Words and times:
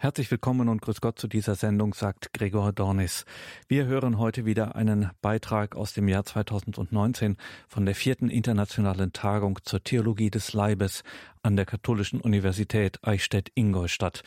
Herzlich 0.00 0.30
willkommen 0.30 0.68
und 0.68 0.80
grüß 0.80 1.00
Gott 1.00 1.18
zu 1.18 1.26
dieser 1.26 1.56
Sendung, 1.56 1.92
sagt 1.92 2.32
Gregor 2.32 2.72
Dornis. 2.72 3.24
Wir 3.66 3.86
hören 3.86 4.16
heute 4.16 4.44
wieder 4.44 4.76
einen 4.76 5.10
Beitrag 5.22 5.74
aus 5.74 5.92
dem 5.92 6.06
Jahr 6.06 6.24
2019 6.24 7.36
von 7.66 7.84
der 7.84 7.96
vierten 7.96 8.30
internationalen 8.30 9.12
Tagung 9.12 9.58
zur 9.64 9.82
Theologie 9.82 10.30
des 10.30 10.52
Leibes 10.52 11.02
an 11.42 11.56
der 11.56 11.66
Katholischen 11.66 12.20
Universität 12.20 13.00
Eichstätt-Ingolstadt. 13.02 14.22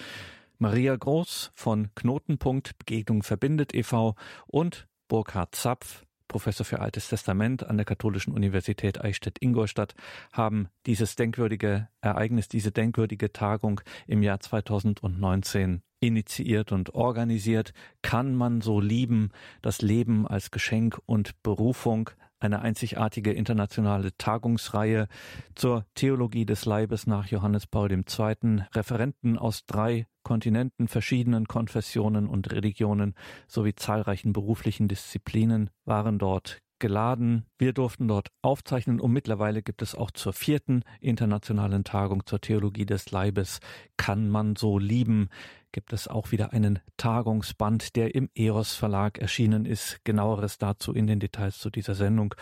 Maria 0.57 0.93
Groß 0.93 1.51
von 1.53 1.87
Knotenpunkt 1.95 2.77
Begegnung 2.77 3.23
verbindet 3.23 3.73
e.V. 3.73 4.15
und 4.47 4.89
Burkhard 5.07 5.55
Zapf 5.55 6.03
Professor 6.31 6.65
für 6.65 6.79
Altes 6.79 7.09
Testament 7.09 7.67
an 7.67 7.75
der 7.75 7.85
Katholischen 7.85 8.33
Universität 8.33 9.03
Eichstätt-Ingolstadt, 9.03 9.95
haben 10.31 10.69
dieses 10.85 11.17
denkwürdige 11.17 11.89
Ereignis, 11.99 12.47
diese 12.47 12.71
denkwürdige 12.71 13.33
Tagung 13.33 13.81
im 14.07 14.23
Jahr 14.23 14.39
2019 14.39 15.81
initiiert 15.99 16.71
und 16.71 16.95
organisiert. 16.95 17.73
Kann 18.01 18.33
man 18.33 18.61
so 18.61 18.79
lieben, 18.79 19.31
das 19.61 19.81
Leben 19.81 20.25
als 20.25 20.51
Geschenk 20.51 21.01
und 21.05 21.43
Berufung, 21.43 22.09
eine 22.41 22.61
einzigartige 22.61 23.31
internationale 23.31 24.15
Tagungsreihe 24.17 25.07
zur 25.55 25.85
Theologie 25.95 26.45
des 26.45 26.65
Leibes 26.65 27.07
nach 27.07 27.27
Johannes 27.27 27.67
Paul 27.67 27.91
II. 27.91 28.63
Referenten 28.73 29.37
aus 29.37 29.65
drei 29.65 30.07
Kontinenten, 30.23 30.87
verschiedenen 30.87 31.47
Konfessionen 31.47 32.27
und 32.27 32.51
Religionen 32.51 33.15
sowie 33.47 33.75
zahlreichen 33.75 34.33
beruflichen 34.33 34.87
Disziplinen 34.87 35.69
waren 35.85 36.19
dort 36.19 36.61
geladen. 36.81 37.45
Wir 37.57 37.71
durften 37.71 38.09
dort 38.09 38.29
aufzeichnen 38.41 38.99
und 38.99 39.13
mittlerweile 39.13 39.61
gibt 39.61 39.81
es 39.81 39.95
auch 39.95 40.11
zur 40.11 40.33
vierten 40.33 40.83
internationalen 40.99 41.85
Tagung 41.85 42.25
zur 42.25 42.41
Theologie 42.41 42.85
des 42.85 43.11
Leibes 43.11 43.59
Kann 43.95 44.29
man 44.29 44.57
so 44.57 44.77
lieben 44.79 45.29
gibt 45.71 45.93
es 45.93 46.07
auch 46.07 46.31
wieder 46.31 46.53
einen 46.53 46.79
Tagungsband, 46.97 47.95
der 47.95 48.15
im 48.15 48.29
EOS 48.35 48.75
Verlag 48.75 49.19
erschienen 49.19 49.65
ist. 49.65 50.03
Genaueres 50.03 50.57
dazu 50.57 50.93
in 50.93 51.07
den 51.07 51.19
Details 51.19 51.59
zu 51.59 51.69
dieser 51.69 51.95
Sendung. 51.95 52.35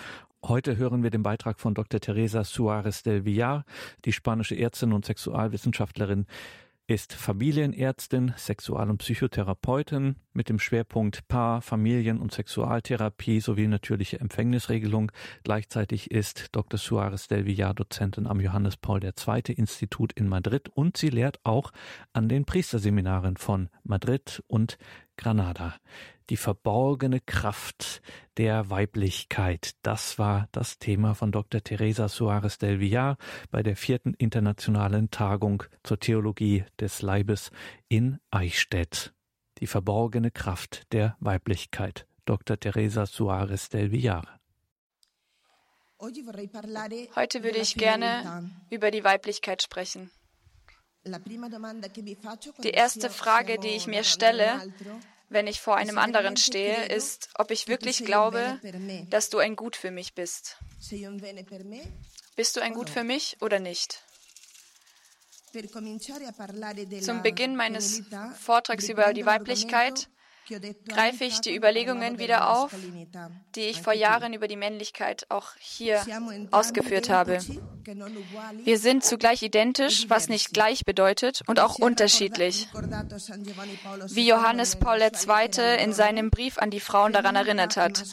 Heute 0.44 0.78
hören 0.78 1.04
wir 1.04 1.10
den 1.10 1.24
Beitrag 1.24 1.60
von 1.60 1.74
Dr. 1.74 2.00
Teresa 2.00 2.44
Suarez 2.44 3.04
del 3.04 3.26
Villar, 3.26 3.66
die 4.06 4.14
spanische 4.14 4.56
Ärztin 4.58 4.94
und 4.94 5.06
Sexualwissenschaftlerin, 5.06 6.26
ist 6.90 7.14
Familienärztin, 7.14 8.34
Sexual- 8.36 8.90
und 8.90 8.98
Psychotherapeutin 8.98 10.16
mit 10.34 10.50
dem 10.50 10.58
Schwerpunkt 10.58 11.28
Paar-, 11.28 11.62
Familien- 11.62 12.20
und 12.20 12.34
Sexualtherapie 12.34 13.42
sowie 13.42 13.68
natürliche 13.68 14.20
Empfängnisregelung. 14.20 15.12
Gleichzeitig 15.44 16.10
ist 16.10 16.48
Dr. 16.56 16.80
Suarez 16.80 17.28
del 17.28 17.46
Villar 17.46 17.76
Dozentin 17.76 18.26
am 18.26 18.40
Johannes 18.40 18.76
Paul 18.76 19.04
II. 19.04 19.54
Institut 19.54 20.14
in 20.14 20.28
Madrid 20.28 20.70
und 20.70 20.98
sie 20.98 21.10
lehrt 21.10 21.40
auch 21.44 21.72
an 22.12 22.28
den 22.28 22.46
Priesterseminaren 22.46 23.38
von 23.38 23.70
Madrid 23.84 24.42
und 24.48 24.80
Granada. 25.20 25.76
Die 26.30 26.38
verborgene 26.38 27.20
Kraft 27.20 28.02
der 28.38 28.70
Weiblichkeit. 28.70 29.76
Das 29.82 30.18
war 30.18 30.48
das 30.54 30.80
Thema 30.80 31.14
von 31.14 31.32
Dr. 31.32 31.62
Teresa 31.62 32.08
Suarez 32.08 32.58
del 32.58 32.80
Villar 32.80 33.18
bei 33.52 33.62
der 33.62 33.76
vierten 33.76 34.14
internationalen 34.14 35.12
Tagung 35.12 35.64
zur 35.84 36.00
Theologie 36.00 36.64
des 36.80 37.02
Leibes 37.02 37.52
in 37.90 38.20
Eichstätt. 38.32 39.14
Die 39.58 39.68
verborgene 39.68 40.32
Kraft 40.32 40.84
der 40.94 41.18
Weiblichkeit. 41.20 42.08
Dr. 42.24 42.58
Teresa 42.58 43.06
Suarez 43.06 43.68
del 43.68 43.92
Villar. 43.92 44.40
Heute 46.00 47.44
würde 47.44 47.58
ich 47.58 47.76
gerne 47.76 48.50
über 48.70 48.90
die 48.90 49.04
Weiblichkeit 49.04 49.62
sprechen. 49.62 50.12
Die 51.06 52.72
erste 52.72 53.10
Frage, 53.10 53.60
die 53.60 53.70
ich 53.70 53.88
mir 53.88 54.04
stelle, 54.04 54.74
wenn 55.30 55.48
ich 55.48 55.62
vor 55.62 55.76
einem 55.78 55.98
anderen 55.98 56.38
stehe, 56.38 56.86
ist, 56.86 57.30
ob 57.36 57.52
ich 57.52 57.68
wirklich 57.68 58.04
glaube, 58.04 58.60
dass 59.10 59.30
du 59.30 59.38
ein 59.38 59.56
Gut 59.56 59.76
für 59.76 59.92
mich 59.92 60.14
bist. 60.14 60.58
Bist 62.36 62.56
du 62.56 62.62
ein 62.62 62.74
Gut 62.74 62.90
für 62.90 63.04
mich 63.04 63.38
oder 63.42 63.60
nicht? 63.60 64.04
Zum 67.02 67.22
Beginn 67.24 67.56
meines 67.56 68.04
Vortrags 68.40 68.90
über 68.90 69.14
die 69.14 69.26
Weiblichkeit 69.26 70.10
greife 70.88 71.24
ich 71.24 71.40
die 71.42 71.56
Überlegungen 71.56 72.20
wieder 72.20 72.50
auf, 72.50 72.74
die 73.56 73.62
ich 73.62 73.82
vor 73.82 73.94
Jahren 73.94 74.34
über 74.34 74.48
die 74.48 74.56
Männlichkeit 74.56 75.26
auch 75.30 75.52
hier 75.60 76.02
ausgeführt 76.52 77.10
habe. 77.10 77.40
Wir 78.64 78.78
sind 78.78 79.04
zugleich 79.04 79.42
identisch, 79.42 80.10
was 80.10 80.30
nicht 80.30 80.54
gleich 80.54 80.86
bedeutet, 80.86 81.42
und 81.48 81.60
auch 81.60 81.76
unterschiedlich. 81.76 82.70
Wie 84.10 84.28
Johannes 84.28 84.76
Paul 84.76 85.02
II. 85.02 85.84
in 85.84 85.94
seinem 85.94 86.30
Brief 86.30 86.58
an 86.58 86.70
die 86.70 86.80
Frauen 86.80 87.14
daran 87.14 87.36
erinnert 87.36 87.78
hat. 87.78 88.04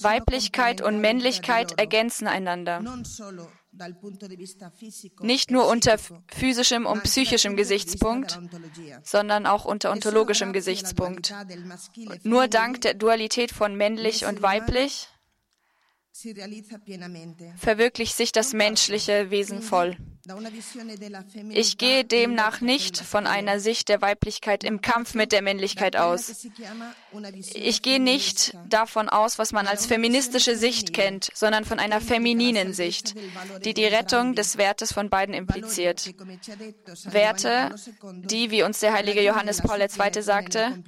Weiblichkeit 0.00 0.80
und 0.80 1.00
Männlichkeit 1.00 1.78
ergänzen 1.78 2.26
einander. 2.26 2.82
Nicht 5.20 5.50
nur 5.50 5.68
unter 5.68 5.96
physischem 6.28 6.86
und 6.86 7.02
psychischem 7.04 7.56
Gesichtspunkt, 7.56 8.38
sondern 9.04 9.46
auch 9.46 9.64
unter 9.64 9.92
ontologischem 9.92 10.52
Gesichtspunkt. 10.52 11.32
Und 11.32 12.24
nur 12.24 12.48
dank 12.48 12.80
der 12.80 12.94
Dualität 12.94 13.52
von 13.52 13.76
männlich 13.76 14.24
und 14.24 14.42
weiblich 14.42 15.08
verwirklicht 17.56 18.16
sich 18.16 18.32
das 18.32 18.52
menschliche 18.52 19.30
Wesen 19.30 19.62
voll. 19.62 19.96
Ich 21.50 21.78
gehe 21.78 22.04
demnach 22.04 22.60
nicht 22.60 22.98
von 22.98 23.26
einer 23.26 23.60
Sicht 23.60 23.88
der 23.88 24.00
Weiblichkeit 24.00 24.64
im 24.64 24.80
Kampf 24.80 25.14
mit 25.14 25.32
der 25.32 25.42
Männlichkeit 25.42 25.96
aus. 25.96 26.46
Ich 27.54 27.82
gehe 27.82 28.00
nicht 28.00 28.56
davon 28.68 29.08
aus, 29.08 29.38
was 29.38 29.52
man 29.52 29.66
als 29.66 29.86
feministische 29.86 30.56
Sicht 30.56 30.92
kennt, 30.92 31.30
sondern 31.34 31.64
von 31.64 31.78
einer 31.78 32.00
femininen 32.00 32.72
Sicht, 32.72 33.14
die 33.64 33.74
die 33.74 33.84
Rettung 33.84 34.34
des 34.34 34.58
Wertes 34.58 34.92
von 34.92 35.10
beiden 35.10 35.34
impliziert. 35.34 36.14
Werte, 37.04 37.74
die, 38.02 38.50
wie 38.50 38.62
uns 38.62 38.80
der 38.80 38.92
heilige 38.92 39.22
Johannes 39.22 39.60
Paul 39.62 39.80
II. 39.80 40.22
sagte, 40.22 40.82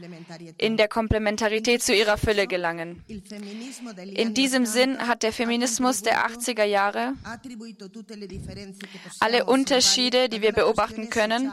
in 0.58 0.76
der 0.76 0.88
Komplementarität 0.88 1.82
zu 1.82 1.94
ihrer 1.94 2.19
Fülle 2.19 2.47
gelangen. 2.47 3.04
In 3.06 4.34
diesem 4.34 4.66
Sinn 4.66 5.06
hat 5.06 5.22
der 5.22 5.32
Feminismus 5.32 6.02
der 6.02 6.26
80er 6.26 6.64
Jahre 6.64 7.14
alle 9.20 9.31
Unterschiede, 9.41 10.28
die 10.28 10.43
wir 10.43 10.53
beobachten 10.53 11.10
können, 11.10 11.50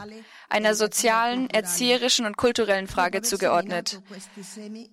einer 0.50 0.74
sozialen, 0.74 1.48
erzieherischen 1.48 2.26
und 2.26 2.36
kulturellen 2.36 2.88
Frage 2.88 3.22
zugeordnet. 3.22 4.02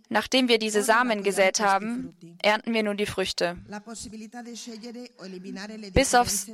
Nachdem 0.08 0.48
wir 0.48 0.60
diese 0.60 0.84
Samen 0.84 1.24
gesät 1.24 1.60
haben, 1.60 2.16
ernten 2.42 2.74
wir 2.74 2.84
nun 2.84 2.96
die 2.96 3.08
Früchte. 3.08 3.58
Bis 5.94 6.14
aufs 6.14 6.48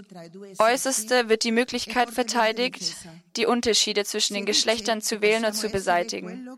Äußerste 0.57 1.29
wird 1.29 1.43
die 1.43 1.51
Möglichkeit 1.51 2.09
verteidigt, 2.09 2.95
die 3.35 3.45
Unterschiede 3.45 4.05
zwischen 4.05 4.35
den 4.35 4.45
Geschlechtern 4.45 5.01
zu 5.01 5.21
wählen 5.21 5.45
und 5.45 5.53
zu 5.53 5.69
beseitigen, 5.69 6.49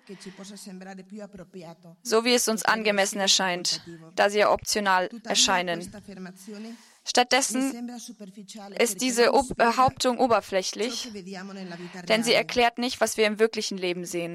so 2.04 2.26
wie 2.26 2.34
es 2.34 2.48
uns 2.48 2.64
angemessen 2.64 3.20
erscheint, 3.20 3.82
da 4.16 4.30
sie 4.30 4.40
ja 4.40 4.52
optional 4.52 5.10
erscheinen. 5.24 5.92
Stattdessen 7.08 7.92
ist 8.80 9.02
diese 9.02 9.32
Behauptung 9.56 10.18
oberflächlich, 10.18 11.12
denn 12.10 12.24
sie 12.24 12.34
erklärt 12.34 12.80
nicht, 12.80 13.00
was 13.00 13.16
wir 13.18 13.28
im 13.28 13.38
wirklichen 13.38 13.78
Leben 13.78 14.06
sehen. 14.06 14.34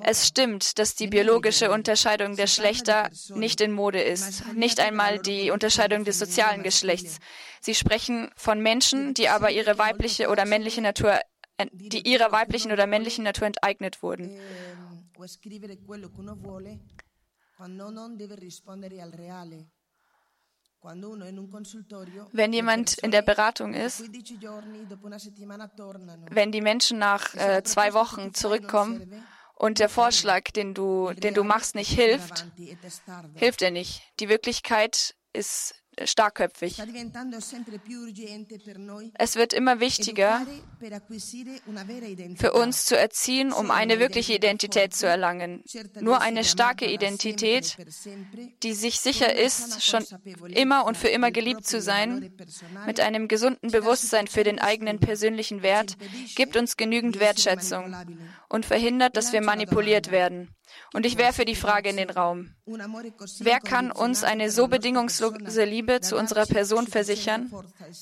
Es 0.00 0.26
stimmt, 0.26 0.78
dass 0.78 0.94
die 0.94 1.08
biologische 1.08 1.70
Unterscheidung 1.70 2.36
der 2.36 2.46
Geschlechter 2.46 3.10
nicht 3.34 3.60
in 3.60 3.72
Mode 3.72 4.00
ist, 4.00 4.54
nicht 4.54 4.80
einmal 4.80 5.18
die 5.18 5.50
Unterscheidung 5.50 6.04
des 6.04 6.18
sozialen 6.18 6.62
Geschlechts. 6.62 7.18
Sie 7.60 7.74
sprechen 7.74 8.30
von 8.34 8.60
Menschen, 8.60 9.12
die 9.12 9.28
aber 9.28 9.50
ihre 9.50 9.76
weibliche 9.76 10.28
oder 10.28 10.46
männliche 10.46 10.80
Natur, 10.80 11.20
die 11.72 12.08
ihrer 12.08 12.32
weiblichen 12.32 12.72
oder 12.72 12.86
männlichen 12.86 13.24
Natur 13.24 13.48
enteignet 13.48 14.02
wurden. 14.02 14.38
Wenn 22.32 22.52
jemand 22.52 22.98
in 22.98 23.10
der 23.10 23.22
Beratung 23.22 23.74
ist, 23.74 24.02
wenn 26.30 26.52
die 26.52 26.60
Menschen 26.60 26.98
nach 26.98 27.34
äh, 27.34 27.62
zwei 27.62 27.94
Wochen 27.94 28.34
zurückkommen 28.34 29.24
und 29.54 29.78
der 29.78 29.88
Vorschlag, 29.88 30.50
den 30.50 30.74
du, 30.74 31.12
den 31.12 31.34
du 31.34 31.44
machst, 31.44 31.74
nicht 31.74 31.92
hilft, 31.92 32.46
hilft 33.34 33.62
er 33.62 33.70
nicht. 33.70 34.02
Die 34.18 34.28
Wirklichkeit 34.28 35.14
ist 35.32 35.81
starkköpfig. 36.02 36.80
Es 39.14 39.36
wird 39.36 39.52
immer 39.52 39.80
wichtiger 39.80 40.46
für 42.36 42.52
uns 42.52 42.84
zu 42.84 42.96
erziehen, 42.96 43.52
um 43.52 43.70
eine 43.70 43.98
wirkliche 43.98 44.34
Identität 44.34 44.94
zu 44.94 45.06
erlangen. 45.06 45.62
Nur 46.00 46.20
eine 46.20 46.44
starke 46.44 46.90
Identität, 46.90 47.76
die 48.62 48.74
sich 48.74 49.00
sicher 49.00 49.34
ist, 49.34 49.84
schon 49.84 50.04
immer 50.48 50.86
und 50.86 50.96
für 50.96 51.08
immer 51.08 51.30
geliebt 51.30 51.66
zu 51.66 51.80
sein, 51.80 52.32
mit 52.86 53.00
einem 53.00 53.28
gesunden 53.28 53.70
Bewusstsein 53.70 54.26
für 54.26 54.44
den 54.44 54.58
eigenen 54.58 54.98
persönlichen 54.98 55.62
Wert, 55.62 55.96
gibt 56.36 56.56
uns 56.56 56.76
genügend 56.76 57.20
Wertschätzung 57.20 57.94
und 58.48 58.66
verhindert, 58.66 59.16
dass 59.16 59.32
wir 59.32 59.42
manipuliert 59.42 60.10
werden. 60.10 60.54
Und 60.94 61.04
ich 61.04 61.18
werfe 61.18 61.44
die 61.44 61.54
Frage 61.54 61.90
in 61.90 61.96
den 61.96 62.10
Raum. 62.10 62.54
Wer 63.40 63.60
kann 63.60 63.90
uns 63.90 64.24
eine 64.24 64.50
so 64.50 64.68
bedingungslose 64.68 65.64
Liebe 65.64 65.81
zu 66.00 66.16
unserer 66.16 66.46
Person 66.46 66.86
versichern, 66.86 67.52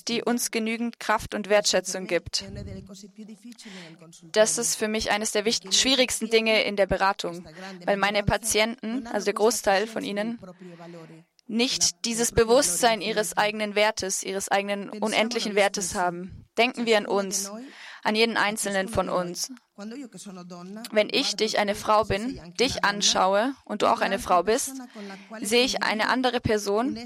die 0.09 0.23
uns 0.23 0.51
genügend 0.51 1.01
Kraft 1.01 1.35
und 1.35 1.49
Wertschätzung 1.49 2.07
gibt? 2.07 2.45
Das 4.33 4.59
ist 4.59 4.77
für 4.77 4.89
mich 4.89 5.11
eines 5.11 5.33
der 5.33 5.45
schwierigsten 5.51 6.31
Dinge 6.31 6.63
in 6.63 6.77
der 6.77 6.87
Beratung, 6.87 7.47
weil 7.85 7.97
meine 7.97 8.23
Patienten, 8.23 9.07
also 9.07 9.25
der 9.25 9.35
Großteil 9.35 9.87
von 9.87 10.05
ihnen, 10.05 10.39
nicht 11.47 12.05
dieses 12.05 12.31
Bewusstsein 12.31 13.01
ihres 13.01 13.37
eigenen 13.37 13.75
Wertes, 13.75 14.23
ihres 14.23 14.49
eigenen 14.49 14.89
unendlichen 14.89 15.57
Wertes 15.57 15.97
haben. 15.97 16.47
Denken 16.57 16.87
wir 16.87 16.97
an 16.97 17.07
uns, 17.07 17.51
an 18.03 18.15
jeden 18.15 18.37
einzelnen 18.37 18.89
von 18.89 19.09
uns. 19.09 19.51
Wenn 20.93 21.09
ich 21.11 21.37
dich, 21.37 21.59
eine 21.59 21.75
Frau 21.75 22.05
bin, 22.05 22.41
dich 22.59 22.85
anschaue 22.85 23.55
und 23.65 23.83
du 23.83 23.87
auch 23.87 24.01
eine 24.01 24.19
Frau 24.19 24.43
bist, 24.43 24.75
sehe 25.41 25.65
ich 25.65 25.83
eine 25.83 26.09
andere 26.09 26.41
Person, 26.41 26.99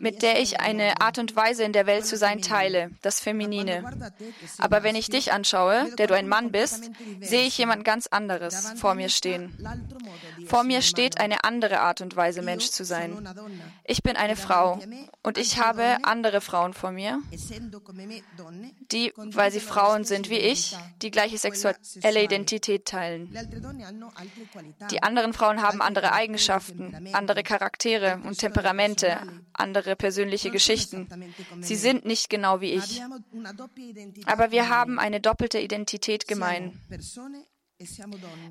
mit 0.00 0.22
der 0.22 0.40
ich 0.40 0.60
eine 0.60 1.00
Art 1.00 1.18
und 1.18 1.34
Weise 1.36 1.64
in 1.64 1.72
der 1.72 1.86
Welt 1.86 2.06
zu 2.06 2.16
sein 2.16 2.40
teile, 2.42 2.90
das 3.02 3.20
Feminine. 3.20 3.84
Aber 4.58 4.82
wenn 4.82 4.96
ich 4.96 5.08
dich 5.08 5.32
anschaue, 5.32 5.90
der 5.96 6.06
du 6.06 6.14
ein 6.14 6.28
Mann 6.28 6.52
bist, 6.52 6.90
sehe 7.20 7.46
ich 7.46 7.58
jemand 7.58 7.84
ganz 7.84 8.06
anderes 8.06 8.72
vor 8.76 8.94
mir 8.94 9.08
stehen. 9.08 9.56
Vor 10.46 10.64
mir 10.64 10.82
steht 10.82 11.20
eine 11.20 11.44
andere 11.44 11.80
Art 11.80 12.00
und 12.00 12.16
Weise, 12.16 12.42
Mensch 12.42 12.70
zu 12.70 12.84
sein. 12.84 13.28
Ich 13.84 14.02
bin 14.02 14.16
eine 14.16 14.36
Frau 14.36 14.80
und 15.22 15.38
ich 15.38 15.60
habe 15.60 15.98
andere 16.02 16.40
Frauen 16.40 16.74
vor 16.74 16.90
mir, 16.92 17.20
die, 18.90 19.12
weil 19.16 19.52
sie 19.52 19.60
Frauen 19.60 20.04
sind 20.04 20.30
wie 20.30 20.38
ich, 20.38 20.76
die 21.00 21.10
gleiche 21.10 21.38
sexuelle 21.38 22.22
Identität 22.22 22.86
teilen. 22.86 23.34
Die 24.90 25.02
anderen 25.02 25.32
Frauen 25.32 25.62
haben 25.62 25.80
andere 25.80 26.12
Eigenschaften, 26.12 27.08
andere 27.12 27.42
Charaktere 27.42 28.20
und 28.24 28.38
Temperamente, 28.38 29.18
andere 29.62 29.96
persönliche 29.96 30.50
Geschichten. 30.50 31.08
Sie 31.60 31.76
sind 31.76 32.04
nicht 32.04 32.28
genau 32.28 32.60
wie 32.60 32.72
ich. 32.72 33.02
Aber 34.26 34.50
wir 34.50 34.68
haben 34.68 34.98
eine 34.98 35.20
doppelte 35.20 35.58
Identität 35.58 36.26
gemein. 36.28 36.78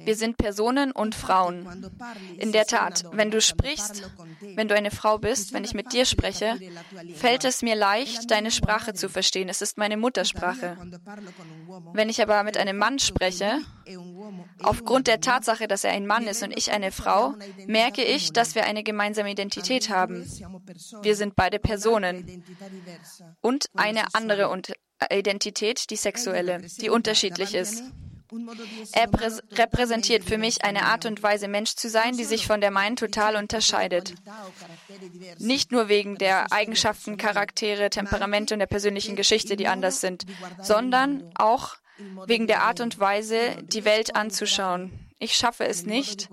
Wir 0.04 0.16
sind 0.16 0.38
Personen 0.38 0.92
und 0.92 1.16
Frauen. 1.16 1.92
In 2.38 2.51
der 2.51 2.66
Tat, 2.66 3.06
wenn 3.12 3.31
du 3.31 3.42
sprichst, 3.42 4.10
wenn 4.56 4.68
du 4.68 4.75
eine 4.75 4.92
Frau 4.92 5.18
bist, 5.18 5.54
wenn 5.54 5.63
ich 5.63 5.74
mit 5.74 5.94
dir 5.94 6.06
spreche, 6.06 6.60
fällt 7.16 7.45
es 7.45 7.62
mir 7.62 7.75
leicht, 7.75 8.31
deine 8.31 8.51
Sprache 8.51 8.94
zu 8.94 9.10
verstehen. 9.10 9.50
Es 9.50 9.62
ist 9.62 9.78
meine 9.78 9.98
Muttersprache. 9.98 10.78
Wenn 11.94 12.10
ich 12.10 12.22
aber 12.22 12.44
mit 12.44 12.57
einem 12.57 12.78
Mann 12.78 13.00
spreche, 13.00 13.60
aufgrund 14.62 15.07
der 15.07 15.22
Tatsache, 15.22 15.68
dass 15.68 15.84
er 15.84 15.92
ein 15.92 16.07
Mann 16.07 16.27
ist 16.27 16.44
und 16.44 16.56
ich 16.57 16.72
eine 16.72 16.92
Frau, 16.92 17.36
merke 17.68 18.04
ich, 18.04 18.34
dass 18.34 18.56
wir 18.56 18.66
eine 18.66 18.84
gemeinsame 18.84 19.31
Identität 19.31 19.89
haben. 19.89 20.25
Wir 21.01 21.16
sind 21.16 21.36
beide 21.36 21.60
Personen 21.60 22.44
und 23.42 23.66
eine 23.75 24.13
andere 24.13 24.50
Identität, 25.12 25.89
die 25.89 25.95
sexuelle, 25.95 26.62
die 26.80 26.89
unterschiedlich 26.89 27.56
ist. 27.56 27.84
Er 28.94 29.10
repräsentiert 29.57 30.24
für 30.24 30.38
mich 30.38 30.63
eine 30.63 30.83
Art 30.83 31.06
und 31.06 31.22
Weise, 31.22 31.48
Mensch 31.48 31.75
zu 31.75 31.89
sein, 31.89 32.16
die 32.16 32.24
sich 32.24 32.48
von 32.48 32.62
der 32.62 32.72
meinen 32.72 32.95
total 32.95 33.36
unterscheidet. 33.36 34.13
Nicht 35.38 35.72
nur 35.72 35.89
wegen 35.89 36.18
der 36.18 36.51
Eigenschaften, 36.51 37.18
Charaktere, 37.18 37.89
Temperamente 37.89 38.54
und 38.54 38.60
der 38.60 38.68
persönlichen 38.68 39.16
Geschichte, 39.16 39.57
die 39.57 39.68
anders 39.68 40.01
sind, 40.01 40.25
sondern 40.62 41.30
auch 41.36 41.75
wegen 42.25 42.48
der 42.48 42.63
Art 42.63 42.80
und 42.80 43.00
Weise, 43.00 43.57
die 43.63 43.86
Welt 43.86 44.16
anzuschauen. 44.16 44.92
Ich 45.19 45.34
schaffe 45.34 45.66
es 45.66 45.86
nicht, 45.86 46.30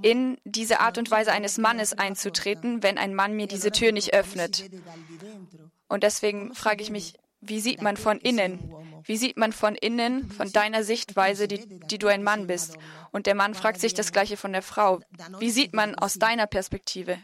in 0.00 0.38
diese 0.44 0.80
Art 0.80 0.96
und 0.96 1.10
Weise 1.10 1.32
eines 1.32 1.58
Mannes 1.58 1.92
einzutreten, 1.92 2.82
wenn 2.82 2.96
ein 2.96 3.14
Mann 3.14 3.34
mir 3.34 3.46
diese 3.46 3.72
Tür 3.72 3.92
nicht 3.92 4.14
öffnet. 4.14 4.70
Und 5.88 6.02
deswegen 6.02 6.54
frage 6.54 6.82
ich 6.82 6.90
mich, 6.90 7.14
wie 7.40 7.60
sieht 7.60 7.82
man 7.82 7.96
von 7.96 8.18
innen? 8.18 8.74
Wie 9.04 9.16
sieht 9.16 9.36
man 9.36 9.52
von 9.52 9.74
innen, 9.74 10.30
von 10.30 10.52
deiner 10.52 10.84
Sichtweise, 10.84 11.48
die, 11.48 11.66
die 11.66 11.98
du 11.98 12.06
ein 12.06 12.22
Mann 12.22 12.46
bist? 12.46 12.76
Und 13.12 13.26
der 13.26 13.34
Mann 13.34 13.54
fragt 13.54 13.80
sich 13.80 13.94
das 13.94 14.12
Gleiche 14.12 14.36
von 14.36 14.52
der 14.52 14.62
Frau. 14.62 15.00
Wie 15.38 15.50
sieht 15.50 15.74
man 15.74 15.94
aus 15.94 16.14
deiner 16.14 16.46
Perspektive? 16.46 17.18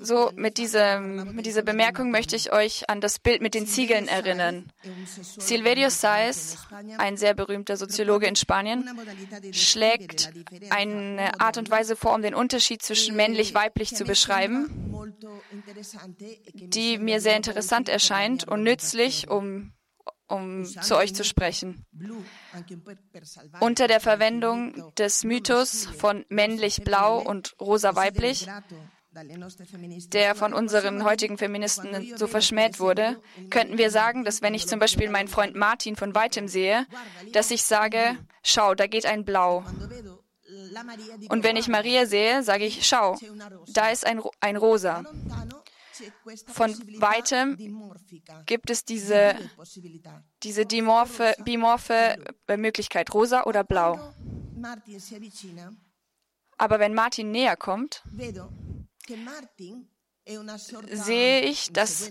So, 0.00 0.32
mit, 0.34 0.58
diesem, 0.58 1.34
mit 1.34 1.46
dieser 1.46 1.62
Bemerkung 1.62 2.10
möchte 2.10 2.36
ich 2.36 2.52
euch 2.52 2.88
an 2.88 3.00
das 3.00 3.18
Bild 3.18 3.42
mit 3.42 3.54
den 3.54 3.66
Ziegeln 3.66 4.08
erinnern. 4.08 4.72
Silverio 5.20 5.90
Saez, 5.90 6.56
ein 6.96 7.16
sehr 7.18 7.34
berühmter 7.34 7.76
Soziologe 7.76 8.26
in 8.26 8.36
Spanien, 8.36 8.88
schlägt 9.52 10.32
eine 10.70 11.38
Art 11.38 11.58
und 11.58 11.70
Weise 11.70 11.96
vor, 11.96 12.14
um 12.14 12.22
den 12.22 12.34
Unterschied 12.34 12.82
zwischen 12.82 13.14
männlich-weiblich 13.14 13.94
zu 13.94 14.04
beschreiben, 14.04 14.94
die 16.54 16.98
mir 16.98 17.20
sehr 17.20 17.36
interessant 17.36 17.90
erscheint 17.90 18.48
und 18.48 18.62
nützlich, 18.62 19.28
um 19.28 19.73
um 20.28 20.64
zu 20.64 20.96
euch 20.96 21.14
zu 21.14 21.24
sprechen. 21.24 21.84
Unter 23.60 23.88
der 23.88 24.00
Verwendung 24.00 24.92
des 24.96 25.24
Mythos 25.24 25.86
von 25.86 26.24
männlich-blau 26.28 27.20
und 27.20 27.54
rosa-weiblich, 27.60 28.46
der 30.08 30.34
von 30.34 30.52
unseren 30.52 31.04
heutigen 31.04 31.38
Feministen 31.38 32.16
so 32.16 32.26
verschmäht 32.26 32.80
wurde, 32.80 33.20
könnten 33.50 33.78
wir 33.78 33.90
sagen, 33.90 34.24
dass 34.24 34.42
wenn 34.42 34.54
ich 34.54 34.66
zum 34.66 34.80
Beispiel 34.80 35.08
meinen 35.08 35.28
Freund 35.28 35.54
Martin 35.54 35.94
von 35.94 36.14
weitem 36.14 36.48
sehe, 36.48 36.86
dass 37.32 37.50
ich 37.50 37.62
sage, 37.62 38.16
schau, 38.42 38.74
da 38.74 38.86
geht 38.86 39.06
ein 39.06 39.24
Blau. 39.24 39.64
Und 41.28 41.44
wenn 41.44 41.56
ich 41.56 41.68
Maria 41.68 42.06
sehe, 42.06 42.42
sage 42.42 42.64
ich, 42.64 42.86
schau, 42.86 43.16
da 43.72 43.90
ist 43.90 44.06
ein, 44.06 44.20
ein 44.40 44.56
Rosa. 44.56 45.04
Von 46.48 46.72
weitem 47.00 47.56
gibt 48.46 48.70
es 48.70 48.84
diese, 48.84 49.36
diese 50.42 50.66
dimorphe, 50.66 51.34
bimorphe 51.44 52.16
Möglichkeit, 52.56 53.12
rosa 53.14 53.44
oder 53.44 53.64
blau. 53.64 54.14
Aber 56.56 56.78
wenn 56.78 56.94
Martin 56.94 57.30
näher 57.30 57.56
kommt, 57.56 58.02
sehe 60.90 61.40
ich, 61.42 61.72
dass 61.72 62.10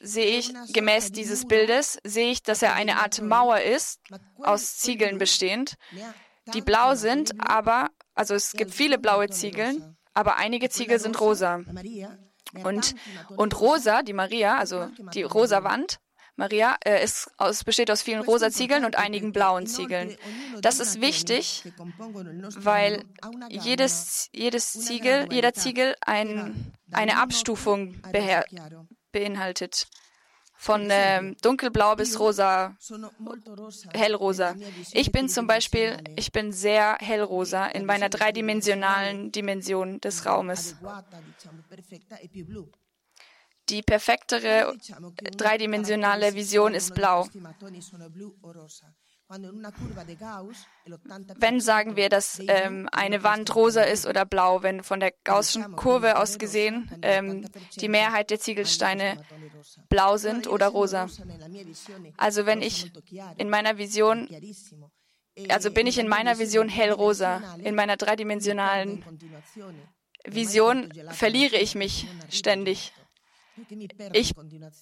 sehe 0.00 0.38
ich 0.38 0.52
gemäß 0.72 1.12
dieses 1.12 1.46
Bildes, 1.46 1.98
sehe 2.04 2.30
ich, 2.30 2.42
dass 2.42 2.62
er 2.62 2.74
eine 2.74 2.96
Art 3.00 3.20
Mauer 3.20 3.60
ist, 3.60 4.00
aus 4.38 4.78
Ziegeln 4.78 5.18
bestehend, 5.18 5.76
die 6.54 6.62
blau 6.62 6.94
sind, 6.94 7.38
aber, 7.38 7.90
also 8.14 8.34
es 8.34 8.52
gibt 8.52 8.72
viele 8.72 8.98
blaue 8.98 9.28
Ziegeln, 9.28 9.96
aber 10.14 10.36
einige 10.36 10.68
Ziegel 10.68 10.98
sind 10.98 11.20
rosa. 11.20 11.60
Und, 12.64 12.94
und 13.36 13.60
rosa, 13.60 14.02
die 14.02 14.12
Maria, 14.12 14.58
also 14.58 14.88
die 15.14 15.22
rosa 15.22 15.64
Wand, 15.64 16.00
Maria, 16.36 16.76
äh, 16.84 17.02
ist 17.02 17.30
aus, 17.36 17.64
besteht 17.64 17.90
aus 17.90 18.02
vielen 18.02 18.22
rosa 18.22 18.50
Ziegeln 18.50 18.84
und 18.84 18.96
einigen 18.96 19.32
blauen 19.32 19.66
Ziegeln. 19.66 20.16
Das 20.60 20.80
ist 20.80 21.00
wichtig, 21.00 21.64
weil 22.56 23.04
jedes, 23.48 24.28
jedes 24.32 24.72
Ziegel, 24.72 25.28
jeder 25.30 25.52
Ziegel 25.52 25.94
ein, 26.00 26.72
eine 26.90 27.18
Abstufung 27.18 28.00
beinhaltet 29.12 29.86
von 30.62 30.88
äh, 30.90 31.34
dunkelblau 31.42 31.96
bis 31.96 32.20
rosa, 32.20 32.76
hellrosa. 33.92 34.54
Ich 34.92 35.10
bin 35.10 35.28
zum 35.28 35.48
Beispiel, 35.48 35.98
ich 36.14 36.30
bin 36.30 36.52
sehr 36.52 36.98
hellrosa 37.00 37.66
in 37.66 37.84
meiner 37.84 38.08
dreidimensionalen 38.08 39.32
Dimension 39.32 40.00
des 40.00 40.24
Raumes. 40.24 40.76
Die 43.70 43.82
perfektere 43.82 44.72
dreidimensionale 45.36 46.34
Vision 46.36 46.74
ist 46.74 46.94
blau. 46.94 47.26
Wenn 51.36 51.60
sagen 51.60 51.96
wir, 51.96 52.08
dass 52.08 52.40
ähm, 52.46 52.88
eine 52.92 53.22
Wand 53.22 53.54
rosa 53.54 53.82
ist 53.82 54.06
oder 54.06 54.24
blau, 54.24 54.62
wenn 54.62 54.82
von 54.82 55.00
der 55.00 55.12
Gaußschen 55.24 55.76
Kurve 55.76 56.18
aus 56.18 56.38
gesehen 56.38 56.90
ähm, 57.02 57.48
die 57.76 57.88
Mehrheit 57.88 58.30
der 58.30 58.40
Ziegelsteine 58.40 59.24
blau 59.88 60.16
sind 60.16 60.46
oder 60.48 60.68
rosa. 60.68 61.08
Also 62.16 62.46
wenn 62.46 62.62
ich 62.62 62.92
in 63.38 63.48
meiner 63.48 63.78
Vision 63.78 64.28
also 65.48 65.70
bin 65.70 65.86
ich 65.86 65.98
in 65.98 66.08
meiner 66.08 66.38
Vision 66.38 66.68
hellrosa, 66.68 67.42
in 67.62 67.74
meiner 67.74 67.96
dreidimensionalen 67.96 69.02
Vision 70.24 70.92
verliere 71.10 71.56
ich 71.56 71.74
mich 71.74 72.06
ständig. 72.28 72.92
Ich 74.12 74.34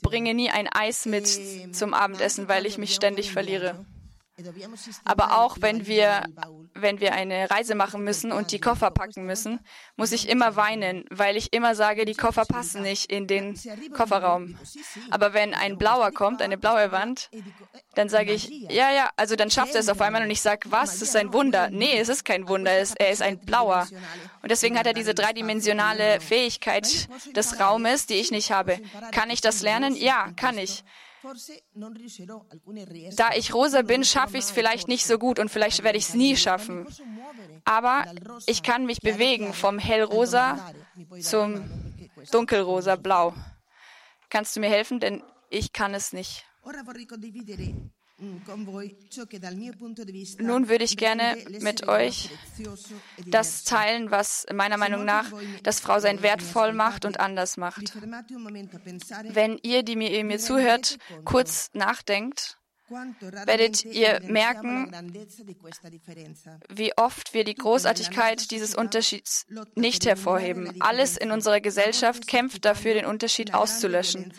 bringe 0.02 0.34
nie 0.34 0.50
ein 0.50 0.68
Eis 0.68 1.06
mit 1.06 1.28
zum 1.72 1.94
Abendessen, 1.94 2.48
weil 2.48 2.66
ich 2.66 2.78
mich 2.78 2.94
ständig 2.94 3.32
verliere. 3.32 3.84
Aber 5.04 5.38
auch 5.38 5.58
wenn 5.60 5.86
wir, 5.86 6.24
wenn 6.74 7.00
wir 7.00 7.12
eine 7.12 7.50
Reise 7.50 7.74
machen 7.74 8.04
müssen 8.04 8.32
und 8.32 8.52
die 8.52 8.60
Koffer 8.60 8.90
packen 8.90 9.24
müssen, 9.26 9.60
muss 9.96 10.12
ich 10.12 10.28
immer 10.28 10.56
weinen, 10.56 11.04
weil 11.10 11.36
ich 11.36 11.52
immer 11.52 11.74
sage, 11.74 12.04
die 12.04 12.14
Koffer 12.14 12.44
passen 12.44 12.82
nicht 12.82 13.10
in 13.10 13.26
den 13.26 13.58
Kofferraum. 13.94 14.56
Aber 15.10 15.32
wenn 15.32 15.54
ein 15.54 15.78
blauer 15.78 16.12
kommt, 16.12 16.42
eine 16.42 16.58
blaue 16.58 16.92
Wand, 16.92 17.30
dann 17.94 18.08
sage 18.08 18.32
ich, 18.32 18.48
ja, 18.48 18.90
ja, 18.92 19.10
also 19.16 19.36
dann 19.36 19.50
schafft 19.50 19.74
er 19.74 19.80
es 19.80 19.88
auf 19.88 20.00
einmal 20.00 20.22
und 20.22 20.30
ich 20.30 20.40
sage, 20.40 20.70
was, 20.70 20.98
das 20.98 21.02
ist 21.02 21.16
ein 21.16 21.32
Wunder. 21.32 21.70
Nee, 21.70 21.98
es 21.98 22.08
ist 22.08 22.24
kein 22.24 22.48
Wunder, 22.48 22.70
er 22.70 23.10
ist 23.10 23.22
ein 23.22 23.38
blauer. 23.38 23.86
Und 24.42 24.50
deswegen 24.50 24.78
hat 24.78 24.86
er 24.86 24.94
diese 24.94 25.14
dreidimensionale 25.14 26.20
Fähigkeit 26.20 27.08
des 27.34 27.60
Raumes, 27.60 28.06
die 28.06 28.14
ich 28.14 28.30
nicht 28.30 28.52
habe. 28.52 28.78
Kann 29.12 29.30
ich 29.30 29.40
das 29.40 29.62
lernen? 29.62 29.94
Ja, 29.96 30.30
kann 30.36 30.58
ich. 30.58 30.84
Da 33.16 33.30
ich 33.36 33.54
rosa 33.54 33.82
bin, 33.82 34.04
schaffe 34.04 34.38
ich 34.38 34.44
es 34.44 34.50
vielleicht 34.50 34.88
nicht 34.88 35.06
so 35.06 35.18
gut 35.18 35.38
und 35.38 35.50
vielleicht 35.50 35.82
werde 35.82 35.98
ich 35.98 36.08
es 36.08 36.14
nie 36.14 36.36
schaffen. 36.36 36.86
Aber 37.64 38.04
ich 38.46 38.62
kann 38.62 38.86
mich 38.86 39.00
bewegen 39.00 39.52
vom 39.52 39.78
hellrosa 39.78 40.72
zum 41.20 41.68
dunkelrosa 42.30 42.96
blau. 42.96 43.34
Kannst 44.28 44.56
du 44.56 44.60
mir 44.60 44.70
helfen? 44.70 45.00
Denn 45.00 45.22
ich 45.50 45.72
kann 45.72 45.94
es 45.94 46.12
nicht. 46.12 46.46
Mm, 48.20 48.36
Nun 50.40 50.68
würde 50.68 50.84
ich 50.84 50.96
gerne 50.98 51.36
mit 51.60 51.88
euch 51.88 52.30
das 53.26 53.64
teilen, 53.64 54.10
was 54.10 54.46
meiner 54.52 54.76
Meinung 54.76 55.04
nach 55.04 55.32
das 55.62 55.80
Frau 55.80 56.00
sein 56.00 56.22
wertvoll 56.22 56.72
macht 56.74 57.06
und 57.06 57.18
anders 57.18 57.56
macht. 57.56 57.94
Wenn 59.30 59.58
ihr, 59.62 59.82
die 59.82 59.96
mir, 59.96 60.24
mir 60.24 60.38
zuhört, 60.38 60.98
kurz 61.24 61.70
nachdenkt, 61.72 62.59
werdet 63.46 63.84
ihr 63.84 64.20
merken, 64.24 64.92
wie 66.68 66.96
oft 66.96 67.34
wir 67.34 67.44
die 67.44 67.54
Großartigkeit 67.54 68.50
dieses 68.50 68.74
Unterschieds 68.74 69.46
nicht 69.74 70.06
hervorheben. 70.06 70.80
Alles 70.80 71.16
in 71.16 71.30
unserer 71.30 71.60
Gesellschaft 71.60 72.26
kämpft 72.26 72.64
dafür, 72.64 72.94
den 72.94 73.06
Unterschied 73.06 73.54
auszulöschen. 73.54 74.32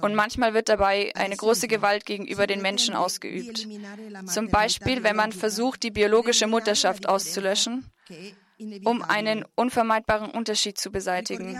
Und 0.00 0.14
manchmal 0.14 0.54
wird 0.54 0.68
dabei 0.68 1.12
eine 1.14 1.36
große 1.36 1.68
Gewalt 1.68 2.06
gegenüber 2.06 2.46
den 2.46 2.62
Menschen 2.62 2.94
ausgeübt. 2.94 3.68
Zum 4.26 4.48
Beispiel, 4.48 5.02
wenn 5.02 5.16
man 5.16 5.32
versucht, 5.32 5.82
die 5.82 5.90
biologische 5.90 6.46
Mutterschaft 6.46 7.08
auszulöschen, 7.08 7.90
um 8.84 9.02
einen 9.02 9.44
unvermeidbaren 9.54 10.30
Unterschied 10.30 10.78
zu 10.78 10.90
beseitigen. 10.90 11.56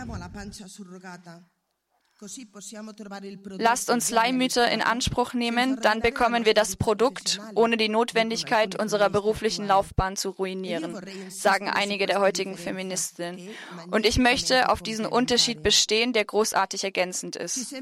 Lasst 3.57 3.89
uns 3.89 4.09
Leihmütter 4.09 4.71
in 4.71 4.81
Anspruch 4.81 5.33
nehmen, 5.33 5.81
dann 5.81 5.99
bekommen 5.99 6.45
wir 6.45 6.53
das 6.53 6.77
Produkt, 6.77 7.41
ohne 7.55 7.75
die 7.75 7.89
Notwendigkeit 7.89 8.79
unserer 8.79 9.09
beruflichen 9.09 9.67
Laufbahn 9.67 10.15
zu 10.15 10.29
ruinieren, 10.29 10.97
sagen 11.29 11.69
einige 11.69 12.05
der 12.05 12.21
heutigen 12.21 12.57
Feministinnen. 12.57 13.49
Und 13.91 14.05
ich 14.05 14.17
möchte 14.17 14.69
auf 14.69 14.81
diesen 14.81 15.05
Unterschied 15.05 15.61
bestehen, 15.61 16.13
der 16.13 16.23
großartig 16.23 16.85
ergänzend 16.85 17.35
ist. 17.35 17.75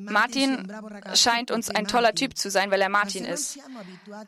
Martin 0.00 0.72
scheint 1.14 1.50
uns 1.50 1.68
ein 1.68 1.86
toller 1.86 2.14
Typ 2.14 2.38
zu 2.38 2.50
sein, 2.50 2.70
weil 2.70 2.80
er 2.80 2.88
Martin 2.88 3.26
ist. 3.26 3.58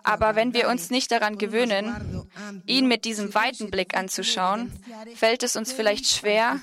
Aber 0.02 0.36
wenn 0.36 0.52
wir 0.52 0.68
uns 0.68 0.90
nicht 0.90 1.10
daran 1.10 1.38
gewöhnen, 1.38 2.28
ihn 2.66 2.86
mit 2.86 3.06
diesem 3.06 3.34
weiten 3.34 3.70
Blick 3.70 3.96
anzuschauen, 3.96 4.70
fällt 5.14 5.42
es 5.42 5.56
uns 5.56 5.72
vielleicht 5.72 6.06
schwer, 6.06 6.60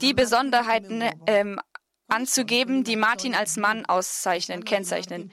die 0.00 0.14
Besonderheiten 0.14 1.02
ähm, 1.26 1.60
anzugeben, 2.10 2.84
die 2.84 2.96
Martin 2.96 3.34
als 3.34 3.56
Mann 3.56 3.86
auszeichnen, 3.86 4.64
kennzeichnen. 4.64 5.30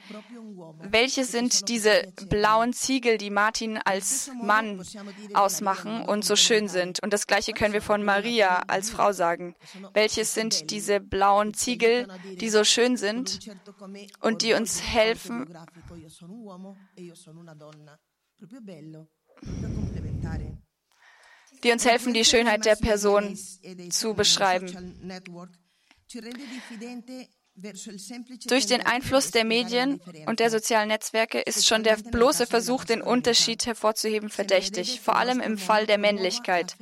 Welche 0.80 1.24
sind 1.24 1.68
diese 1.68 2.12
blauen 2.28 2.72
Ziegel, 2.72 3.18
die 3.18 3.30
Martin 3.30 3.78
als 3.84 4.30
Mann 4.42 4.82
ausmachen 5.34 6.02
und 6.02 6.24
so 6.24 6.36
schön 6.36 6.68
sind? 6.68 7.02
Und 7.02 7.12
das 7.12 7.26
Gleiche 7.26 7.52
können 7.52 7.74
wir 7.74 7.82
von 7.82 8.04
Maria 8.04 8.62
als 8.68 8.90
Frau 8.90 9.12
sagen. 9.12 9.54
Welches 9.92 10.34
sind 10.34 10.70
diese 10.70 11.00
blauen 11.00 11.54
Ziegel, 11.54 12.08
die 12.40 12.48
so 12.48 12.64
schön 12.64 12.96
sind 12.96 13.40
und 14.20 14.42
die 14.42 14.54
uns 14.54 14.82
helfen? 14.82 15.54
Die 21.62 21.72
uns 21.72 21.84
helfen, 21.84 22.12
die 22.12 22.24
Schönheit 22.24 22.64
der 22.64 22.76
Person 22.76 23.36
zu 23.90 24.14
beschreiben. 24.14 24.94
Durch 28.46 28.66
den 28.66 28.86
Einfluss 28.86 29.32
der 29.32 29.44
Medien 29.44 30.00
und 30.26 30.38
der 30.38 30.50
sozialen 30.50 30.88
Netzwerke 30.88 31.40
ist 31.40 31.66
schon 31.66 31.82
der 31.82 31.96
bloße 31.96 32.46
Versuch, 32.46 32.84
den 32.84 33.02
Unterschied 33.02 33.66
hervorzuheben, 33.66 34.30
verdächtig, 34.30 35.00
vor 35.00 35.16
allem 35.16 35.40
im 35.40 35.58
Fall 35.58 35.86
der 35.86 35.98
Männlichkeit. 35.98 36.76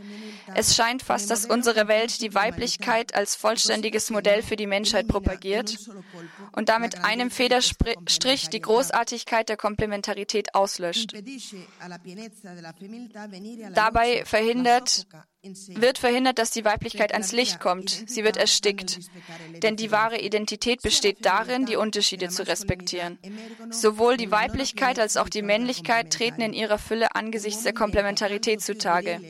Es 0.54 0.76
scheint 0.76 1.02
fast, 1.02 1.30
dass 1.30 1.47
unsere 1.47 1.88
Welt 1.88 2.21
die 2.21 2.35
Weiblichkeit 2.35 3.14
als 3.14 3.37
vollständiges 3.37 4.11
Modell 4.11 4.42
für 4.42 4.56
die 4.56 4.66
Menschheit 4.66 5.09
propagiert 5.09 5.78
und 6.52 6.68
damit 6.68 7.04
einem 7.04 7.30
Federstrich 7.30 8.49
die 8.49 8.61
Großartigkeit 8.61 9.49
der 9.49 9.56
Komplementarität 9.56 10.54
auslöscht. 10.54 11.14
Dabei 13.73 14.25
verhindert 14.26 15.06
wird 15.68 15.99
verhindert, 15.99 16.38
dass 16.38 16.50
die 16.50 16.64
Weiblichkeit 16.64 17.12
ans 17.12 17.33
Licht 17.33 17.61
kommt. 17.61 17.90
Sie 18.06 18.25
wird 18.25 18.37
erstickt. 18.37 18.99
Denn 19.62 19.76
die 19.76 19.90
wahre 19.90 20.18
Identität 20.18 20.65
besteht 20.82 21.25
darin, 21.25 21.66
die 21.66 21.76
Unterschiede 21.76 22.28
zu 22.28 22.46
respektieren. 22.46 23.18
Sowohl 23.70 24.16
die 24.16 24.30
Weiblichkeit 24.30 24.99
als 24.99 25.16
auch 25.16 25.28
die 25.28 25.42
Männlichkeit 25.42 26.12
treten 26.12 26.40
in 26.40 26.52
ihrer 26.52 26.78
Fülle 26.78 27.14
angesichts 27.14 27.62
der 27.62 27.75
Komplementarität 27.75 28.61
zutage. 28.61 29.20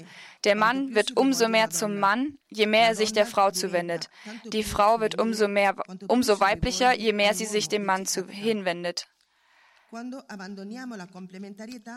Der 0.45 0.55
Mann 0.57 0.95
wird 0.95 1.17
umso 1.17 1.49
mehr 1.49 1.71
zum 1.71 1.99
Mann, 1.99 2.39
je 2.49 2.67
mehr 2.67 2.89
er 2.89 2.95
sich 2.95 3.13
der 3.13 3.27
Frau 3.27 3.51
zuwendet. 3.51 4.09
Die 4.45 4.65
Frau 4.65 5.01
wird 5.01 5.21
umso 5.21 5.49
mehr, 5.49 5.75
umso 6.09 6.41
weiblicher, 6.41 6.95
je 6.95 7.13
mehr 7.13 7.35
sie 7.35 7.47
sich 7.47 7.69
dem 7.69 7.85
Mann 7.85 8.07
zu, 8.07 8.27
hinwendet. 8.29 9.09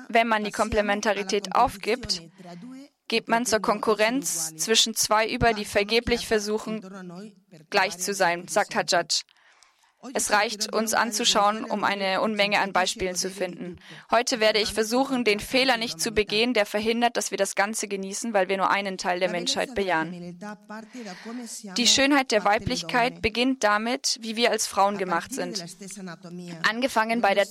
Wenn 0.09 0.27
man 0.27 0.43
die 0.43 0.51
Komplementarität 0.51 1.55
aufgibt, 1.55 2.21
geht 3.09 3.27
man 3.27 3.45
zur 3.45 3.59
Konkurrenz 3.59 4.55
zwischen 4.55 4.95
zwei 4.95 5.27
über, 5.27 5.53
die 5.53 5.65
vergeblich 5.65 6.27
versuchen, 6.27 6.81
gleich 7.69 7.97
zu 7.97 8.13
sein, 8.13 8.47
sagt 8.47 8.75
Hajjaj. 8.75 9.25
Es 10.13 10.31
reicht, 10.31 10.73
uns 10.73 10.93
anzuschauen, 10.93 11.65
um 11.65 11.83
eine 11.83 12.21
Unmenge 12.21 12.61
an 12.61 12.71
Beispielen 12.71 13.15
zu 13.15 13.29
finden. 13.29 13.79
Heute 14.09 14.39
werde 14.39 14.59
ich 14.59 14.73
versuchen, 14.73 15.25
den 15.25 15.41
Fehler 15.41 15.75
nicht 15.75 15.99
zu 15.99 16.11
begehen, 16.11 16.53
der 16.53 16.65
verhindert, 16.65 17.17
dass 17.17 17.31
wir 17.31 17.37
das 17.37 17.53
Ganze 17.53 17.89
genießen, 17.89 18.33
weil 18.33 18.47
wir 18.47 18.55
nur 18.55 18.71
einen 18.71 18.97
Teil 18.97 19.19
der 19.19 19.29
Menschheit 19.29 19.75
bejahen. 19.75 20.39
Die 21.75 21.87
Schönheit 21.87 22.31
der 22.31 22.45
Weiblichkeit 22.45 23.21
beginnt 23.21 23.65
damit, 23.65 24.17
wie 24.21 24.37
wir 24.37 24.51
als 24.51 24.67
Frauen 24.67 24.97
gemacht 24.97 25.33
sind. 25.33 25.65
Angefangen 26.63 27.19
bei 27.19 27.33
der 27.35 27.47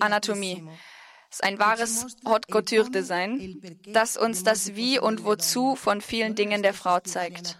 Anatomie 0.00 0.68
ist 1.34 1.44
ein 1.44 1.58
wahres 1.58 2.16
Haute 2.24 2.48
Couture 2.50 2.90
Design, 2.90 3.60
das 3.92 4.16
uns 4.16 4.44
das 4.44 4.74
Wie 4.74 4.98
und 4.98 5.24
Wozu 5.24 5.74
von 5.74 6.00
vielen 6.00 6.34
Dingen 6.34 6.62
der 6.62 6.74
Frau 6.74 7.00
zeigt. 7.00 7.58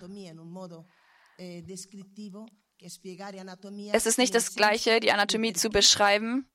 Es 3.92 4.06
ist 4.06 4.18
nicht 4.18 4.34
das 4.34 4.54
Gleiche, 4.54 5.00
die 5.00 5.10
Anatomie 5.10 5.52
zu 5.52 5.70
beschreiben 5.70 6.48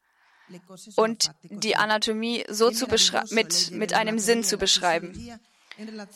und 0.96 1.32
die 1.44 1.76
Anatomie 1.76 2.46
so 2.50 2.72
zu 2.72 2.88
mit, 3.32 3.72
mit 3.72 3.94
einem 3.94 4.20
Sinn 4.20 4.44
zu 4.44 4.58
beschreiben. 4.58 5.40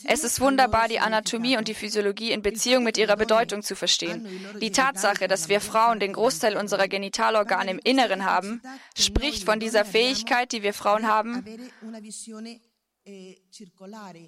Es 0.05 0.23
ist 0.23 0.41
wunderbar, 0.41 0.87
die 0.87 0.99
Anatomie 0.99 1.57
und 1.57 1.67
die 1.67 1.73
Physiologie 1.73 2.31
in 2.31 2.41
Beziehung 2.41 2.83
mit 2.83 2.97
ihrer 2.97 3.15
Bedeutung 3.15 3.63
zu 3.63 3.75
verstehen. 3.75 4.27
Die 4.61 4.71
Tatsache, 4.71 5.27
dass 5.27 5.49
wir 5.49 5.61
Frauen 5.61 5.99
den 5.99 6.13
Großteil 6.13 6.57
unserer 6.57 6.87
Genitalorgane 6.87 7.71
im 7.71 7.79
Inneren 7.83 8.25
haben, 8.25 8.61
spricht 8.97 9.43
von 9.43 9.59
dieser 9.59 9.85
Fähigkeit, 9.85 10.51
die 10.51 10.63
wir 10.63 10.73
Frauen 10.73 11.07
haben, 11.07 11.45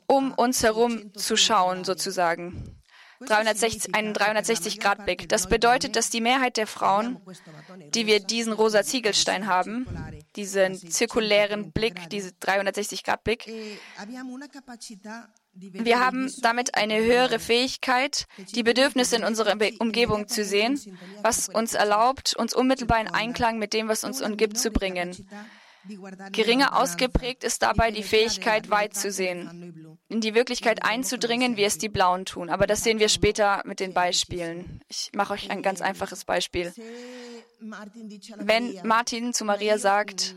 um 0.07 0.33
uns 0.33 0.63
herum 0.63 1.13
zu 1.13 1.37
schauen, 1.37 1.83
sozusagen. 1.83 2.81
360, 3.21 3.95
einen 3.95 4.13
360-Grad-Blick. 4.13 5.29
Das 5.29 5.47
bedeutet, 5.47 5.95
dass 5.95 6.09
die 6.09 6.21
Mehrheit 6.21 6.57
der 6.57 6.67
Frauen, 6.67 7.21
die 7.93 8.07
wir 8.07 8.19
diesen 8.19 8.53
rosa 8.53 8.83
Ziegelstein 8.83 9.47
haben, 9.47 9.87
diesen 10.35 10.75
zirkulären 10.75 11.71
Blick, 11.71 12.09
diesen 12.09 12.31
360-Grad-Blick, 12.41 13.47
Wir 15.57 15.99
haben 16.01 16.29
damit 16.41 16.75
eine 16.75 17.01
höhere 17.01 17.39
Fähigkeit, 17.39 18.25
die 18.53 18.63
Bedürfnisse 18.63 19.15
in 19.15 19.23
unserer 19.23 19.55
Umgebung 19.79 20.27
zu 20.27 20.43
sehen, 20.43 20.77
was 21.21 21.47
uns 21.47 21.73
erlaubt, 21.73 22.35
uns 22.35 22.53
unmittelbar 22.53 22.99
in 22.99 23.07
Einklang 23.07 23.57
mit 23.57 23.71
dem, 23.71 23.87
was 23.87 24.03
uns 24.03 24.21
umgibt, 24.21 24.57
zu 24.57 24.71
bringen. 24.71 25.15
Geringer 26.31 26.77
ausgeprägt 26.79 27.43
ist 27.43 27.61
dabei 27.61 27.91
die 27.91 28.03
Fähigkeit, 28.03 28.69
weit 28.69 28.95
zu 28.95 29.11
sehen, 29.11 29.97
in 30.07 30.21
die 30.21 30.33
Wirklichkeit 30.33 30.83
einzudringen, 30.83 31.57
wie 31.57 31.63
es 31.63 31.77
die 31.77 31.89
Blauen 31.89 32.25
tun. 32.25 32.49
Aber 32.49 32.67
das 32.67 32.83
sehen 32.83 32.99
wir 32.99 33.09
später 33.09 33.61
mit 33.65 33.79
den 33.79 33.93
Beispielen. 33.93 34.81
Ich 34.87 35.11
mache 35.13 35.33
euch 35.33 35.51
ein 35.51 35.61
ganz 35.61 35.81
einfaches 35.81 36.25
Beispiel. 36.25 36.73
Wenn 38.37 38.79
Martin 38.83 39.33
zu 39.33 39.45
Maria 39.45 39.77
sagt, 39.77 40.35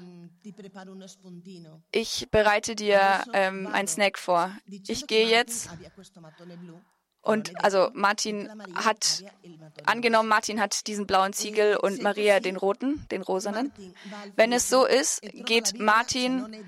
ich 1.92 2.28
bereite 2.30 2.74
dir 2.74 3.24
ähm, 3.32 3.66
einen 3.66 3.88
Snack 3.88 4.18
vor. 4.18 4.56
Ich 4.66 5.06
gehe 5.06 5.28
jetzt 5.28 5.68
und 7.22 7.62
also 7.62 7.90
Martin 7.92 8.48
hat, 8.74 9.24
angenommen, 9.84 10.28
Martin 10.28 10.60
hat 10.60 10.86
diesen 10.86 11.06
blauen 11.06 11.32
Ziegel 11.32 11.76
und 11.76 12.00
Maria 12.02 12.40
den 12.40 12.56
roten, 12.56 13.06
den 13.10 13.22
rosanen. 13.22 13.72
Wenn 14.36 14.52
es 14.52 14.68
so 14.68 14.86
ist, 14.86 15.20
geht 15.22 15.78
Martin 15.78 16.64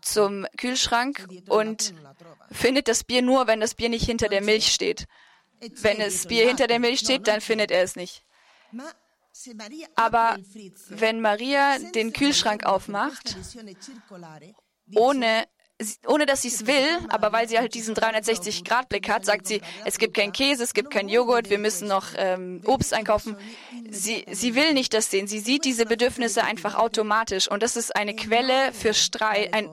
zum 0.00 0.46
Kühlschrank 0.56 1.28
und 1.48 1.94
findet 2.50 2.88
das 2.88 3.04
Bier 3.04 3.22
nur, 3.22 3.46
wenn 3.46 3.60
das 3.60 3.74
Bier 3.74 3.90
nicht 3.90 4.04
hinter 4.04 4.28
der 4.28 4.42
Milch 4.42 4.72
steht. 4.72 5.06
Wenn 5.60 5.98
das 5.98 6.26
Bier 6.26 6.48
hinter 6.48 6.66
der 6.66 6.80
Milch 6.80 7.00
steht, 7.00 7.28
dann 7.28 7.40
findet 7.40 7.70
er 7.70 7.82
es 7.82 7.94
nicht. 7.94 8.24
Aber 9.94 10.36
wenn 10.88 11.20
Maria 11.20 11.78
den 11.78 12.12
Kühlschrank 12.12 12.64
aufmacht, 12.64 13.36
ohne 14.94 15.46
ohne 16.06 16.26
dass 16.26 16.42
sie 16.42 16.48
es 16.48 16.66
will, 16.66 16.86
aber 17.08 17.32
weil 17.32 17.48
sie 17.48 17.58
halt 17.58 17.74
diesen 17.74 17.94
360-Grad-Blick 17.94 19.08
hat, 19.08 19.24
sagt 19.24 19.46
sie, 19.46 19.60
es 19.84 19.98
gibt 19.98 20.14
keinen 20.14 20.32
Käse, 20.32 20.62
es 20.62 20.74
gibt 20.74 20.90
keinen 20.90 21.08
Joghurt, 21.08 21.50
wir 21.50 21.58
müssen 21.58 21.88
noch 21.88 22.08
ähm, 22.16 22.60
Obst 22.64 22.94
einkaufen. 22.94 23.36
Sie, 23.90 24.24
sie 24.30 24.54
will 24.54 24.72
nicht 24.72 24.94
das 24.94 25.10
sehen. 25.10 25.26
Sie 25.26 25.38
sieht 25.38 25.64
diese 25.64 25.86
Bedürfnisse 25.86 26.44
einfach 26.44 26.74
automatisch. 26.74 27.50
Und 27.50 27.62
das 27.62 27.76
ist 27.76 27.94
eine 27.94 28.14
Quelle 28.14 28.72
für 28.72 28.94
Streit, 28.94 29.52
ein, 29.54 29.68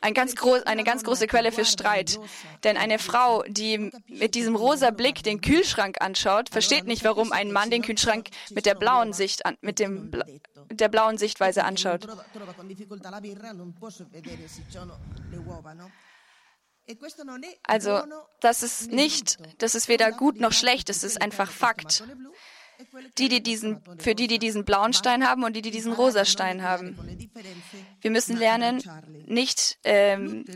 ein 0.00 0.14
ganz 0.14 0.34
groß, 0.34 0.64
eine 0.64 0.84
ganz 0.84 1.04
große 1.04 1.26
Quelle 1.26 1.52
für 1.52 1.64
Streit. 1.64 2.18
Denn 2.64 2.76
eine 2.76 2.98
Frau, 2.98 3.42
die 3.46 3.90
mit 4.08 4.34
diesem 4.34 4.56
rosa 4.56 4.90
Blick 4.90 5.22
den 5.22 5.40
Kühlschrank 5.40 6.00
anschaut, 6.00 6.48
versteht 6.48 6.86
nicht, 6.86 7.04
warum 7.04 7.32
ein 7.32 7.52
Mann 7.52 7.70
den 7.70 7.82
Kühlschrank 7.82 8.28
mit 8.50 8.66
der 8.66 8.74
blauen 8.74 9.12
Sicht, 9.12 9.46
an, 9.46 9.56
mit 9.60 9.78
dem, 9.78 10.10
der 10.70 10.88
blauen 10.88 11.18
Sichtweise 11.18 11.64
anschaut. 11.64 12.06
Also, 17.62 18.02
das 18.40 18.62
ist 18.62 18.90
nicht, 18.90 19.38
das 19.62 19.74
ist 19.74 19.88
weder 19.88 20.10
gut 20.12 20.40
noch 20.40 20.52
schlecht, 20.52 20.90
es 20.90 21.04
ist 21.04 21.20
einfach 21.20 21.50
Fakt. 21.50 22.04
Die, 23.18 23.28
die 23.28 23.42
diesen, 23.42 23.82
für 23.98 24.14
die, 24.14 24.26
die 24.26 24.38
diesen 24.38 24.64
blauen 24.64 24.94
Stein 24.94 25.28
haben 25.28 25.44
und 25.44 25.54
die, 25.54 25.62
die 25.62 25.70
diesen 25.70 25.92
rosa 25.92 26.24
Stein 26.24 26.62
haben. 26.62 26.98
Wir 28.00 28.10
müssen 28.10 28.36
lernen, 28.36 28.82
nicht 29.26 29.78
ähm, 29.84 30.46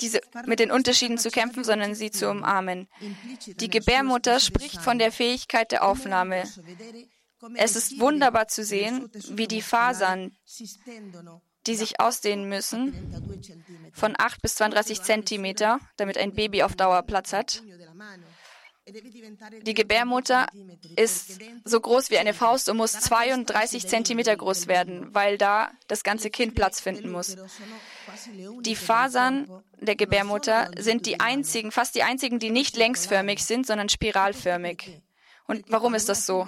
diese, 0.00 0.20
mit 0.44 0.60
den 0.60 0.70
Unterschieden 0.70 1.16
zu 1.16 1.30
kämpfen, 1.30 1.64
sondern 1.64 1.94
sie 1.94 2.10
zu 2.10 2.30
umarmen. 2.30 2.88
Die 3.46 3.70
Gebärmutter 3.70 4.38
spricht 4.38 4.80
von 4.82 4.98
der 4.98 5.12
Fähigkeit 5.12 5.72
der 5.72 5.84
Aufnahme. 5.84 6.44
Es 7.54 7.74
ist 7.74 7.98
wunderbar 7.98 8.48
zu 8.48 8.64
sehen, 8.64 9.10
wie 9.30 9.48
die 9.48 9.62
Fasern, 9.62 10.36
die 11.66 11.76
sich 11.76 12.00
ausdehnen 12.00 12.48
müssen, 12.48 12.94
von 13.92 14.14
8 14.18 14.42
bis 14.42 14.56
32 14.56 15.02
Zentimeter, 15.02 15.78
damit 15.96 16.18
ein 16.18 16.34
Baby 16.34 16.62
auf 16.62 16.74
Dauer 16.76 17.02
Platz 17.02 17.32
hat. 17.32 17.62
Die 18.84 19.74
Gebärmutter 19.74 20.48
ist 20.96 21.38
so 21.64 21.80
groß 21.80 22.10
wie 22.10 22.18
eine 22.18 22.34
Faust 22.34 22.68
und 22.68 22.78
muss 22.78 22.92
32 22.92 23.86
Zentimeter 23.86 24.36
groß 24.36 24.66
werden, 24.66 25.14
weil 25.14 25.38
da 25.38 25.70
das 25.86 26.02
ganze 26.02 26.30
Kind 26.30 26.56
Platz 26.56 26.80
finden 26.80 27.12
muss. 27.12 27.36
Die 28.62 28.74
Fasern 28.74 29.62
der 29.80 29.94
Gebärmutter 29.94 30.70
sind 30.76 31.06
die 31.06 31.20
einzigen, 31.20 31.70
fast 31.70 31.94
die 31.94 32.02
einzigen, 32.02 32.40
die 32.40 32.50
nicht 32.50 32.76
längsförmig 32.76 33.44
sind, 33.44 33.66
sondern 33.68 33.88
spiralförmig. 33.88 35.00
Und 35.46 35.64
warum 35.68 35.94
ist 35.94 36.08
das 36.08 36.24
so? 36.24 36.46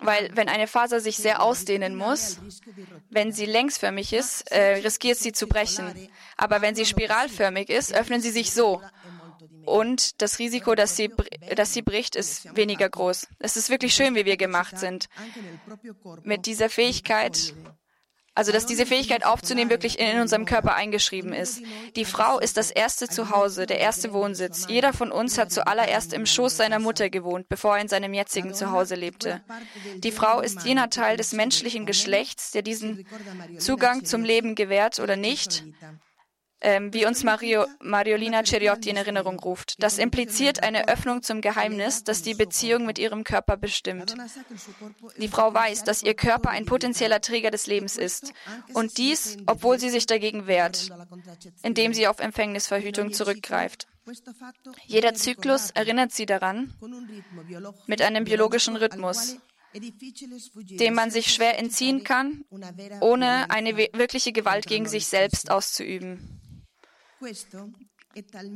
Weil 0.00 0.30
wenn 0.34 0.48
eine 0.48 0.66
Faser 0.66 1.00
sich 1.00 1.16
sehr 1.16 1.42
ausdehnen 1.42 1.94
muss, 1.94 2.38
wenn 3.10 3.32
sie 3.32 3.46
längsförmig 3.46 4.12
ist, 4.12 4.50
äh, 4.50 4.76
riskiert 4.82 5.18
sie 5.18 5.32
zu 5.32 5.46
brechen. 5.46 6.08
Aber 6.36 6.62
wenn 6.62 6.74
sie 6.74 6.86
spiralförmig 6.86 7.68
ist, 7.68 7.92
öffnen 7.92 8.20
sie 8.20 8.30
sich 8.30 8.52
so. 8.52 8.82
Und 9.64 10.20
das 10.20 10.38
Risiko, 10.38 10.74
dass 10.74 10.96
sie, 10.96 11.10
dass 11.54 11.72
sie 11.72 11.82
bricht, 11.82 12.16
ist 12.16 12.56
weniger 12.56 12.88
groß. 12.88 13.28
Es 13.38 13.56
ist 13.56 13.70
wirklich 13.70 13.94
schön, 13.94 14.14
wie 14.14 14.24
wir 14.24 14.36
gemacht 14.36 14.78
sind. 14.78 15.08
Mit 16.24 16.46
dieser 16.46 16.68
Fähigkeit, 16.68 17.54
also, 18.34 18.50
dass 18.50 18.64
diese 18.64 18.86
Fähigkeit 18.86 19.26
aufzunehmen 19.26 19.70
wirklich 19.70 19.98
in 19.98 20.20
unserem 20.20 20.46
Körper 20.46 20.74
eingeschrieben 20.74 21.34
ist. 21.34 21.62
Die 21.96 22.06
Frau 22.06 22.38
ist 22.38 22.56
das 22.56 22.70
erste 22.70 23.06
Zuhause, 23.06 23.66
der 23.66 23.78
erste 23.78 24.14
Wohnsitz. 24.14 24.66
Jeder 24.68 24.94
von 24.94 25.12
uns 25.12 25.36
hat 25.36 25.52
zuallererst 25.52 26.14
im 26.14 26.24
Schoß 26.24 26.56
seiner 26.56 26.78
Mutter 26.78 27.10
gewohnt, 27.10 27.48
bevor 27.50 27.76
er 27.76 27.82
in 27.82 27.88
seinem 27.88 28.14
jetzigen 28.14 28.54
Zuhause 28.54 28.94
lebte. 28.94 29.42
Die 29.96 30.12
Frau 30.12 30.40
ist 30.40 30.64
jener 30.64 30.88
Teil 30.88 31.18
des 31.18 31.32
menschlichen 31.32 31.84
Geschlechts, 31.84 32.52
der 32.52 32.62
diesen 32.62 33.06
Zugang 33.58 34.06
zum 34.06 34.24
Leben 34.24 34.54
gewährt 34.54 34.98
oder 34.98 35.16
nicht, 35.16 35.64
ähm, 36.62 36.94
wie 36.94 37.04
uns 37.04 37.24
Mario, 37.24 37.66
Mariolina 37.80 38.44
Ceriotti 38.44 38.90
in 38.90 38.96
Erinnerung 38.96 39.38
ruft. 39.38 39.82
Das 39.82 39.98
impliziert 39.98 40.62
eine 40.62 40.88
Öffnung 40.88 41.22
zum 41.22 41.40
Geheimnis, 41.40 42.04
das 42.04 42.22
die 42.22 42.34
Beziehung 42.34 42.86
mit 42.86 42.98
ihrem 42.98 43.24
Körper 43.24 43.56
bestimmt. 43.56 44.14
Die 45.18 45.28
Frau 45.28 45.52
weiß, 45.52 45.84
dass 45.84 46.02
ihr 46.02 46.14
Körper 46.14 46.50
ein 46.50 46.64
potenzieller 46.64 47.20
Träger 47.20 47.50
des 47.50 47.66
Lebens 47.66 47.96
ist. 47.96 48.32
Und 48.74 48.96
dies, 48.98 49.38
obwohl 49.46 49.78
sie 49.78 49.90
sich 49.90 50.06
dagegen 50.06 50.46
wehrt, 50.46 50.90
indem 51.62 51.92
sie 51.92 52.06
auf 52.06 52.20
Empfängnisverhütung 52.20 53.12
zurückgreift. 53.12 53.88
Jeder 54.86 55.14
Zyklus 55.14 55.70
erinnert 55.70 56.12
sie 56.12 56.26
daran, 56.26 56.74
mit 57.86 58.02
einem 58.02 58.24
biologischen 58.24 58.76
Rhythmus, 58.76 59.36
dem 59.74 60.94
man 60.94 61.10
sich 61.10 61.32
schwer 61.32 61.58
entziehen 61.58 62.04
kann, 62.04 62.44
ohne 63.00 63.50
eine 63.50 63.76
wirkliche 63.76 64.32
Gewalt 64.32 64.66
gegen 64.66 64.86
sich 64.86 65.06
selbst 65.06 65.50
auszuüben. 65.50 66.41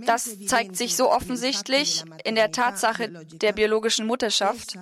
Das 0.04 0.36
zeigt 0.46 0.76
sich 0.76 0.96
so 0.96 1.10
offensichtlich 1.10 2.04
in 2.24 2.34
der 2.34 2.52
Tatsache 2.52 3.08
der 3.08 3.52
biologischen 3.52 4.06
Mutterschaft, 4.06 4.78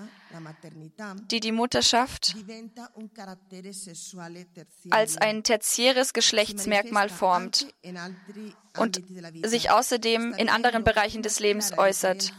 die 1.30 1.38
die 1.38 1.52
Mutterschaft 1.52 2.34
als 4.90 5.16
ein 5.16 5.44
tertiäres 5.44 6.12
Geschlechtsmerkmal 6.12 7.08
formt 7.08 7.68
und 8.76 9.00
sich 9.44 9.70
außerdem 9.70 10.34
in 10.34 10.48
anderen 10.48 10.82
Bereichen 10.82 11.22
des 11.22 11.38
Lebens 11.38 11.78
äußert 11.78 12.32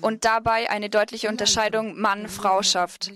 und 0.00 0.24
dabei 0.24 0.70
eine 0.70 0.90
deutliche 0.90 1.28
Unterscheidung 1.28 1.98
Mann-Frau 1.98 2.62
schafft. 2.62 3.10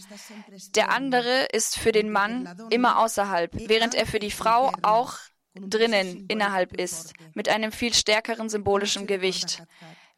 Der 0.74 0.90
andere 0.90 1.44
ist 1.52 1.78
für 1.78 1.92
den 1.92 2.10
Mann 2.10 2.56
immer 2.70 2.98
außerhalb, 2.98 3.52
während 3.68 3.94
er 3.94 4.06
für 4.06 4.18
die 4.18 4.32
Frau 4.32 4.72
auch 4.82 5.18
drinnen, 5.54 6.26
innerhalb 6.28 6.72
ist, 6.78 7.12
mit 7.34 7.48
einem 7.48 7.72
viel 7.72 7.94
stärkeren 7.94 8.48
symbolischen 8.48 9.06
Gewicht, 9.06 9.62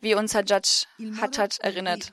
wie 0.01 0.15
uns 0.15 0.35
Hajjaj 0.35 0.87
Hattat 1.21 1.59
erinnert. 1.61 2.11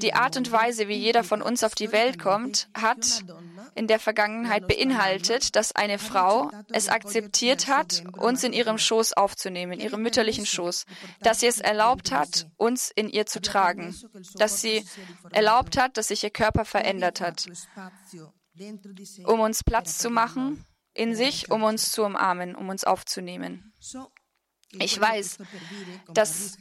Die 0.00 0.14
Art 0.14 0.36
und 0.36 0.50
Weise, 0.50 0.88
wie 0.88 0.96
jeder 0.96 1.22
von 1.22 1.42
uns 1.42 1.62
auf 1.62 1.74
die 1.74 1.92
Welt 1.92 2.18
kommt, 2.18 2.68
hat 2.74 3.22
in 3.74 3.86
der 3.86 4.00
Vergangenheit 4.00 4.66
beinhaltet, 4.66 5.54
dass 5.54 5.72
eine 5.72 5.98
Frau 5.98 6.50
es 6.72 6.88
akzeptiert 6.88 7.68
hat, 7.68 8.02
uns 8.16 8.42
in 8.42 8.52
ihrem 8.52 8.78
Schoß 8.78 9.12
aufzunehmen, 9.12 9.74
in 9.74 9.80
ihrem 9.80 10.02
mütterlichen 10.02 10.46
Schoß, 10.46 10.86
dass 11.20 11.40
sie 11.40 11.46
es 11.46 11.60
erlaubt 11.60 12.10
hat, 12.12 12.48
uns 12.56 12.90
in 12.90 13.08
ihr 13.08 13.26
zu 13.26 13.40
tragen, 13.40 13.94
dass 14.36 14.60
sie 14.60 14.84
erlaubt 15.32 15.76
hat, 15.76 15.98
dass 15.98 16.08
sich 16.08 16.24
ihr 16.24 16.30
Körper 16.30 16.64
verändert 16.64 17.20
hat, 17.20 17.46
um 19.26 19.40
uns 19.40 19.62
Platz 19.62 19.98
zu 19.98 20.08
machen 20.08 20.64
in 20.96 21.14
sich, 21.14 21.50
um 21.50 21.62
uns 21.62 21.92
zu 21.92 22.04
umarmen, 22.04 22.54
um 22.54 22.68
uns 22.68 22.84
aufzunehmen. 22.84 23.72
Ich 24.72 25.00
weiß, 25.00 25.38
dass 26.12 26.58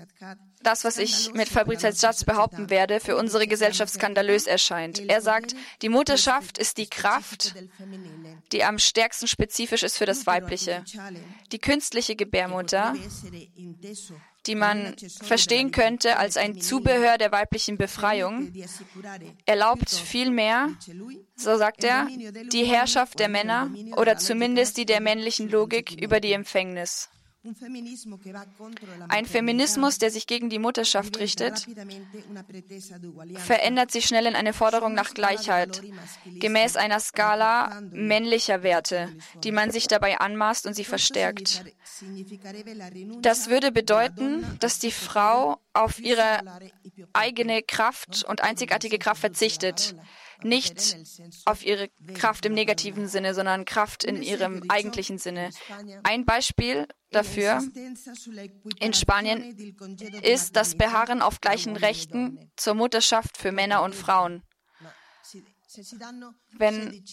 das, 0.62 0.84
was 0.84 0.98
ich 0.98 1.34
mit 1.34 1.50
Fabrizio 1.50 1.90
behaupten 2.26 2.70
werde, 2.70 3.00
für 3.00 3.18
unsere 3.18 3.48
Gesellschaft 3.48 3.94
skandalös 3.94 4.48
erscheint. 4.48 5.00
Er 5.00 5.22
sagt, 5.22 5.56
die 5.82 5.90
Mutterschaft 5.90 6.58
ist 6.58 6.78
die 6.78 6.88
Kraft, 6.88 7.56
die 8.52 8.64
am 8.64 8.80
stärksten 8.80 9.28
spezifisch 9.28 9.84
ist 9.84 9.98
für 9.98 10.06
das 10.06 10.28
Weibliche. 10.28 10.84
Die 11.52 11.60
künstliche 11.60 12.16
Gebärmutter 12.16 12.96
die 14.48 14.56
man 14.56 14.96
verstehen 15.22 15.72
könnte 15.72 16.18
als 16.18 16.38
ein 16.38 16.62
Zubehör 16.62 17.18
der 17.18 17.32
weiblichen 17.32 17.78
Befreiung, 17.78 18.54
erlaubt 19.46 19.90
vielmehr, 19.90 20.70
so 21.36 21.58
sagt 21.58 21.84
er, 21.84 22.08
die 22.52 22.66
Herrschaft 22.66 23.20
der 23.20 23.30
Männer 23.30 23.70
oder 23.96 24.18
zumindest 24.18 24.78
die 24.78 24.86
der 24.86 25.02
männlichen 25.02 25.50
Logik 25.50 25.92
über 26.02 26.20
die 26.20 26.34
Empfängnis. 26.34 27.10
Ein 29.08 29.26
Feminismus, 29.26 30.00
der 30.00 30.10
sich 30.10 30.26
gegen 30.26 30.50
die 30.50 30.58
Mutterschaft 30.60 31.20
richtet, 31.20 31.68
verändert 33.36 33.92
sich 33.92 34.06
schnell 34.06 34.26
in 34.26 34.36
eine 34.36 34.54
Forderung 34.54 34.94
nach 34.94 35.14
Gleichheit, 35.14 35.82
gemäß 36.26 36.76
einer 36.76 37.00
Skala 37.00 37.82
männlicher 37.92 38.64
Werte, 38.64 39.10
die 39.44 39.52
man 39.52 39.70
sich 39.72 39.88
dabei 39.88 40.20
anmaßt 40.20 40.66
und 40.66 40.74
sie 40.74 40.86
verstärkt. 40.86 41.64
Das 43.22 43.50
würde 43.50 43.72
bedeuten, 43.72 44.58
dass 44.60 44.80
die 44.80 44.92
Frau 44.92 45.60
auf 45.74 46.00
ihre 46.00 46.40
eigene 47.14 47.62
Kraft 47.62 48.24
und 48.28 48.42
einzigartige 48.42 48.98
Kraft 48.98 49.22
verzichtet 49.22 49.96
nicht 50.44 50.98
auf 51.46 51.66
ihre 51.66 51.90
Kraft 52.14 52.46
im 52.46 52.54
negativen 52.54 53.08
Sinne, 53.08 53.34
sondern 53.34 53.66
Kraft 53.66 54.04
in 54.04 54.22
ihrem 54.22 54.64
eigentlichen 54.70 55.18
Sinne. 55.18 55.50
Ein 56.04 56.26
Beispiel 56.26 56.88
dafür 57.12 57.62
in 58.80 58.94
Spanien 58.94 59.76
ist 60.22 60.56
das 60.56 60.76
Beharren 60.76 61.22
auf 61.22 61.42
gleichen 61.42 61.76
Rechten 61.76 62.52
zur 62.56 62.74
Mutterschaft 62.74 63.38
für 63.38 63.52
Männer 63.52 63.84
und 63.84 63.96
Frauen. 63.96 64.44
Wenn, 66.58 67.04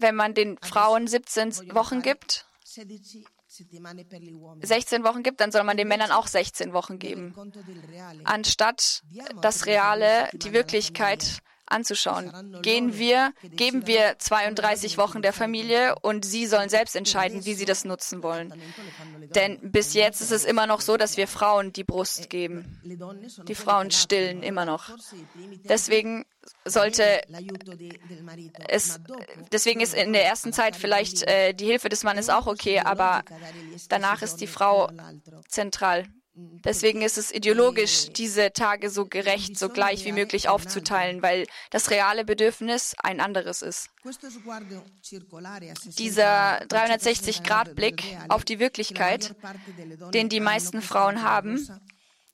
wenn 0.00 0.14
man 0.14 0.34
den 0.34 0.58
Frauen 0.58 1.06
17 1.06 1.74
Wochen 1.74 2.02
gibt, 2.02 2.46
16 4.62 5.04
Wochen 5.04 5.22
gibt, 5.22 5.40
dann 5.40 5.50
soll 5.50 5.64
man 5.64 5.76
den 5.76 5.88
Männern 5.88 6.10
auch 6.10 6.26
16 6.26 6.72
Wochen 6.72 6.98
geben. 6.98 7.34
Anstatt 8.24 9.02
das 9.40 9.66
Reale, 9.66 10.28
die 10.34 10.52
Wirklichkeit 10.52 11.38
anzuschauen. 11.70 12.60
Gehen 12.62 12.98
wir, 12.98 13.32
geben 13.42 13.86
wir 13.86 14.16
32 14.18 14.98
Wochen 14.98 15.22
der 15.22 15.32
Familie 15.32 15.94
und 16.02 16.24
sie 16.24 16.46
sollen 16.46 16.68
selbst 16.68 16.96
entscheiden, 16.96 17.44
wie 17.44 17.54
sie 17.54 17.64
das 17.64 17.84
nutzen 17.84 18.22
wollen. 18.22 18.54
Denn 19.34 19.58
bis 19.62 19.94
jetzt 19.94 20.20
ist 20.20 20.32
es 20.32 20.44
immer 20.44 20.66
noch 20.66 20.80
so, 20.80 20.96
dass 20.96 21.16
wir 21.16 21.28
Frauen 21.28 21.72
die 21.72 21.84
Brust 21.84 22.30
geben. 22.30 22.80
Die 23.46 23.54
Frauen 23.54 23.90
stillen 23.90 24.42
immer 24.42 24.64
noch. 24.64 24.90
Deswegen 25.64 26.24
sollte 26.64 27.20
es, 28.68 29.00
deswegen 29.52 29.80
ist 29.80 29.94
in 29.94 30.12
der 30.12 30.24
ersten 30.24 30.52
Zeit 30.52 30.76
vielleicht 30.76 31.22
äh, 31.24 31.52
die 31.52 31.66
Hilfe 31.66 31.88
des 31.88 32.04
Mannes 32.04 32.30
auch 32.30 32.46
okay, 32.46 32.80
aber 32.80 33.22
danach 33.88 34.22
ist 34.22 34.36
die 34.36 34.46
Frau 34.46 34.90
zentral. 35.48 36.06
Deswegen 36.64 37.02
ist 37.02 37.18
es 37.18 37.32
ideologisch, 37.32 38.10
diese 38.10 38.52
Tage 38.52 38.90
so 38.90 39.06
gerecht, 39.06 39.58
so 39.58 39.68
gleich 39.68 40.04
wie 40.04 40.12
möglich 40.12 40.48
aufzuteilen, 40.48 41.20
weil 41.20 41.46
das 41.70 41.90
reale 41.90 42.24
Bedürfnis 42.24 42.94
ein 43.02 43.20
anderes 43.20 43.60
ist. 43.60 43.90
Dieser 45.98 46.62
360-Grad-Blick 46.66 48.18
auf 48.28 48.44
die 48.44 48.60
Wirklichkeit, 48.60 49.34
den 50.14 50.28
die 50.28 50.40
meisten 50.40 50.80
Frauen 50.80 51.22
haben, 51.22 51.68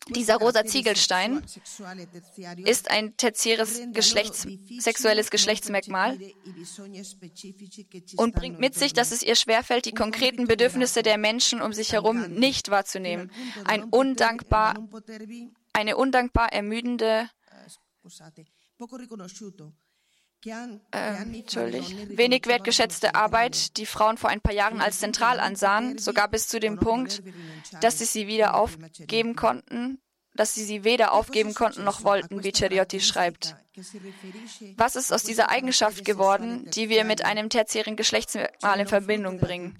dieser 0.08 0.36
rosa 0.36 0.64
Ziegelstein 0.64 1.42
ist 2.64 2.90
ein 2.90 3.16
tertiäres 3.16 3.80
Geschlechts 3.92 4.46
sexuelles 4.78 5.30
Geschlechtsmerkmal 5.30 6.18
und 8.16 8.34
bringt 8.34 8.60
mit 8.60 8.74
sich, 8.74 8.92
dass 8.92 9.12
es 9.12 9.22
ihr 9.22 9.36
schwerfällt, 9.36 9.86
die 9.86 9.92
konkreten 9.92 10.46
Bedürfnisse 10.46 11.02
der 11.02 11.18
Menschen 11.18 11.62
um 11.62 11.72
sich 11.72 11.92
herum 11.92 12.34
nicht 12.34 12.70
wahrzunehmen. 12.70 13.30
Ein 13.64 13.84
undankbar, 13.84 14.76
eine 15.72 15.96
undankbar 15.96 16.52
ermüdende 16.52 17.28
äh, 20.46 21.24
natürlich. 21.24 21.96
Wenig 22.16 22.46
wertgeschätzte 22.46 23.14
Arbeit, 23.14 23.76
die 23.76 23.86
Frauen 23.86 24.18
vor 24.18 24.30
ein 24.30 24.40
paar 24.40 24.54
Jahren 24.54 24.80
als 24.80 24.98
zentral 24.98 25.40
ansahen, 25.40 25.98
sogar 25.98 26.28
bis 26.28 26.48
zu 26.48 26.60
dem 26.60 26.78
Punkt, 26.78 27.22
dass 27.80 27.98
sie 27.98 28.04
sie 28.04 28.26
wieder 28.26 28.54
aufgeben 28.54 29.36
konnten, 29.36 29.98
dass 30.34 30.54
sie 30.54 30.64
sie 30.64 30.84
weder 30.84 31.12
aufgeben 31.12 31.54
konnten 31.54 31.84
noch 31.84 32.04
wollten, 32.04 32.42
wie 32.42 32.52
Ceriotti 32.52 33.00
schreibt. 33.00 33.56
Was 34.76 34.94
ist 34.94 35.12
aus 35.12 35.24
dieser 35.24 35.50
Eigenschaft 35.50 36.04
geworden, 36.04 36.68
die 36.70 36.88
wir 36.88 37.04
mit 37.04 37.24
einem 37.24 37.48
tertiären 37.48 37.96
Geschlechtsmerkmal 37.96 38.80
in 38.80 38.86
Verbindung 38.86 39.40
bringen, 39.40 39.76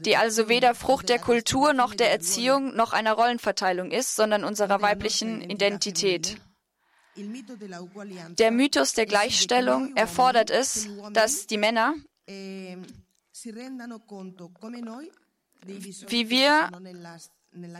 die 0.00 0.16
also 0.16 0.48
weder 0.48 0.74
Frucht 0.74 1.08
der 1.08 1.20
Kultur 1.20 1.72
noch 1.72 1.94
der 1.94 2.10
Erziehung 2.10 2.74
noch 2.74 2.92
einer 2.92 3.12
Rollenverteilung 3.12 3.90
ist, 3.92 4.16
sondern 4.16 4.42
unserer 4.42 4.82
weiblichen 4.82 5.42
Identität? 5.42 6.38
Der 8.38 8.50
Mythos 8.50 8.92
der 8.94 9.06
Gleichstellung 9.06 9.96
erfordert 9.96 10.50
es, 10.50 10.88
dass 11.12 11.46
die 11.46 11.56
Männer, 11.56 11.94
wie 12.26 12.76
wir, 16.30 16.70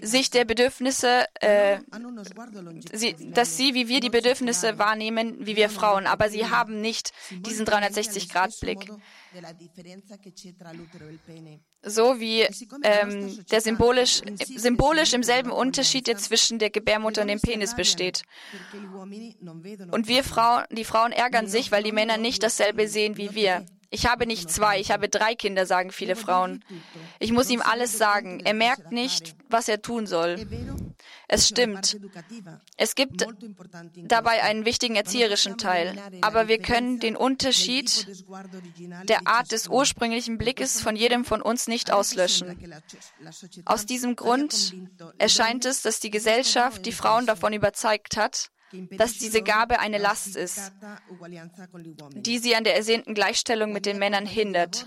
sich 0.03 0.31
der 0.31 0.45
Bedürfnisse, 0.45 1.27
äh, 1.41 1.79
sie, 2.93 3.15
dass 3.33 3.57
sie 3.57 3.75
wie 3.75 3.89
wir 3.89 4.01
die 4.01 4.11
Bedürfnisse 4.11 4.79
wahrnehmen, 4.79 5.47
wie 5.47 5.57
wir 5.57 5.69
Frauen, 5.69 6.07
aber 6.07 6.31
sie 6.31 6.49
haben 6.49 6.81
nicht 6.81 7.13
diesen 7.31 7.67
360-Grad-Blick. 7.67 8.91
So 11.83 12.21
wie 12.21 12.43
ähm, 12.83 13.45
der 13.51 13.61
symbolisch, 13.61 14.23
symbolisch 14.57 15.13
im 15.13 15.23
selben 15.23 15.51
Unterschied, 15.51 16.07
der 16.07 16.17
zwischen 16.17 16.59
der 16.59 16.71
Gebärmutter 16.71 17.23
und 17.23 17.29
dem 17.29 17.41
Penis 17.41 17.77
besteht. 17.77 18.23
Und 19.91 20.09
wir 20.09 20.25
Frauen, 20.25 20.65
die 20.71 20.85
Frauen 20.85 21.13
ärgern 21.13 21.47
sich, 21.47 21.71
weil 21.71 21.83
die 21.83 21.93
Männer 21.93 22.17
nicht 22.17 22.43
dasselbe 22.43 22.89
sehen 22.89 23.17
wie 23.17 23.35
wir. 23.35 23.65
Ich 23.91 24.07
habe 24.07 24.27
nicht 24.27 24.51
zwei, 24.51 24.81
ich 24.81 24.91
habe 24.91 25.09
drei 25.09 25.35
Kinder, 25.35 25.67
sagen 25.67 25.91
viele 25.91 26.17
Frauen. 26.17 26.65
Ich 27.19 27.33
muss 27.33 27.51
ihm 27.51 27.63
alles 27.63 27.97
sagen. 27.97 28.41
Er 28.41 28.55
merkt 28.55 28.93
nicht, 28.93 29.37
was 29.49 29.69
er 29.69 29.83
tun 29.83 30.07
soll. 30.07 30.47
Es 31.29 31.49
stimmt. 31.49 31.99
Es 32.77 32.95
gibt 32.95 33.27
dabei 33.97 34.43
einen 34.43 34.65
wichtigen 34.65 34.97
erzieherischen 34.97 35.59
Teil. 35.59 35.97
Aber 36.21 36.49
wir 36.49 36.59
können 36.59 37.01
den 37.01 37.17
Unterschied 37.17 38.07
der 39.05 39.27
Art 39.27 39.53
des 39.53 39.69
ursprünglichen 39.69 40.39
Blickes 40.39 40.81
von 40.81 40.97
jedem 40.97 41.25
von 41.25 41.43
uns 41.43 41.69
nicht 41.69 41.93
auslöschen. 41.93 42.73
Aus 43.65 43.87
diesem 43.87 44.17
Grund 44.17 44.75
erscheint 45.19 45.65
es, 45.65 45.83
dass 45.83 46.01
die 46.01 46.11
Gesellschaft 46.11 46.87
die 46.87 46.93
Frauen 46.93 47.27
davon 47.27 47.53
überzeugt 47.53 48.17
hat, 48.17 48.51
dass 48.91 49.15
diese 49.15 49.43
Gabe 49.43 49.79
eine 49.79 49.99
Last 49.99 50.37
ist, 50.37 50.73
die 52.15 52.39
sie 52.39 52.57
an 52.57 52.65
der 52.65 52.77
ersehnten 52.77 53.15
Gleichstellung 53.15 53.73
mit 53.73 53.87
den 53.87 53.99
Männern 53.99 54.27
hindert. 54.27 54.87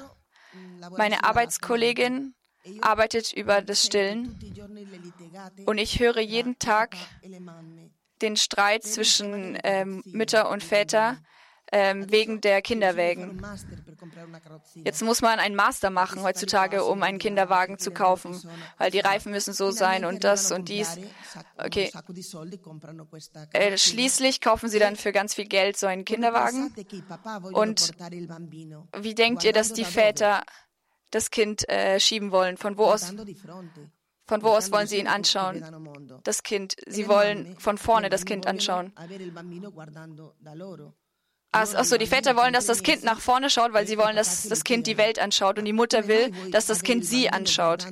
Meine 0.98 1.24
Arbeitskollegin 1.24 2.36
arbeitet 2.82 3.34
über 3.34 3.62
das 3.62 3.86
Stillen 3.86 4.40
und 5.66 5.78
ich 5.78 6.00
höre 6.00 6.20
jeden 6.20 6.60
Tag 6.60 6.96
den 8.22 8.36
Streit 8.36 8.84
zwischen 8.84 9.58
ähm, 9.64 10.04
Mütter 10.06 10.50
und 10.50 10.64
Väter 10.64 11.18
ähm, 11.72 12.12
wegen 12.12 12.42
der 12.42 12.62
Kinderwägen. 12.62 13.42
Jetzt 14.84 15.02
muss 15.02 15.22
man 15.22 15.40
einen 15.40 15.56
Master 15.56 15.90
machen 15.90 16.22
heutzutage, 16.22 16.84
um 16.84 17.04
einen 17.04 17.20
Kinderwagen 17.20 17.78
zu 17.78 17.92
kaufen, 17.92 18.40
weil 18.78 18.92
die 18.92 19.00
Reifen 19.00 19.32
müssen 19.32 19.54
so 19.54 19.72
sein 19.72 20.06
und 20.06 20.24
das 20.24 20.52
und 20.52 20.70
dies. 20.70 20.98
Okay. 21.58 21.92
Äh, 23.54 23.78
schließlich 23.78 24.42
kaufen 24.42 24.70
sie 24.70 24.80
dann 24.80 24.96
für 24.96 25.12
ganz 25.12 25.36
viel 25.36 25.46
Geld 25.46 25.78
so 25.78 25.88
einen 25.88 26.06
Kinderwagen. 26.06 26.74
Und 27.54 27.92
wie 28.98 29.16
denkt 29.16 29.44
ihr, 29.44 29.54
dass 29.54 29.74
die 29.74 29.86
Väter 29.86 30.44
das 31.12 31.32
Kind 31.32 31.68
äh, 31.70 32.00
schieben 32.00 32.32
wollen? 32.32 32.58
Von 32.58 32.78
wo 32.78 32.86
aus? 32.86 33.14
Von 34.30 34.44
wo 34.44 34.50
aus 34.50 34.72
wollen 34.72 34.86
Sie 34.86 35.00
ihn 35.00 35.08
anschauen? 35.08 35.66
Das 36.24 36.44
Kind. 36.44 36.76
Sie 36.86 37.08
wollen 37.08 37.58
von 37.58 37.80
vorne 37.80 38.10
das 38.10 38.26
Kind 38.26 38.46
anschauen. 38.46 38.94
Achso, 41.52 41.98
die 41.98 42.06
Väter 42.06 42.36
wollen, 42.36 42.54
dass 42.54 42.68
das 42.68 42.84
Kind 42.84 43.04
nach 43.04 43.20
vorne 43.20 43.50
schaut, 43.50 43.74
weil 43.74 43.88
sie 43.88 43.98
wollen, 43.98 44.16
dass 44.16 44.48
das 44.48 44.64
Kind 44.64 44.86
die 44.86 44.98
Welt 44.98 45.18
anschaut. 45.18 45.58
Und 45.58 45.66
die 45.66 45.74
Mutter 45.74 46.08
will, 46.08 46.32
dass 46.52 46.68
das 46.68 46.84
Kind 46.84 47.04
sie 47.06 47.30
anschaut. 47.32 47.88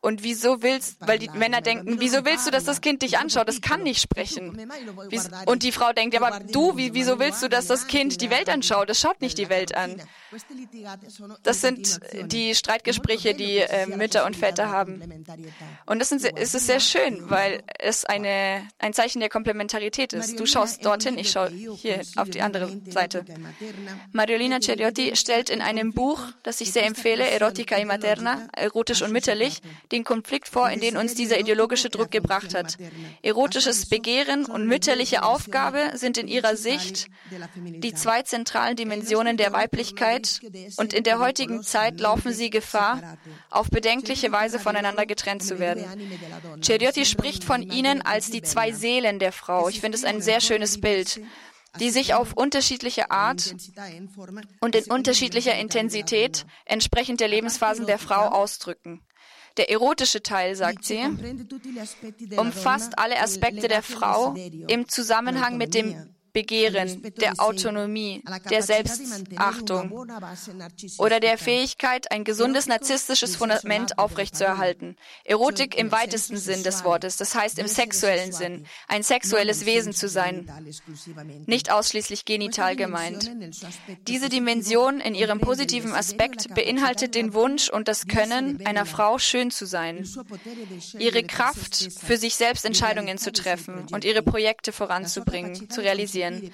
Und 0.00 0.22
wieso 0.22 0.62
willst, 0.62 0.96
weil 1.06 1.18
die 1.18 1.28
Männer 1.28 1.60
denken, 1.60 2.00
wieso 2.00 2.24
willst 2.24 2.46
du, 2.46 2.50
dass 2.50 2.64
das 2.64 2.80
Kind 2.80 3.02
dich 3.02 3.18
anschaut? 3.18 3.46
Das 3.46 3.60
kann 3.60 3.82
nicht 3.82 4.00
sprechen. 4.00 4.70
Und 5.44 5.62
die 5.62 5.70
Frau 5.70 5.92
denkt, 5.92 6.16
aber 6.16 6.40
du, 6.40 6.76
wieso 6.76 7.18
willst 7.18 7.42
du, 7.42 7.48
dass 7.48 7.66
das 7.66 7.86
Kind 7.86 8.22
die 8.22 8.30
Welt 8.30 8.48
anschaut? 8.48 8.88
Es 8.88 9.00
schaut 9.00 9.20
nicht 9.20 9.36
die 9.36 9.50
Welt 9.50 9.74
an. 9.74 10.00
Das 11.42 11.60
sind 11.60 12.00
die 12.32 12.54
Streitgespräche, 12.54 13.34
die 13.34 13.58
äh, 13.58 13.86
Mütter 13.86 14.24
und 14.24 14.34
Väter 14.34 14.70
haben. 14.70 15.24
Und 15.84 15.98
das 15.98 16.08
sind, 16.08 16.24
es 16.36 16.54
ist 16.54 16.66
sehr 16.66 16.80
schön, 16.80 17.28
weil 17.28 17.62
es 17.78 18.06
eine, 18.06 18.66
ein 18.78 18.94
Zeichen 18.94 19.20
der 19.20 19.28
Komplementarität 19.28 20.14
ist. 20.14 20.40
Du 20.40 20.46
schaust 20.46 20.84
dorthin, 20.86 21.18
ich 21.18 21.30
schaue 21.30 21.50
hier 21.50 21.97
Seite, 22.04 22.20
auf 22.20 22.30
die 22.30 22.42
andere 22.42 22.70
Seite. 22.88 23.24
Mariolina 24.12 24.60
Ceriotti 24.60 25.16
stellt 25.16 25.50
in 25.50 25.60
einem 25.60 25.92
Buch, 25.92 26.20
das 26.42 26.60
ich 26.60 26.72
sehr 26.72 26.86
empfehle, 26.86 27.28
Erotica 27.28 27.76
y 27.76 27.86
Materna, 27.86 28.48
erotisch 28.56 29.02
und 29.02 29.12
mütterlich, 29.12 29.60
den 29.92 30.04
Konflikt 30.04 30.48
vor, 30.48 30.70
in 30.70 30.80
den 30.80 30.96
uns 30.96 31.14
dieser 31.14 31.38
ideologische 31.38 31.90
Druck 31.90 32.10
gebracht 32.10 32.54
hat. 32.54 32.76
Erotisches 33.22 33.86
Begehren 33.86 34.46
und 34.46 34.66
mütterliche 34.66 35.22
Aufgabe 35.22 35.92
sind 35.94 36.18
in 36.18 36.28
ihrer 36.28 36.56
Sicht 36.56 37.08
die 37.54 37.94
zwei 37.94 38.22
zentralen 38.22 38.76
Dimensionen 38.76 39.36
der 39.36 39.52
Weiblichkeit 39.52 40.40
und 40.76 40.92
in 40.92 41.04
der 41.04 41.18
heutigen 41.18 41.62
Zeit 41.62 42.00
laufen 42.00 42.32
sie 42.32 42.50
Gefahr, 42.50 43.18
auf 43.50 43.68
bedenkliche 43.70 44.32
Weise 44.32 44.58
voneinander 44.58 45.06
getrennt 45.06 45.42
zu 45.42 45.58
werden. 45.58 45.84
Ceriotti 46.62 47.04
spricht 47.04 47.44
von 47.44 47.62
ihnen 47.62 48.02
als 48.02 48.30
die 48.30 48.42
zwei 48.42 48.72
Seelen 48.72 49.18
der 49.18 49.32
Frau. 49.32 49.68
Ich 49.68 49.80
finde 49.80 49.96
es 49.96 50.04
ein 50.04 50.20
sehr 50.20 50.40
schönes 50.40 50.80
Bild 50.80 51.20
die 51.80 51.90
sich 51.90 52.14
auf 52.14 52.32
unterschiedliche 52.34 53.10
Art 53.10 53.54
und 54.60 54.74
in 54.74 54.84
unterschiedlicher 54.90 55.54
Intensität 55.54 56.46
entsprechend 56.64 57.20
der 57.20 57.28
Lebensphasen 57.28 57.86
der 57.86 57.98
Frau 57.98 58.28
ausdrücken. 58.28 59.02
Der 59.56 59.70
erotische 59.70 60.22
Teil, 60.22 60.54
sagt 60.54 60.84
sie, 60.84 61.00
umfasst 62.36 62.98
alle 62.98 63.20
Aspekte 63.20 63.66
der 63.66 63.82
Frau 63.82 64.34
im 64.68 64.88
Zusammenhang 64.88 65.56
mit 65.56 65.74
dem 65.74 66.14
Begehren, 66.32 67.02
der 67.20 67.34
Autonomie, 67.38 68.22
der 68.50 68.62
Selbstachtung 68.62 70.06
oder 70.98 71.20
der 71.20 71.38
Fähigkeit, 71.38 72.10
ein 72.10 72.24
gesundes 72.24 72.66
narzisstisches 72.66 73.36
Fundament 73.36 73.98
aufrechtzuerhalten. 73.98 74.96
Erotik 75.24 75.76
im 75.76 75.90
weitesten 75.90 76.36
Sinn 76.36 76.62
des 76.62 76.84
Wortes, 76.84 77.16
das 77.16 77.34
heißt 77.34 77.58
im 77.58 77.66
sexuellen 77.66 78.32
Sinn, 78.32 78.66
ein 78.88 79.02
sexuelles 79.02 79.64
Wesen 79.66 79.92
zu 79.92 80.08
sein, 80.08 80.50
nicht 81.46 81.70
ausschließlich 81.72 82.24
genital 82.24 82.76
gemeint. 82.76 83.30
Diese 84.06 84.28
Dimension 84.28 85.00
in 85.00 85.14
ihrem 85.14 85.40
positiven 85.40 85.92
Aspekt 85.92 86.54
beinhaltet 86.54 87.14
den 87.14 87.32
Wunsch 87.32 87.70
und 87.70 87.88
das 87.88 88.06
Können 88.06 88.64
einer 88.66 88.86
Frau 88.86 89.18
schön 89.18 89.50
zu 89.50 89.66
sein, 89.66 90.06
ihre 90.98 91.22
Kraft 91.22 91.88
für 91.98 92.16
sich 92.16 92.34
selbst 92.34 92.64
Entscheidungen 92.64 93.18
zu 93.18 93.32
treffen 93.32 93.86
und 93.92 94.04
ihre 94.04 94.22
Projekte 94.22 94.72
voranzubringen, 94.72 95.70
zu 95.70 95.80
realisieren 95.80 96.17
realisieren, 96.18 96.50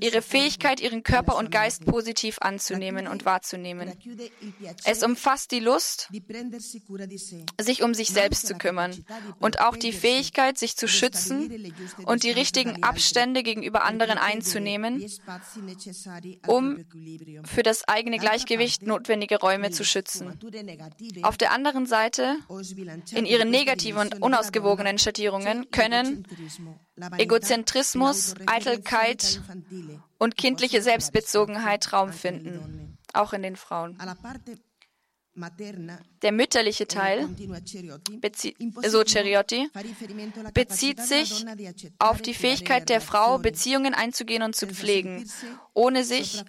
ihre 0.00 0.22
Fähigkeit, 0.22 0.80
ihren 0.80 1.02
Körper 1.02 1.36
und 1.36 1.50
Geist 1.50 1.84
positiv 1.84 2.38
anzunehmen 2.40 3.06
und 3.08 3.24
wahrzunehmen. 3.24 3.92
Es 4.84 5.02
umfasst 5.02 5.50
die 5.50 5.60
Lust, 5.60 6.10
sich 7.60 7.82
um 7.82 7.94
sich 7.94 8.08
selbst 8.08 8.46
zu 8.46 8.54
kümmern 8.54 9.04
und 9.40 9.60
auch 9.60 9.76
die 9.76 9.92
Fähigkeit, 9.92 10.58
sich 10.58 10.76
zu 10.76 10.88
schützen 10.88 11.72
und 12.04 12.22
die 12.22 12.30
richtigen 12.30 12.82
Abstände 12.82 13.42
gegenüber 13.42 13.84
anderen 13.84 14.18
einzunehmen, 14.18 15.04
um 16.46 16.84
für 17.44 17.62
das 17.62 17.86
eigene 17.88 18.18
Gleichgewicht 18.18 18.82
notwendige 18.82 19.38
Räume 19.40 19.70
zu 19.70 19.84
schützen. 19.84 20.38
Auf 21.22 21.36
der 21.36 21.52
anderen 21.52 21.86
Seite, 21.86 22.36
in 23.12 23.26
ihren 23.26 23.50
negativen 23.50 23.96
und 23.96 24.22
unausgewogenen 24.22 24.98
Schattierungen 24.98 25.70
können 25.70 26.26
Egozentrismus, 27.18 28.34
Eitelkeit 28.46 29.40
und 30.18 30.36
kindliche 30.36 30.82
Selbstbezogenheit 30.82 31.92
Raum 31.92 32.12
finden, 32.12 32.98
auch 33.12 33.32
in 33.32 33.42
den 33.42 33.56
Frauen. 33.56 33.98
Der 36.22 36.32
mütterliche 36.32 36.86
Teil, 36.86 37.28
so 38.86 39.04
Ceriotti, 39.04 39.68
bezieht 40.54 41.02
sich 41.02 41.44
auf 41.98 42.22
die 42.22 42.32
Fähigkeit 42.32 42.88
der 42.88 43.02
Frau, 43.02 43.38
Beziehungen 43.38 43.92
einzugehen 43.92 44.42
und 44.42 44.56
zu 44.56 44.66
pflegen, 44.66 45.30
ohne 45.76 46.04
sich 46.04 46.42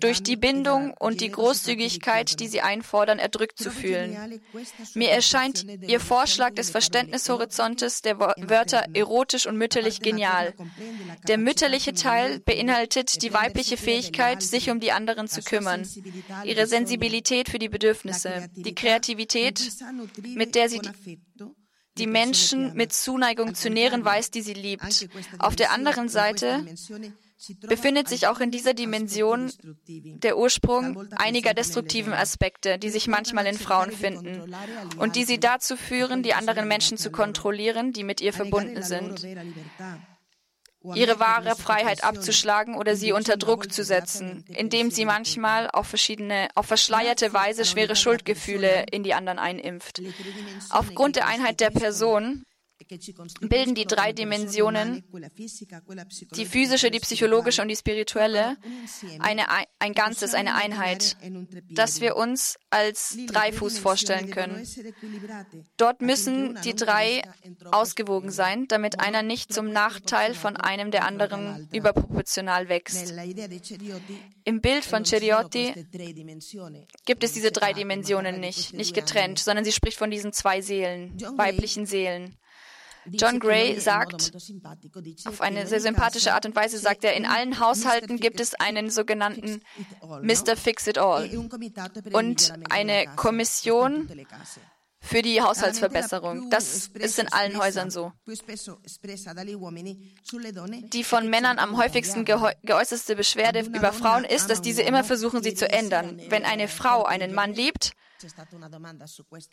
durch 0.00 0.24
die 0.24 0.34
Bindung 0.34 0.92
und 0.98 1.20
die 1.20 1.30
Großzügigkeit, 1.30 2.40
die 2.40 2.48
sie 2.48 2.60
einfordern, 2.60 3.20
erdrückt 3.20 3.58
zu 3.58 3.70
fühlen. 3.70 4.40
Mir 4.94 5.10
erscheint 5.10 5.64
Ihr 5.86 6.00
Vorschlag 6.00 6.54
des 6.54 6.70
Verständnishorizontes 6.70 8.02
der 8.02 8.18
Wörter 8.18 8.84
erotisch 8.92 9.46
und 9.46 9.56
mütterlich 9.56 10.00
genial. 10.00 10.52
Der 11.28 11.38
mütterliche 11.38 11.94
Teil 11.94 12.40
beinhaltet 12.40 13.22
die 13.22 13.32
weibliche 13.32 13.76
Fähigkeit, 13.76 14.42
sich 14.42 14.68
um 14.68 14.80
die 14.80 14.90
anderen 14.90 15.28
zu 15.28 15.42
kümmern, 15.42 15.86
ihre 16.44 16.66
Sensibilität 16.66 17.48
für 17.48 17.60
die 17.60 17.68
Bedürfnisse, 17.68 18.48
die 18.56 18.74
Kreativität, 18.74 19.60
mit 20.34 20.56
der 20.56 20.68
sie 20.68 20.80
die, 20.80 21.20
die 21.98 22.06
Menschen 22.08 22.74
mit 22.74 22.92
Zuneigung 22.92 23.54
zu 23.54 23.70
nähren 23.70 24.04
weiß, 24.04 24.32
die 24.32 24.42
sie 24.42 24.54
liebt. 24.54 25.08
Auf 25.38 25.54
der 25.54 25.70
anderen 25.70 26.08
Seite 26.08 26.64
befindet 27.60 28.08
sich 28.08 28.26
auch 28.26 28.40
in 28.40 28.50
dieser 28.50 28.74
Dimension 28.74 29.52
der 29.86 30.36
Ursprung 30.36 31.08
einiger 31.16 31.54
destruktiven 31.54 32.12
Aspekte, 32.12 32.78
die 32.78 32.90
sich 32.90 33.08
manchmal 33.08 33.46
in 33.46 33.58
Frauen 33.58 33.92
finden 33.92 34.54
und 34.98 35.16
die 35.16 35.24
sie 35.24 35.40
dazu 35.40 35.76
führen, 35.76 36.22
die 36.22 36.34
anderen 36.34 36.68
Menschen 36.68 36.98
zu 36.98 37.10
kontrollieren, 37.10 37.92
die 37.92 38.04
mit 38.04 38.20
ihr 38.20 38.32
verbunden 38.32 38.82
sind. 38.82 39.26
Ihre 40.94 41.20
wahre 41.20 41.56
Freiheit 41.56 42.04
abzuschlagen 42.04 42.74
oder 42.74 42.96
sie 42.96 43.12
unter 43.12 43.36
Druck 43.36 43.70
zu 43.70 43.84
setzen, 43.84 44.44
indem 44.48 44.90
sie 44.90 45.04
manchmal 45.04 45.68
auf 45.70 45.88
verschiedene, 45.88 46.48
auf 46.54 46.66
verschleierte 46.66 47.34
Weise 47.34 47.66
schwere 47.66 47.94
Schuldgefühle 47.96 48.86
in 48.90 49.02
die 49.02 49.12
anderen 49.12 49.38
einimpft. 49.38 50.00
Aufgrund 50.70 51.16
der 51.16 51.26
Einheit 51.26 51.60
der 51.60 51.70
Person 51.70 52.46
bilden 53.40 53.74
die 53.74 53.84
drei 53.84 54.12
Dimensionen, 54.12 55.04
die 56.36 56.46
physische, 56.46 56.90
die 56.90 57.00
psychologische 57.00 57.62
und 57.62 57.68
die 57.68 57.76
spirituelle, 57.76 58.56
eine, 59.18 59.44
ein 59.78 59.92
Ganzes, 59.92 60.34
eine 60.34 60.54
Einheit, 60.54 61.16
das 61.70 62.00
wir 62.00 62.16
uns 62.16 62.58
als 62.70 63.16
Dreifuß 63.26 63.78
vorstellen 63.78 64.30
können. 64.30 64.66
Dort 65.76 66.00
müssen 66.00 66.58
die 66.64 66.74
drei 66.74 67.22
ausgewogen 67.70 68.30
sein, 68.30 68.66
damit 68.68 69.00
einer 69.00 69.22
nicht 69.22 69.52
zum 69.52 69.70
Nachteil 69.70 70.34
von 70.34 70.56
einem 70.56 70.90
der 70.90 71.04
anderen 71.04 71.68
überproportional 71.72 72.68
wächst. 72.68 73.14
Im 74.44 74.60
Bild 74.60 74.84
von 74.84 75.04
Ceriotti 75.04 75.74
gibt 77.04 77.24
es 77.24 77.32
diese 77.32 77.52
drei 77.52 77.72
Dimensionen 77.72 78.40
nicht, 78.40 78.74
nicht 78.74 78.94
getrennt, 78.94 79.38
sondern 79.38 79.64
sie 79.64 79.72
spricht 79.72 79.98
von 79.98 80.10
diesen 80.10 80.32
zwei 80.32 80.60
Seelen, 80.60 81.20
weiblichen 81.36 81.86
Seelen. 81.86 82.36
John 83.12 83.40
Gray 83.40 83.78
sagt, 83.78 84.32
auf 85.24 85.40
eine 85.40 85.66
sehr 85.66 85.80
sympathische 85.80 86.34
Art 86.34 86.46
und 86.46 86.56
Weise 86.56 86.78
sagt 86.78 87.04
er, 87.04 87.14
in 87.14 87.26
allen 87.26 87.60
Haushalten 87.60 88.18
gibt 88.18 88.40
es 88.40 88.54
einen 88.54 88.90
sogenannten 88.90 89.62
Mr. 90.22 90.56
Fix 90.56 90.86
It 90.86 90.98
All 90.98 91.28
und 92.12 92.52
eine 92.70 93.06
Kommission 93.16 94.08
für 95.02 95.22
die 95.22 95.40
Haushaltsverbesserung. 95.40 96.50
Das 96.50 96.88
ist 96.88 97.18
in 97.18 97.32
allen 97.32 97.58
Häusern 97.58 97.90
so. 97.90 98.12
Die 100.92 101.04
von 101.04 101.30
Männern 101.30 101.58
am 101.58 101.76
häufigsten 101.78 102.24
geäußerste 102.24 103.16
Beschwerde 103.16 103.60
über 103.60 103.92
Frauen 103.92 104.24
ist, 104.24 104.50
dass 104.50 104.60
diese 104.60 104.82
immer 104.82 105.02
versuchen, 105.02 105.42
sie 105.42 105.54
zu 105.54 105.70
ändern. 105.70 106.20
Wenn 106.28 106.44
eine 106.44 106.68
Frau 106.68 107.04
einen 107.04 107.34
Mann 107.34 107.54
liebt, 107.54 107.92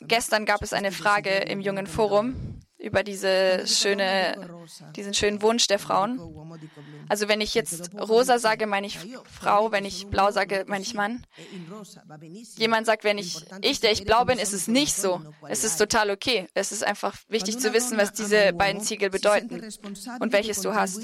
gestern 0.02 0.46
gab 0.46 0.62
es 0.62 0.74
eine 0.74 0.92
Frage 0.92 1.30
im 1.30 1.62
jungen 1.62 1.88
Forum, 1.88 2.60
über 2.80 3.04
diese 3.04 3.66
schöne, 3.66 4.36
diesen 4.96 5.14
schönen 5.14 5.42
Wunsch 5.42 5.68
der 5.68 5.80
Frauen. 5.80 6.20
Also 7.10 7.28
wenn 7.28 7.42
ich 7.42 7.56
jetzt 7.56 7.92
rosa 7.96 8.38
sage, 8.38 8.68
meine 8.68 8.86
ich 8.86 9.00
Frau, 9.32 9.72
wenn 9.72 9.84
ich 9.84 10.08
blau 10.08 10.32
sage, 10.32 10.66
meine 10.68 10.84
ich 10.84 10.94
Mann. 10.94 11.26
Jemand 12.58 12.86
sagt, 12.86 13.04
wenn 13.04 13.18
ich 13.18 13.46
ich, 13.62 13.80
der 13.80 13.92
ich 13.92 14.06
blau 14.06 14.26
bin, 14.26 14.38
ist 14.38 14.54
es 14.54 14.68
nicht 14.68 14.96
so. 14.96 15.22
Es 15.48 15.64
ist 15.64 15.78
total 15.78 16.12
okay. 16.12 16.48
Es 16.54 16.72
ist 16.72 16.84
einfach 16.84 17.16
wichtig 17.30 17.60
zu 17.60 17.74
wissen, 17.74 17.98
was 17.98 18.14
diese 18.14 18.54
beiden 18.54 18.82
Ziegel 18.82 19.10
bedeuten 19.10 19.62
und 20.20 20.32
welches 20.32 20.62
du 20.62 20.76
hast. 20.76 21.02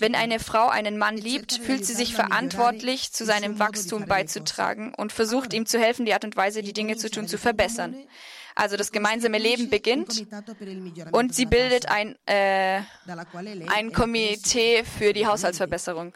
Wenn 0.00 0.16
eine 0.16 0.40
Frau 0.40 0.68
einen 0.68 0.98
Mann 0.98 1.16
liebt, 1.16 1.52
fühlt 1.52 1.86
sie 1.86 1.94
sich 1.94 2.14
verantwortlich, 2.14 3.12
zu 3.12 3.24
seinem 3.24 3.58
Wachstum 3.60 4.06
beizutragen 4.06 4.94
und 4.94 5.12
versucht 5.12 5.52
ihm 5.54 5.66
zu 5.66 5.78
helfen, 5.78 6.06
die 6.06 6.14
Art 6.14 6.24
und 6.24 6.36
Weise, 6.36 6.62
die 6.62 6.72
Dinge 6.72 6.96
zu 6.96 7.08
tun, 7.10 7.28
zu 7.28 7.38
verbessern. 7.38 7.94
Also 8.54 8.76
das 8.76 8.92
gemeinsame 8.92 9.38
Leben 9.38 9.70
beginnt 9.70 10.26
und 11.12 11.34
sie 11.34 11.46
bildet 11.46 11.88
ein, 11.88 12.16
äh, 12.26 12.82
ein 13.68 13.92
Komitee 13.92 14.84
für 14.84 15.12
die 15.12 15.26
Haushaltsverbesserung. 15.26 16.14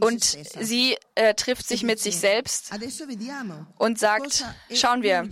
Und 0.00 0.24
sie 0.24 0.96
äh, 1.14 1.34
trifft 1.34 1.66
sich 1.66 1.82
mit 1.82 1.98
sich 2.00 2.18
selbst 2.18 2.70
und 3.78 3.98
sagt, 3.98 4.44
schauen 4.74 5.02
wir, 5.02 5.26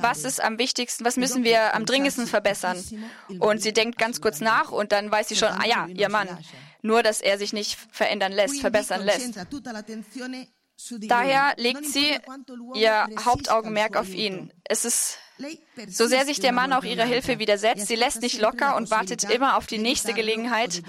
was 0.00 0.24
ist 0.24 0.42
am 0.42 0.58
wichtigsten, 0.58 1.04
was 1.04 1.16
müssen 1.16 1.44
wir 1.44 1.74
am 1.74 1.84
dringendsten 1.84 2.26
verbessern? 2.26 2.82
Und 3.38 3.60
sie 3.62 3.72
denkt 3.72 3.98
ganz 3.98 4.20
kurz 4.20 4.40
nach 4.40 4.70
und 4.70 4.92
dann 4.92 5.10
weiß 5.10 5.28
sie 5.28 5.36
schon, 5.36 5.48
ah 5.48 5.66
ja, 5.66 5.86
ihr 5.88 6.08
Mann. 6.08 6.28
Nur, 6.80 7.02
dass 7.02 7.20
er 7.20 7.38
sich 7.38 7.52
nicht 7.52 7.78
verändern 7.90 8.32
lässt, 8.32 8.60
verbessern 8.60 9.04
lässt. 9.04 9.38
Daher 11.02 11.54
legt 11.56 11.86
sie 11.86 12.16
ihr 12.74 13.06
Hauptaugenmerk 13.24 13.96
auf 13.96 14.12
ihn. 14.12 14.52
Es 14.64 14.84
ist 14.84 15.18
so 15.88 16.06
sehr 16.06 16.24
sich 16.24 16.40
der 16.40 16.52
Mann 16.52 16.72
auch 16.72 16.84
ihrer 16.84 17.04
Hilfe 17.04 17.38
widersetzt, 17.38 17.88
sie 17.88 17.96
lässt 17.96 18.22
nicht 18.22 18.40
locker 18.40 18.76
und 18.76 18.90
wartet 18.90 19.24
immer 19.24 19.56
auf 19.56 19.66
die 19.66 19.78
nächste 19.78 20.12
Gelegenheit, 20.12 20.82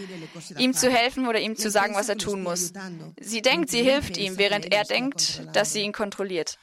ihm 0.57 0.73
zu 0.73 0.89
helfen 0.89 1.27
oder 1.27 1.39
ihm 1.39 1.55
zu 1.55 1.69
sagen, 1.69 1.95
was 1.95 2.09
er 2.09 2.17
tun 2.17 2.43
muss. 2.43 2.73
Sie 3.19 3.41
denkt, 3.41 3.69
sie 3.69 3.81
hilft 3.81 4.17
ihm, 4.17 4.37
während 4.37 4.71
er 4.71 4.83
denkt, 4.83 5.43
dass 5.53 5.73
sie 5.73 5.81
ihn 5.81 5.93
kontrolliert. 5.93 6.59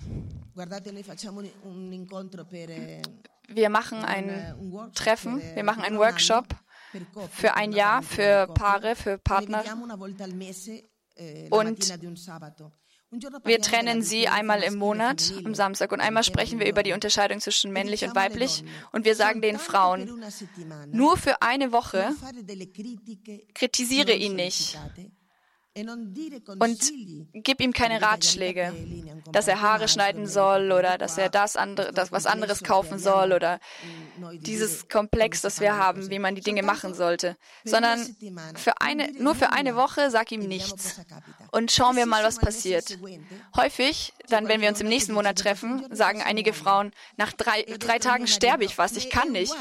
Wir 3.53 3.71
machen 3.71 4.05
ein 4.05 4.93
Treffen, 4.95 5.43
wir 5.55 5.65
machen 5.65 5.83
einen 5.83 5.99
Workshop 5.99 6.47
für 7.33 7.55
ein 7.55 7.73
Jahr 7.73 8.03
für 8.03 8.47
Paare, 8.49 8.95
für 8.95 9.19
Partner. 9.19 9.65
Und 11.51 11.93
wir 13.45 13.61
trennen 13.61 14.03
sie 14.03 14.29
einmal 14.29 14.63
im 14.63 14.77
Monat, 14.77 15.33
am 15.45 15.55
Samstag, 15.55 15.91
und 15.93 16.01
einmal 16.01 16.23
sprechen 16.23 16.61
wir 16.61 16.69
über 16.69 16.83
die 16.83 16.93
Unterscheidung 16.93 17.41
zwischen 17.41 17.73
männlich 17.73 18.05
und 18.05 18.15
weiblich. 18.15 18.63
Und 18.93 19.05
wir 19.05 19.17
sagen 19.17 19.43
den 19.43 19.59
Frauen, 19.59 20.23
nur 20.93 21.17
für 21.17 21.43
eine 21.43 21.73
Woche 21.73 22.15
kritisiere 23.55 24.13
ihn 24.13 24.37
nicht. 24.37 24.79
und 26.59 26.93
gib 27.33 27.61
ihm 27.61 27.73
keine 27.73 28.03
Ratschläge, 28.03 28.73
dass 29.33 29.49
er 29.49 29.61
Haare 29.61 29.89
schneiden 29.89 30.27
soll 30.27 30.73
oder 30.73 30.99
dass 30.99 31.17
er 31.17 31.31
das 31.31 31.57
andere, 31.57 31.93
das 31.93 32.13
was 32.13 32.27
anderes 32.27 32.63
kaufen 32.63 32.99
soll 32.99 33.33
oder 33.33 33.61
dieses 34.41 34.89
Komplex, 34.89 35.41
das 35.43 35.61
wir 35.61 35.77
haben, 35.77 36.11
wie 36.11 36.19
man 36.19 36.35
die 36.35 36.43
Dinge 36.43 36.63
machen 36.63 36.95
sollte, 36.95 37.37
sondern 37.65 37.99
für 38.57 38.81
eine, 38.81 39.13
nur 39.13 39.35
für 39.35 39.53
eine 39.53 39.75
Woche 39.75 40.11
sag 40.11 40.33
ihm 40.33 40.47
nichts 40.47 41.01
und 41.53 41.73
schauen 41.73 41.97
wir 41.97 42.07
mal, 42.07 42.25
was 42.25 42.39
passiert. 42.39 42.99
Häufig, 43.57 44.13
dann, 44.29 44.49
wenn 44.49 44.61
wir 44.61 44.69
uns 44.69 44.81
im 44.81 44.89
nächsten 44.89 45.13
Monat 45.13 45.39
treffen, 45.39 45.85
sagen 45.91 46.23
einige 46.23 46.53
Frauen, 46.53 46.93
nach 47.17 47.33
drei, 47.33 47.63
drei 47.79 47.99
Tagen 47.99 48.27
sterbe 48.27 48.65
ich 48.65 48.75
fast, 48.75 48.97
ich 48.97 49.11
kann 49.11 49.33
nicht. 49.33 49.53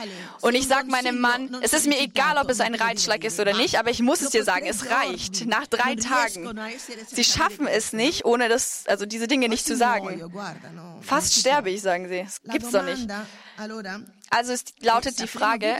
Und 0.42 0.56
ich 0.56 0.68
sage 0.68 0.88
meinem 0.90 1.20
Mann, 1.20 1.58
es 1.62 1.74
ist 1.74 1.88
mir 1.88 2.00
egal, 2.00 2.38
ob 2.38 2.50
es 2.50 2.60
ein 2.60 2.76
Reitschlag 2.76 3.24
ist 3.24 3.40
oder 3.40 3.54
nicht, 3.54 3.80
aber 3.80 3.90
ich 3.90 4.02
muss 4.02 4.22
es 4.22 4.30
dir 4.30 4.44
sagen, 4.44 4.66
es 4.66 4.90
reicht. 4.90 5.46
Nach 5.48 5.68
drei 5.68 5.96
Tagen. 5.96 6.60
Sie 7.08 7.24
schaffen 7.24 7.68
es 7.68 7.94
nicht, 7.94 8.26
ohne 8.26 8.50
das, 8.50 8.84
also 8.88 9.06
diese 9.06 9.28
Dinge 9.28 9.50
nicht 9.50 9.66
zu 9.66 9.76
sagen. 9.76 10.32
Fast 11.02 11.40
sterbe 11.40 11.70
ich, 11.70 11.82
sagen 11.82 12.08
sie. 12.08 12.24
Das 12.24 12.42
gibt's 12.44 12.72
doch 12.72 12.84
nicht. 12.84 13.08
Also 14.30 14.54
es 14.54 14.64
lautet 14.80 15.20
die 15.20 15.28
Frage, 15.28 15.76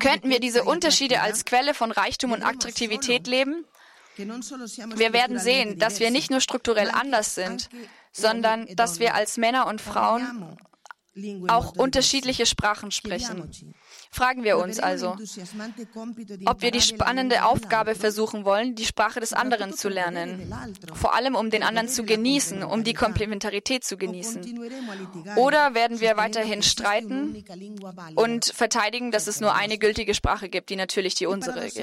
könnten 0.00 0.30
wir 0.30 0.38
diese 0.38 0.64
Unterschiede 0.64 1.20
als 1.20 1.44
Quelle 1.44 1.74
von 1.74 1.90
Reichtum 1.90 2.32
und 2.32 2.42
Attraktivität 2.42 3.26
leben? 3.26 3.64
Wir 4.16 5.12
werden 5.12 5.38
sehen, 5.38 5.78
dass 5.78 6.00
wir 6.00 6.10
nicht 6.10 6.30
nur 6.30 6.40
strukturell 6.40 6.90
anders 6.90 7.34
sind, 7.34 7.68
sondern 8.12 8.66
dass 8.76 9.00
wir 9.00 9.14
als 9.14 9.36
Männer 9.36 9.66
und 9.66 9.80
Frauen 9.80 10.56
auch 11.48 11.76
unterschiedliche 11.76 12.46
Sprachen 12.46 12.90
sprechen. 12.90 13.74
Fragen 14.14 14.44
wir 14.44 14.58
uns 14.58 14.78
also, 14.78 15.16
ob 16.44 16.60
wir 16.60 16.70
die 16.70 16.82
spannende 16.82 17.46
Aufgabe 17.46 17.94
versuchen 17.94 18.44
wollen, 18.44 18.74
die 18.74 18.84
Sprache 18.84 19.20
des 19.20 19.32
anderen 19.32 19.72
zu 19.72 19.88
lernen, 19.88 20.54
vor 20.92 21.14
allem 21.14 21.34
um 21.34 21.48
den 21.48 21.62
anderen 21.62 21.88
zu 21.88 22.04
genießen, 22.04 22.62
um 22.62 22.84
die 22.84 22.92
Komplementarität 22.92 23.84
zu 23.84 23.96
genießen. 23.96 24.60
Oder 25.36 25.74
werden 25.74 26.00
wir 26.00 26.18
weiterhin 26.18 26.62
streiten 26.62 27.42
und 28.14 28.44
verteidigen, 28.44 29.12
dass 29.12 29.28
es 29.28 29.40
nur 29.40 29.54
eine 29.54 29.78
gültige 29.78 30.12
Sprache 30.12 30.50
gibt, 30.50 30.68
die 30.68 30.76
natürlich 30.76 31.14
die 31.14 31.24
unsere 31.24 31.64
ist. 31.64 31.80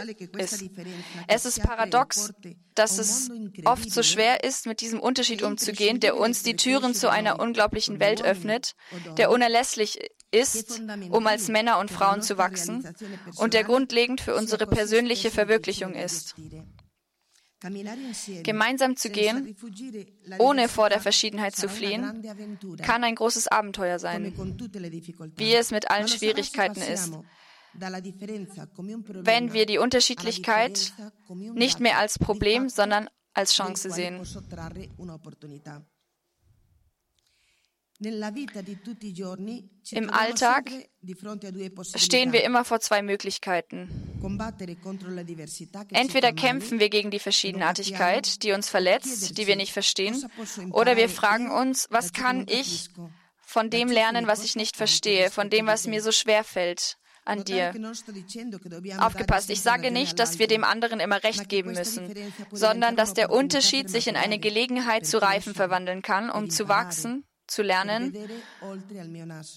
Es 1.28 1.46
ist 1.46 1.64
paradox, 1.64 2.32
dass 2.76 3.00
es 3.00 3.32
oft 3.66 3.92
so 3.92 4.04
schwer 4.04 4.44
ist, 4.44 4.68
mit 4.68 4.82
diesem 4.82 5.00
Unterschied 5.00 5.42
umzugehen, 5.42 6.00
der 6.00 6.16
uns 6.16 6.44
die 6.44 6.56
Türen 6.56 6.94
zu 6.94 7.10
einer 7.10 7.40
unglaublichen 7.40 8.00
Welt 8.00 8.22
öffnet, 8.22 8.76
der 9.18 9.32
unerlässlich 9.32 10.00
ist, 10.32 10.82
um 11.10 11.28
als 11.28 11.48
Männer 11.48 11.80
und 11.80 11.92
Frauen 11.92 12.22
zu 12.22 12.38
wachsen 12.38 12.88
und 13.38 13.54
der 13.54 13.64
grundlegend 13.64 14.22
für 14.22 14.36
unsere 14.36 14.68
persönliche 14.68 15.32
Verwirklichung 15.32 15.94
ist. 15.94 16.36
Gemeinsam 18.44 18.96
zu 18.96 19.10
gehen, 19.10 19.56
ohne 20.38 20.70
vor 20.70 20.90
der 20.90 21.02
Verschiedenheit 21.02 21.56
zu 21.56 21.68
fliehen, 21.68 22.24
kann 22.82 23.04
ein 23.04 23.16
großes 23.16 23.48
Abenteuer 23.50 24.00
sein, 24.00 24.34
wie 25.36 25.54
es 25.54 25.72
mit 25.72 25.92
allen 25.92 26.08
Schwierigkeiten 26.08 26.82
ist. 26.82 27.12
Wenn 27.74 29.54
wir 29.54 29.66
die 29.66 29.78
Unterschiedlichkeit 29.78 30.94
nicht 31.54 31.80
mehr 31.82 32.00
als 32.00 32.18
Problem, 32.18 32.70
sondern 32.70 33.10
als 33.34 33.54
Chance 33.54 33.92
sehen. 33.92 34.26
Im 39.92 40.10
Alltag 40.10 40.72
stehen 41.96 42.32
wir 42.32 42.44
immer 42.46 42.64
vor 42.64 42.80
zwei 42.80 43.02
Möglichkeiten. 43.02 43.90
Entweder 45.92 46.32
kämpfen 46.32 46.80
wir 46.80 46.90
gegen 46.90 47.12
die 47.12 47.20
Verschiedenartigkeit, 47.20 48.44
die 48.44 48.54
uns 48.54 48.70
verletzt, 48.70 49.38
die 49.38 49.48
wir 49.48 49.58
nicht 49.58 49.74
verstehen, 49.74 50.26
oder 50.72 50.96
wir 50.96 51.10
fragen 51.10 51.52
uns, 51.52 51.88
was 51.90 52.14
kann 52.14 52.46
ich 52.48 52.90
von 53.42 53.70
dem 53.70 53.90
lernen, 53.90 54.28
was 54.28 54.46
ich 54.46 54.56
nicht 54.56 54.78
verstehe, 54.78 55.30
von 55.30 55.50
dem, 55.50 55.68
was 55.68 55.86
mir 55.86 56.02
so 56.02 56.14
schwer 56.14 56.46
fällt 56.46 56.98
an 57.26 57.44
dir. 57.44 57.74
Aufgepasst, 59.00 59.50
ich 59.50 59.62
sage 59.62 59.92
nicht, 59.92 60.20
dass 60.20 60.40
wir 60.40 60.48
dem 60.48 60.64
anderen 60.64 61.02
immer 61.02 61.22
recht 61.24 61.50
geben 61.50 61.74
müssen, 61.74 62.14
sondern 62.52 62.96
dass 62.96 63.14
der 63.14 63.30
Unterschied 63.30 63.90
sich 63.90 64.08
in 64.08 64.16
eine 64.16 64.40
Gelegenheit 64.40 65.06
zu 65.06 65.22
Reifen 65.22 65.54
verwandeln 65.54 66.02
kann, 66.02 66.30
um 66.30 66.50
zu 66.50 66.70
wachsen 66.70 67.26
zu 67.50 67.62
lernen 67.62 68.16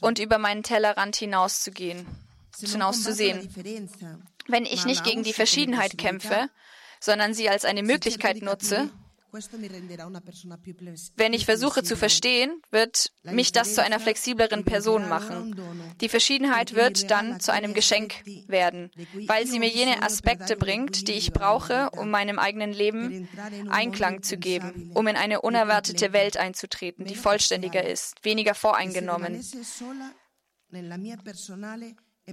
und 0.00 0.18
über 0.18 0.38
meinen 0.38 0.62
Tellerrand 0.62 1.16
hinauszugehen, 1.16 2.06
hinauszusehen. 2.60 3.48
Wenn 4.48 4.64
ich 4.64 4.84
nicht 4.84 5.04
gegen 5.04 5.22
die 5.22 5.32
Verschiedenheit 5.32 5.98
kämpfe, 5.98 6.48
sondern 7.00 7.34
sie 7.34 7.48
als 7.48 7.64
eine 7.64 7.82
Möglichkeit 7.82 8.42
nutze, 8.42 8.90
wenn 11.16 11.32
ich 11.32 11.46
versuche 11.46 11.82
zu 11.82 11.96
verstehen, 11.96 12.60
wird 12.70 13.12
mich 13.22 13.52
das 13.52 13.74
zu 13.74 13.82
einer 13.82 13.98
flexibleren 13.98 14.64
Person 14.64 15.08
machen. 15.08 15.56
Die 16.00 16.08
Verschiedenheit 16.10 16.74
wird 16.74 17.10
dann 17.10 17.40
zu 17.40 17.52
einem 17.52 17.72
Geschenk 17.72 18.14
werden, 18.46 18.90
weil 19.26 19.46
sie 19.46 19.58
mir 19.58 19.70
jene 19.70 20.02
Aspekte 20.02 20.56
bringt, 20.56 21.08
die 21.08 21.12
ich 21.12 21.32
brauche, 21.32 21.88
um 21.90 22.10
meinem 22.10 22.38
eigenen 22.38 22.72
Leben 22.72 23.28
Einklang 23.70 24.22
zu 24.22 24.36
geben, 24.36 24.90
um 24.94 25.06
in 25.06 25.16
eine 25.16 25.40
unerwartete 25.40 26.12
Welt 26.12 26.36
einzutreten, 26.36 27.06
die 27.06 27.14
vollständiger 27.14 27.84
ist, 27.84 28.22
weniger 28.24 28.54
voreingenommen. 28.54 29.42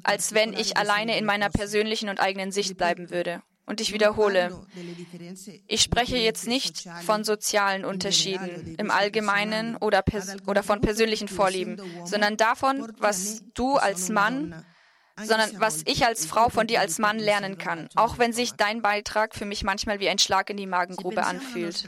als 0.03 0.33
wenn 0.33 0.53
ich 0.53 0.77
alleine 0.77 1.17
in 1.17 1.25
meiner 1.25 1.49
persönlichen 1.49 2.09
und 2.09 2.19
eigenen 2.19 2.51
Sicht 2.51 2.77
bleiben 2.77 3.09
würde. 3.09 3.41
Und 3.69 3.82
ich 3.82 3.93
wiederhole, 3.93 4.60
ich 5.67 5.82
spreche 5.84 6.17
jetzt 6.17 6.47
nicht 6.47 6.89
von 7.05 7.23
sozialen 7.23 7.86
Unterschieden 7.86 8.73
im 8.79 8.89
Allgemeinen 8.89 9.75
oder, 9.75 10.03
oder 10.47 10.63
von 10.63 10.82
persönlichen 10.82 11.27
Vorlieben, 11.27 11.79
sondern 12.03 12.36
davon, 12.36 12.91
was 12.97 13.43
du 13.53 13.75
als 13.75 14.10
Mann, 14.10 14.65
sondern 15.21 15.51
was 15.60 15.84
ich 15.86 16.03
als 16.03 16.25
Frau 16.25 16.49
von 16.49 16.65
dir 16.65 16.79
als 16.79 16.97
Mann 16.97 17.19
lernen 17.19 17.60
kann, 17.60 17.89
auch 17.93 18.17
wenn 18.17 18.34
sich 18.34 18.53
dein 18.53 18.82
Beitrag 18.82 19.36
für 19.36 19.45
mich 19.45 19.63
manchmal 19.63 19.99
wie 19.99 20.10
ein 20.10 20.17
Schlag 20.17 20.49
in 20.49 20.58
die 20.58 20.65
Magengrube 20.65 21.23
anfühlt. 21.23 21.88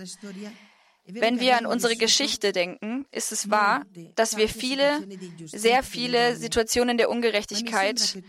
Wenn 1.08 1.40
wir 1.40 1.58
an 1.58 1.66
unsere 1.66 1.96
Geschichte 1.96 2.52
denken, 2.52 3.08
ist 3.10 3.32
es 3.32 3.50
wahr, 3.50 3.86
dass 4.14 4.38
wir 4.38 4.48
viele, 4.48 5.02
sehr 5.46 5.82
viele 5.82 6.36
Situationen 6.36 7.00
der 7.00 7.10
Ungerechtigkeit 7.10 8.22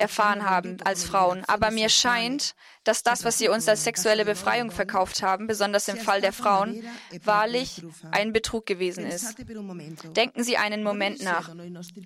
erfahren 0.00 0.48
haben 0.48 0.78
als 0.84 1.04
Frauen. 1.04 1.44
Aber 1.46 1.70
mir 1.70 1.88
scheint, 1.88 2.54
dass 2.84 3.02
das, 3.02 3.24
was 3.24 3.38
sie 3.38 3.48
uns 3.48 3.68
als 3.68 3.84
sexuelle 3.84 4.24
Befreiung 4.24 4.70
verkauft 4.70 5.22
haben, 5.22 5.46
besonders 5.46 5.88
im 5.88 5.96
Fall 5.98 6.20
der 6.20 6.32
Frauen, 6.32 6.82
wahrlich 7.24 7.82
ein 8.10 8.32
Betrug 8.32 8.66
gewesen 8.66 9.06
ist. 9.06 9.36
Denken 10.16 10.42
Sie 10.42 10.56
einen 10.56 10.82
Moment 10.82 11.22
nach. 11.22 11.54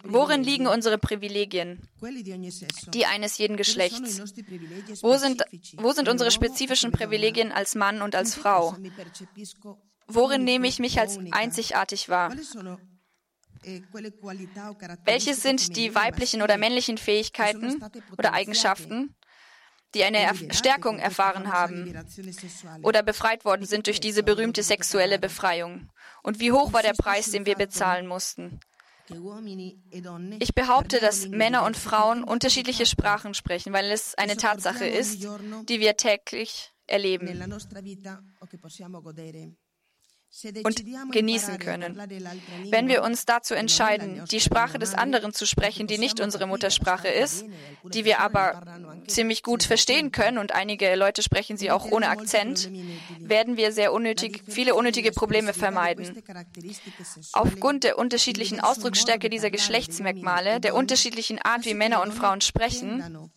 Worin 0.02 0.42
liegen 0.42 0.66
unsere 0.66 0.98
Privilegien? 0.98 1.88
Die 2.88 3.06
eines 3.06 3.38
jeden 3.38 3.56
Geschlechts. 3.56 4.20
Wo 5.02 5.16
sind, 5.16 5.42
wo 5.76 5.92
sind 5.92 6.08
unsere 6.08 6.30
spezifischen 6.30 6.92
Privilegien 6.92 7.52
als 7.52 7.74
Mann 7.74 8.02
und 8.02 8.14
als 8.14 8.34
Frau? 8.34 8.76
Worin 10.06 10.44
nehme 10.44 10.66
ich 10.66 10.78
mich 10.78 11.00
als 11.00 11.18
einzigartig 11.30 12.08
wahr? 12.08 12.34
Welche 15.04 15.34
sind 15.34 15.76
die 15.76 15.94
weiblichen 15.94 16.42
oder 16.42 16.58
männlichen 16.58 16.98
Fähigkeiten 16.98 17.82
oder 18.18 18.32
Eigenschaften, 18.32 19.14
die 19.94 20.04
eine 20.04 20.34
Stärkung 20.52 20.98
erfahren 20.98 21.52
haben 21.52 21.94
oder 22.82 23.02
befreit 23.02 23.44
worden 23.44 23.66
sind 23.66 23.86
durch 23.86 24.00
diese 24.00 24.22
berühmte 24.22 24.62
sexuelle 24.62 25.18
Befreiung? 25.18 25.90
Und 26.22 26.40
wie 26.40 26.52
hoch 26.52 26.72
war 26.72 26.82
der 26.82 26.94
Preis, 26.94 27.30
den 27.30 27.46
wir 27.46 27.56
bezahlen 27.56 28.06
mussten? 28.06 28.60
Ich 30.40 30.54
behaupte, 30.54 30.98
dass 30.98 31.28
Männer 31.28 31.64
und 31.64 31.76
Frauen 31.76 32.24
unterschiedliche 32.24 32.86
Sprachen 32.86 33.34
sprechen, 33.34 33.72
weil 33.72 33.90
es 33.90 34.14
eine 34.14 34.36
Tatsache 34.36 34.86
ist, 34.86 35.22
die 35.22 35.80
wir 35.80 35.96
täglich 35.96 36.72
erleben 36.86 37.28
und 40.64 40.84
genießen 41.12 41.58
können. 41.58 41.96
Wenn 42.70 42.88
wir 42.88 43.02
uns 43.02 43.24
dazu 43.24 43.54
entscheiden, 43.54 44.24
die 44.30 44.40
Sprache 44.40 44.78
des 44.78 44.94
anderen 44.94 45.32
zu 45.32 45.46
sprechen, 45.46 45.86
die 45.86 45.98
nicht 45.98 46.20
unsere 46.20 46.46
Muttersprache 46.46 47.08
ist, 47.08 47.44
die 47.84 48.04
wir 48.04 48.20
aber 48.20 48.62
ziemlich 49.06 49.42
gut 49.42 49.62
verstehen 49.62 50.10
können 50.12 50.38
und 50.38 50.52
einige 50.52 50.94
Leute 50.96 51.22
sprechen 51.22 51.56
sie 51.56 51.70
auch 51.70 51.90
ohne 51.90 52.08
Akzent, 52.08 52.70
werden 53.20 53.56
wir 53.56 53.72
sehr 53.72 53.92
unnötig, 53.92 54.42
viele 54.48 54.74
unnötige 54.74 55.12
Probleme 55.12 55.52
vermeiden. 55.52 56.22
Aufgrund 57.32 57.84
der 57.84 57.98
unterschiedlichen 57.98 58.60
Ausdrucksstärke 58.60 59.30
dieser 59.30 59.50
Geschlechtsmerkmale, 59.50 60.60
der 60.60 60.74
unterschiedlichen 60.74 61.38
Art, 61.38 61.64
wie 61.64 61.74
Männer 61.74 62.02
und 62.02 62.12
Frauen 62.12 62.40
sprechen, 62.40 63.30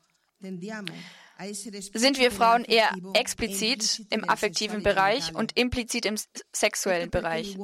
sind 1.93 2.19
wir 2.19 2.31
Frauen 2.31 2.63
eher 2.63 2.89
explizit 3.13 4.05
im 4.09 4.27
affektiven 4.29 4.83
Bereich 4.83 5.33
und 5.33 5.57
implizit 5.57 6.05
im 6.05 6.15
sexuellen 6.53 7.09
Bereich. 7.09 7.57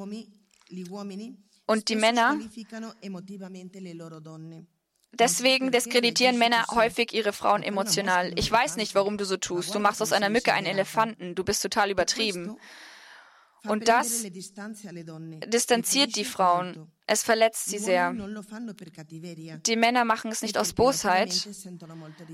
Und 1.66 1.90
die 1.90 1.96
Männer, 1.96 2.38
deswegen 5.14 5.72
diskreditieren 5.72 6.38
Männer 6.38 6.66
häufig 6.72 7.14
ihre 7.14 7.34
Frauen 7.34 7.64
emotional. 7.64 8.34
Ich 8.38 8.52
weiß 8.52 8.76
nicht, 8.76 8.96
warum 8.96 9.18
du 9.18 9.26
so 9.26 9.38
tust. 9.38 9.74
Du 9.74 9.80
machst 9.80 10.02
aus 10.02 10.12
einer 10.12 10.30
Mücke 10.30 10.54
einen 10.54 10.68
Elefanten. 10.68 11.36
Du 11.36 11.44
bist 11.44 11.62
total 11.62 11.90
übertrieben. 11.90 12.58
Und 13.66 13.88
das 13.88 14.24
distanziert 15.48 16.16
die 16.16 16.26
Frauen. 16.26 16.92
Es 17.06 17.24
verletzt 17.24 17.66
sie 17.66 17.80
sehr. 17.80 18.14
Die 18.14 19.76
Männer 19.76 20.06
machen 20.06 20.32
es 20.32 20.42
nicht 20.42 20.58
aus 20.58 20.74
Bosheit, 20.74 21.34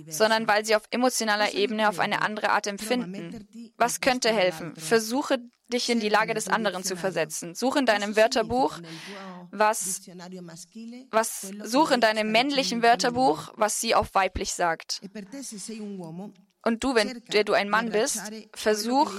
sondern 0.07 0.47
weil 0.47 0.65
sie 0.65 0.75
auf 0.75 0.83
emotionaler 0.91 1.53
Ebene 1.53 1.89
auf 1.89 1.99
eine 1.99 2.21
andere 2.21 2.51
Art 2.51 2.67
empfinden. 2.67 3.73
Was 3.77 3.99
könnte 3.99 4.31
helfen? 4.31 4.75
Versuche 4.75 5.39
dich 5.71 5.89
in 5.89 5.99
die 5.99 6.09
Lage 6.09 6.33
des 6.33 6.47
anderen 6.47 6.83
zu 6.83 6.95
versetzen. 6.95 7.55
Suche 7.55 7.79
in 7.79 7.85
deinem 7.85 8.15
Wörterbuch, 8.15 8.79
was, 9.51 10.01
was, 11.11 11.41
suche 11.63 11.93
in 11.93 12.01
deinem 12.01 12.31
männlichen 12.31 12.81
Wörterbuch, 12.81 13.53
was 13.55 13.79
sie 13.79 13.95
auf 13.95 14.13
weiblich 14.13 14.53
sagt. 14.53 15.01
Und 16.65 16.83
du, 16.83 16.93
wenn 16.93 17.21
du 17.45 17.53
ein 17.53 17.69
Mann 17.69 17.91
bist, 17.91 18.21
versuch, 18.53 19.11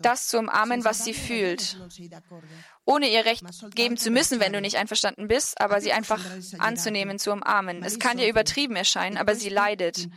das 0.00 0.28
zu 0.28 0.38
umarmen, 0.38 0.84
was 0.84 1.04
sie 1.04 1.14
fühlt, 1.14 1.78
ohne 2.84 3.08
ihr 3.08 3.24
Recht 3.24 3.44
geben 3.74 3.96
zu 3.96 4.10
müssen, 4.10 4.40
wenn 4.40 4.52
du 4.52 4.60
nicht 4.60 4.76
einverstanden 4.76 5.28
bist, 5.28 5.60
aber 5.60 5.80
sie 5.80 5.92
einfach 5.92 6.20
anzunehmen, 6.58 7.18
zu 7.18 7.32
umarmen. 7.32 7.84
Es 7.84 7.98
kann 7.98 8.16
dir 8.16 8.28
übertrieben 8.28 8.74
erscheinen, 8.74 9.16
aber 9.16 9.36
sie 9.36 9.48
leidet. 9.48 10.08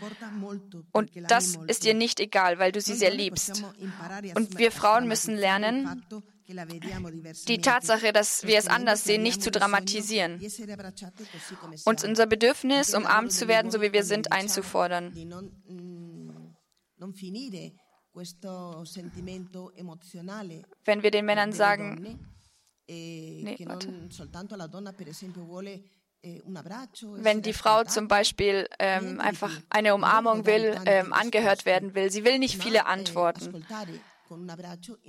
Und 0.91 1.11
das 1.29 1.57
ist 1.67 1.85
ihr 1.85 1.93
nicht 1.93 2.19
egal, 2.19 2.57
weil 2.57 2.71
du 2.71 2.81
sie 2.81 2.95
sehr 2.95 3.11
liebst. 3.11 3.63
Und 4.33 4.57
wir 4.57 4.71
Frauen 4.71 5.07
müssen 5.07 5.35
lernen, 5.35 6.03
die 7.47 7.59
Tatsache, 7.59 8.13
dass 8.13 8.47
wir 8.47 8.57
es 8.57 8.67
anders 8.67 9.03
sehen, 9.03 9.21
nicht 9.21 9.43
zu 9.43 9.51
dramatisieren. 9.51 10.41
Und 11.83 12.03
unser 12.03 12.25
Bedürfnis, 12.25 12.95
umarmt 12.95 13.33
zu 13.33 13.47
werden, 13.47 13.69
so 13.69 13.81
wie 13.81 13.91
wir 13.93 14.03
sind, 14.03 14.31
einzufordern 14.31 15.13
Wenn 20.85 21.03
wir 21.03 21.11
den 21.11 21.25
Männern 21.25 21.51
sagen, 21.53 22.17
e 22.87 23.43
nee, 23.43 23.55
eh, 23.55 23.67
wenn 27.23 27.41
die 27.41 27.53
Frau 27.53 27.83
zum 27.83 28.07
Beispiel 28.07 28.67
ähm, 28.79 29.19
einfach 29.19 29.51
eine 29.69 29.93
Umarmung 29.93 30.45
will, 30.45 30.75
ähm, 30.85 31.13
angehört 31.13 31.65
werden 31.65 31.93
will, 31.95 32.11
sie 32.11 32.25
will 32.25 32.39
nicht 32.39 32.61
viele 32.61 32.79
eh, 32.79 32.81
Antworten, 32.81 33.63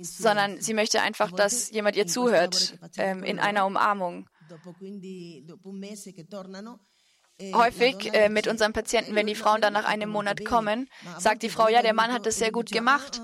sondern 0.01 0.61
sie 0.61 0.73
möchte 0.73 1.01
einfach, 1.01 1.31
dass 1.31 1.71
jemand 1.71 1.95
ihr 1.95 2.07
zuhört 2.07 2.77
ähm, 2.97 3.23
in 3.23 3.39
einer 3.39 3.65
Umarmung. 3.65 4.29
Äh, 7.39 7.53
Häufig 7.53 8.13
äh, 8.13 8.27
mit 8.29 8.47
unseren 8.47 8.73
Patienten, 8.73 9.15
wenn 9.15 9.25
die 9.25 9.35
Frauen 9.35 9.61
dann 9.61 9.73
nach 9.73 9.85
einem 9.85 10.09
Monat 10.09 10.43
kommen, 10.43 10.89
sagt 11.17 11.41
die 11.41 11.49
Frau, 11.49 11.69
ja, 11.69 11.81
der 11.81 11.93
Mann 11.93 12.11
hat 12.11 12.25
das 12.25 12.37
sehr 12.37 12.51
gut 12.51 12.69
gemacht, 12.71 13.21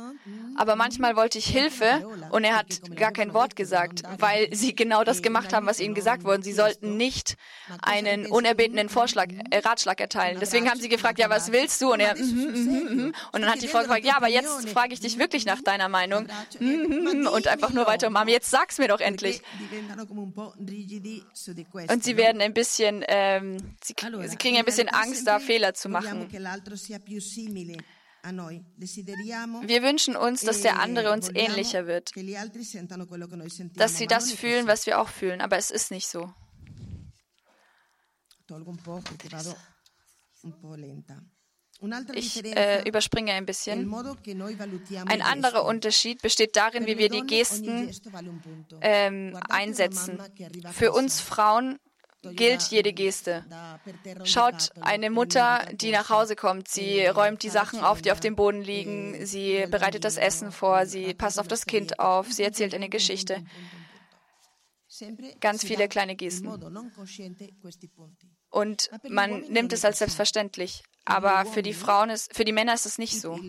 aber 0.58 0.76
manchmal 0.78 1.18
wollte 1.18 1.38
ich 1.38 1.48
Hilfe 1.48 2.08
und 2.32 2.46
er 2.46 2.56
hat 2.56 2.96
gar 2.96 3.12
kein 3.12 3.34
Wort 3.34 3.56
gesagt, 3.58 4.04
weil 4.20 4.48
sie 4.56 4.74
genau 4.74 5.04
das 5.04 5.22
gemacht 5.22 5.54
haben, 5.54 5.66
was 5.68 5.82
ihnen 5.82 5.94
gesagt 5.96 6.24
wurde. 6.24 6.44
Sie 6.44 6.54
sollten 6.54 6.96
nicht 6.96 7.36
einen 7.82 8.28
unerbetenen 8.28 8.88
Vorschlag, 8.88 9.28
äh, 9.50 9.58
Ratschlag 9.60 10.00
erteilen. 10.00 10.38
Deswegen 10.40 10.70
haben 10.70 10.80
sie 10.80 10.88
gefragt, 10.90 11.20
ja, 11.20 11.30
was 11.30 11.52
willst 11.52 11.82
du? 11.82 11.92
Und 11.92 12.00
er, 12.00 12.16
mm, 12.16 12.20
mm, 12.20 13.08
mm, 13.08 13.14
und 13.34 13.42
dann 13.42 13.52
hat 13.52 13.62
die 13.62 13.68
Frau 13.68 13.80
gefragt, 13.80 14.06
ja, 14.06 14.16
aber 14.16 14.30
jetzt 14.30 14.70
frage 14.70 14.94
ich 14.94 15.02
dich 15.02 15.20
wirklich 15.20 15.46
nach 15.46 15.62
deiner 15.62 15.90
Meinung. 15.90 16.28
Und 16.60 17.48
einfach 17.48 17.72
nur 17.72 17.86
weiter 17.86 18.08
umarmen. 18.08 18.34
Jetzt 18.34 18.50
sag's 18.50 18.78
mir 18.78 18.88
doch 18.88 19.02
endlich. 19.02 19.42
Und 21.90 22.04
sie 22.04 22.18
werden 22.18 22.42
ein 22.42 22.54
bisschen, 22.54 23.04
ähm, 23.08 23.58
sie, 23.84 23.94
sie 24.28 24.36
kriegen 24.38 24.58
ein 24.58 24.66
bisschen 24.66 24.90
Angst, 24.90 25.26
da 25.28 25.40
Fehler 25.40 25.74
zu 25.74 25.90
machen. 25.90 26.28
Wir 29.62 29.84
wünschen 29.84 30.16
uns, 30.16 30.42
dass 30.42 30.62
der 30.62 30.80
andere 30.80 31.12
uns 31.12 31.30
ähnlicher 31.34 31.86
wird, 31.86 32.12
dass 33.76 33.98
sie 33.98 34.08
das 34.08 34.32
fühlen, 34.32 34.68
was 34.68 34.86
wir 34.86 35.00
auch 35.00 35.10
fühlen, 35.10 35.42
aber 35.42 35.58
es 35.58 35.70
ist 35.72 35.92
nicht 35.92 36.08
so. 36.08 36.34
Ich 42.14 42.46
äh, 42.46 42.88
überspringe 42.88 43.34
ein 43.34 43.46
bisschen. 43.46 43.94
Ein 45.08 45.22
anderer 45.22 45.66
Unterschied 45.66 46.22
besteht 46.22 46.56
darin, 46.56 46.86
wie 46.86 46.98
wir 46.98 47.10
die 47.10 47.24
Gesten 47.24 47.92
ähm, 48.82 49.38
einsetzen. 49.50 50.20
Für 50.72 50.94
uns 50.94 51.20
Frauen 51.20 51.80
gilt 52.34 52.64
jede 52.64 52.94
Geste. 52.94 53.46
Schaut 54.24 54.72
eine 54.82 55.10
Mutter, 55.10 55.66
die 55.74 55.92
nach 55.92 56.10
Hause 56.10 56.36
kommt, 56.36 56.68
sie 56.68 57.06
räumt 57.06 57.44
die 57.44 57.50
Sachen 57.50 57.80
auf, 57.82 58.02
die 58.02 58.12
auf 58.12 58.20
dem 58.20 58.36
Boden 58.36 58.62
liegen, 58.62 59.26
sie 59.26 59.66
bereitet 59.70 60.04
das 60.04 60.18
Essen 60.18 60.52
vor, 60.52 60.86
sie 60.86 61.14
passt 61.14 61.40
auf 61.40 61.48
das 61.48 61.66
Kind 61.66 62.00
auf, 62.00 62.32
sie 62.32 62.44
erzählt 62.44 62.74
eine 62.74 62.90
Geschichte. 62.90 63.44
Ganz 65.42 65.66
viele 65.66 65.88
kleine 65.88 66.16
Gesten. 66.16 66.48
Und 68.50 68.90
man 69.10 69.42
nimmt 69.42 69.74
es 69.74 69.84
als 69.84 70.00
selbstverständlich. 70.00 70.84
Aber 71.04 71.46
für 71.46 71.62
die 71.62 71.74
Frauen 71.74 72.10
ist, 72.10 72.36
für 72.36 72.46
die 72.46 72.52
Männer 72.52 72.74
ist 72.74 72.86
es 72.86 72.98
nicht 72.98 73.20
so. 73.20 73.40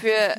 Für 0.00 0.34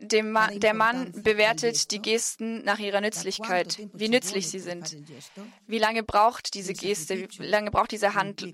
den 0.00 0.32
Ma 0.32 0.48
der 0.48 0.74
Mann 0.74 1.12
bewertet 1.22 1.90
die 1.92 2.02
Gesten 2.02 2.64
nach 2.64 2.78
ihrer 2.78 3.00
Nützlichkeit, 3.00 3.78
wie 3.92 4.08
nützlich 4.08 4.48
sie 4.48 4.58
sind. 4.58 4.96
Wie 5.66 5.78
lange 5.78 6.02
braucht 6.02 6.54
diese 6.54 6.72
Geste, 6.74 7.28
wie 7.38 7.46
lange 7.46 7.70
braucht 7.70 7.92
diese 7.92 8.14
Hand 8.14 8.44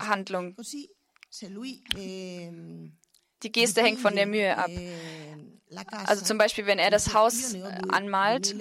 Handlung? 0.00 0.56
Ehm, 1.96 2.96
die 3.42 3.52
Geste 3.52 3.82
hängt 3.82 4.00
von 4.00 4.14
der 4.14 4.26
Mühe 4.26 4.56
ab. 4.56 4.70
Ehm, 4.70 5.60
also 6.06 6.24
zum 6.24 6.38
Beispiel, 6.38 6.66
wenn 6.66 6.78
er 6.78 6.90
das 6.90 7.12
Haus 7.12 7.54
anmalt, 7.88 8.54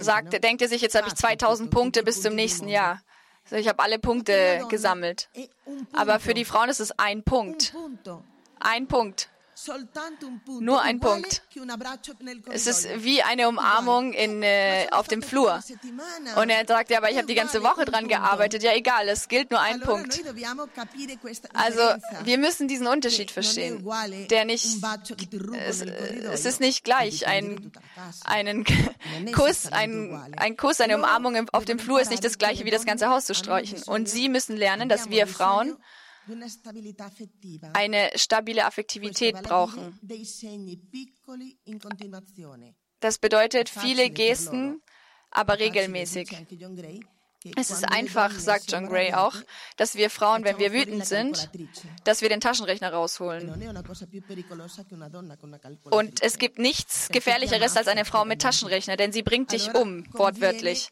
sagt, 0.00 0.44
denkt 0.44 0.62
er 0.62 0.68
sich, 0.68 0.82
jetzt 0.82 0.94
habe 0.94 1.08
ich 1.08 1.14
2000 1.14 1.70
Punkte 1.70 2.02
bis 2.02 2.22
zum 2.22 2.34
nächsten 2.34 2.68
Jahr. 2.68 3.02
Ich 3.50 3.68
habe 3.68 3.82
alle 3.82 3.98
Punkte 3.98 4.64
gesammelt. 4.68 5.28
Aber 5.92 6.18
für 6.20 6.34
die 6.34 6.44
Frauen 6.44 6.68
ist 6.68 6.80
es 6.80 6.98
ein 6.98 7.22
Punkt. 7.22 7.74
Ein 8.60 8.86
Punkt. 8.86 9.28
Nur 10.60 10.82
ein 10.82 11.00
Punkt. 11.00 11.42
Es 12.50 12.66
ist 12.66 12.88
wie 13.04 13.22
eine 13.22 13.48
Umarmung 13.48 14.12
in, 14.12 14.42
äh, 14.42 14.86
auf 14.90 15.08
dem 15.08 15.22
Flur. 15.22 15.62
Und 16.36 16.50
er 16.50 16.66
sagt, 16.66 16.90
ja, 16.90 16.98
aber 16.98 17.10
ich 17.10 17.16
habe 17.16 17.26
die 17.26 17.34
ganze 17.34 17.62
Woche 17.62 17.84
dran 17.84 18.08
gearbeitet. 18.08 18.62
Ja, 18.62 18.72
egal, 18.74 19.08
es 19.08 19.28
gilt 19.28 19.50
nur 19.50 19.60
ein 19.60 19.80
Punkt. 19.80 20.20
Also 21.52 21.80
wir 22.24 22.38
müssen 22.38 22.68
diesen 22.68 22.86
Unterschied 22.86 23.30
verstehen, 23.30 23.86
der 24.30 24.44
nicht, 24.44 24.78
es, 25.66 25.82
es 25.82 26.44
ist 26.44 26.60
nicht 26.60 26.84
gleich. 26.84 27.26
Ein 27.26 27.72
einen 28.24 28.64
Kuss, 29.32 29.66
ein, 29.72 30.32
ein 30.36 30.56
Kuss, 30.56 30.80
eine 30.80 30.96
Umarmung 30.96 31.48
auf 31.50 31.64
dem 31.64 31.78
Flur 31.78 32.00
ist 32.00 32.10
nicht 32.10 32.24
das 32.24 32.38
gleiche 32.38 32.64
wie 32.64 32.70
das 32.70 32.84
ganze 32.84 33.08
Haus 33.08 33.24
zu 33.26 33.34
streichen. 33.34 33.82
Und 33.84 34.08
sie 34.08 34.28
müssen 34.28 34.56
lernen, 34.56 34.88
dass 34.88 35.10
wir 35.10 35.26
Frauen 35.26 35.76
eine 37.72 38.10
stabile 38.16 38.64
Affektivität 38.64 39.42
brauchen. 39.42 39.98
Das 43.00 43.18
bedeutet 43.18 43.68
viele 43.68 44.10
Gesten, 44.10 44.82
aber 45.30 45.58
regelmäßig. 45.58 46.30
Es 47.56 47.70
ist 47.70 47.84
einfach, 47.84 48.30
sagt 48.30 48.72
John 48.72 48.88
Gray 48.88 49.12
auch, 49.12 49.34
dass 49.76 49.96
wir 49.96 50.08
Frauen, 50.08 50.44
wenn 50.44 50.58
wir 50.58 50.72
wütend 50.72 51.04
sind, 51.04 51.50
dass 52.04 52.22
wir 52.22 52.30
den 52.30 52.40
Taschenrechner 52.40 52.90
rausholen. 52.90 53.52
Und 55.90 56.22
es 56.22 56.38
gibt 56.38 56.58
nichts 56.58 57.08
Gefährlicheres 57.10 57.76
als 57.76 57.86
eine 57.86 58.06
Frau 58.06 58.24
mit 58.24 58.40
Taschenrechner, 58.40 58.96
denn 58.96 59.12
sie 59.12 59.22
bringt 59.22 59.52
dich 59.52 59.74
um, 59.74 60.06
wortwörtlich. 60.14 60.90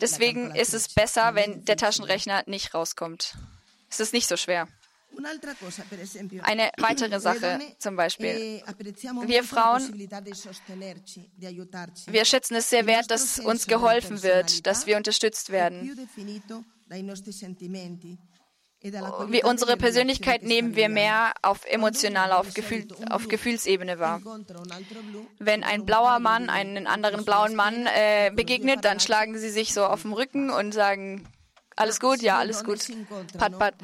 Deswegen 0.00 0.54
ist 0.54 0.72
es 0.72 0.94
besser, 0.94 1.34
wenn 1.34 1.64
der 1.66 1.76
Taschenrechner 1.76 2.44
nicht 2.46 2.72
rauskommt. 2.72 3.36
Ist 3.88 4.00
es 4.00 4.12
nicht 4.12 4.28
so 4.28 4.36
schwer. 4.36 4.68
Eine 6.42 6.70
weitere 6.78 7.20
Sache 7.28 7.58
zum 7.78 7.96
Beispiel. 7.96 8.62
Wir 9.26 9.44
Frauen, 9.44 9.98
wir 12.06 12.24
schätzen 12.24 12.54
es 12.56 12.70
sehr 12.70 12.86
wert, 12.86 13.10
dass 13.10 13.38
uns 13.38 13.66
geholfen 13.66 14.22
wird, 14.22 14.66
dass 14.66 14.86
wir 14.86 14.96
unterstützt 14.96 15.50
werden. 15.50 15.96
Wie 18.80 19.42
unsere 19.42 19.76
Persönlichkeit 19.76 20.44
nehmen 20.44 20.76
wir 20.76 20.88
mehr 20.88 21.32
auf 21.42 21.64
emotionaler, 21.66 22.38
auf, 22.38 22.54
Gefühl, 22.54 22.86
auf 23.10 23.26
Gefühlsebene 23.26 23.98
wahr. 23.98 24.20
Wenn 25.40 25.64
ein 25.64 25.84
blauer 25.84 26.20
Mann 26.20 26.48
einen 26.48 26.86
anderen 26.86 27.24
blauen 27.24 27.56
Mann 27.56 27.86
äh, 27.86 28.30
begegnet, 28.32 28.84
dann 28.84 29.00
schlagen 29.00 29.36
sie 29.36 29.50
sich 29.50 29.74
so 29.74 29.84
auf 29.84 30.02
den 30.02 30.12
Rücken 30.12 30.50
und 30.50 30.72
sagen, 30.72 31.26
alles 31.78 32.00
gut? 32.00 32.22
Ja, 32.22 32.38
alles 32.38 32.64
gut. 32.64 32.80
Pat, 33.36 33.58
pat. 33.58 33.74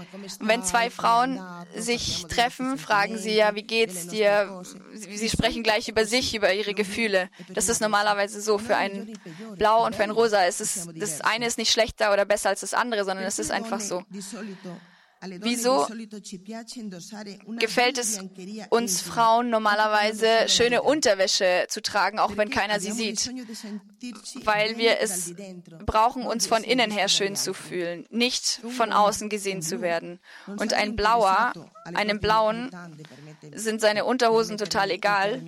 Und 0.40 0.48
wenn 0.48 0.62
zwei 0.62 0.90
Frauen 0.90 1.40
sich 1.74 2.26
treffen, 2.26 2.78
fragen 2.78 3.18
sie 3.18 3.34
ja, 3.34 3.54
wie 3.54 3.62
geht's 3.62 4.08
dir? 4.08 4.62
Sie 4.92 5.28
sprechen 5.28 5.62
gleich 5.62 5.88
über 5.88 6.04
sich, 6.04 6.34
über 6.34 6.52
ihre 6.52 6.74
Gefühle. 6.74 7.30
Das 7.52 7.68
ist 7.68 7.80
normalerweise 7.80 8.40
so. 8.40 8.58
Für 8.58 8.76
ein 8.76 9.18
Blau 9.56 9.84
und 9.84 9.96
für 9.96 10.02
ein 10.04 10.10
Rosa 10.10 10.44
ist 10.44 10.60
es, 10.60 10.88
das 10.94 11.20
eine 11.20 11.46
ist 11.46 11.58
nicht 11.58 11.72
schlechter 11.72 12.12
oder 12.12 12.24
besser 12.24 12.50
als 12.50 12.60
das 12.60 12.74
andere, 12.74 13.04
sondern 13.04 13.26
es 13.26 13.38
ist 13.38 13.50
einfach 13.50 13.80
so. 13.80 14.02
Wieso 15.40 15.86
gefällt 17.58 17.98
es 17.98 18.20
uns 18.70 19.00
Frauen 19.00 19.50
normalerweise, 19.50 20.28
schöne 20.48 20.82
Unterwäsche 20.82 21.66
zu 21.68 21.82
tragen, 21.82 22.18
auch 22.18 22.36
wenn 22.36 22.50
keiner 22.50 22.80
sie 22.80 22.92
sieht? 22.92 23.30
Weil 24.44 24.76
wir 24.76 25.00
es 25.00 25.32
brauchen, 25.86 26.26
uns 26.26 26.46
von 26.46 26.62
innen 26.62 26.90
her 26.90 27.08
schön 27.08 27.36
zu 27.36 27.54
fühlen, 27.54 28.06
nicht 28.10 28.60
von 28.76 28.92
außen 28.92 29.28
gesehen 29.28 29.62
zu 29.62 29.80
werden. 29.80 30.20
Und 30.46 30.72
ein 30.74 30.96
Blauer, 30.96 31.52
einem 31.84 32.20
Blauen 32.20 32.70
sind 33.54 33.80
seine 33.80 34.04
Unterhosen 34.04 34.58
total 34.58 34.90
egal 34.90 35.42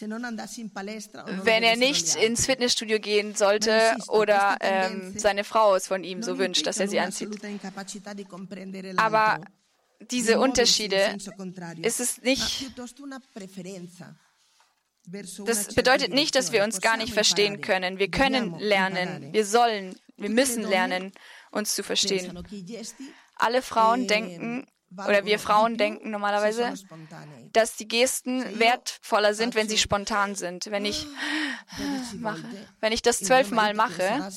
wenn 0.00 1.62
er 1.62 1.76
nicht 1.76 2.14
ins 2.16 2.46
Fitnessstudio 2.46 2.98
gehen 2.98 3.34
sollte 3.34 3.96
oder 4.08 4.56
ähm, 4.60 5.18
seine 5.18 5.44
Frau 5.44 5.74
es 5.74 5.86
von 5.86 6.04
ihm 6.04 6.22
so 6.22 6.38
wünscht, 6.38 6.66
dass 6.66 6.78
er 6.78 6.88
sie 6.88 7.00
anzieht. 7.00 7.38
Aber 8.96 9.40
diese 10.10 10.40
Unterschiede 10.40 11.16
ist 11.82 12.00
es 12.00 12.22
nicht. 12.22 12.72
Das 15.44 15.74
bedeutet 15.74 16.12
nicht, 16.12 16.34
dass 16.34 16.52
wir 16.52 16.64
uns 16.64 16.80
gar 16.80 16.96
nicht 16.96 17.12
verstehen 17.12 17.60
können. 17.60 17.98
Wir 17.98 18.10
können 18.10 18.58
lernen, 18.58 19.32
wir 19.32 19.44
sollen, 19.44 19.96
wir 20.16 20.30
müssen 20.30 20.62
lernen, 20.62 21.12
uns 21.50 21.74
zu 21.74 21.82
verstehen. 21.82 22.38
Alle 23.36 23.62
Frauen 23.62 24.06
denken, 24.06 24.66
oder 24.96 25.24
wir 25.24 25.38
Frauen 25.38 25.76
denken 25.76 26.10
normalerweise, 26.10 26.74
dass 27.52 27.76
die 27.76 27.88
Gesten 27.88 28.58
wertvoller 28.58 29.34
sind, 29.34 29.54
wenn 29.54 29.68
sie 29.68 29.78
spontan 29.78 30.34
sind. 30.34 30.70
Wenn 30.70 30.84
ich 30.84 31.06
mache, 32.18 32.42
wenn 32.80 32.92
ich 32.92 33.02
das 33.02 33.20
zwölfmal 33.20 33.74
mache, 33.74 34.30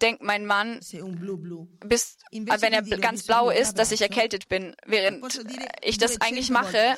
denkt 0.00 0.22
mein 0.22 0.46
Mann, 0.46 0.80
bis, 1.86 2.18
wenn 2.30 2.72
er 2.72 2.82
ganz 2.82 3.24
blau 3.24 3.50
ist, 3.50 3.78
dass 3.78 3.92
ich 3.92 4.02
erkältet 4.02 4.48
bin, 4.48 4.74
während 4.86 5.24
ich 5.82 5.98
das 5.98 6.20
eigentlich 6.20 6.50
mache, 6.50 6.96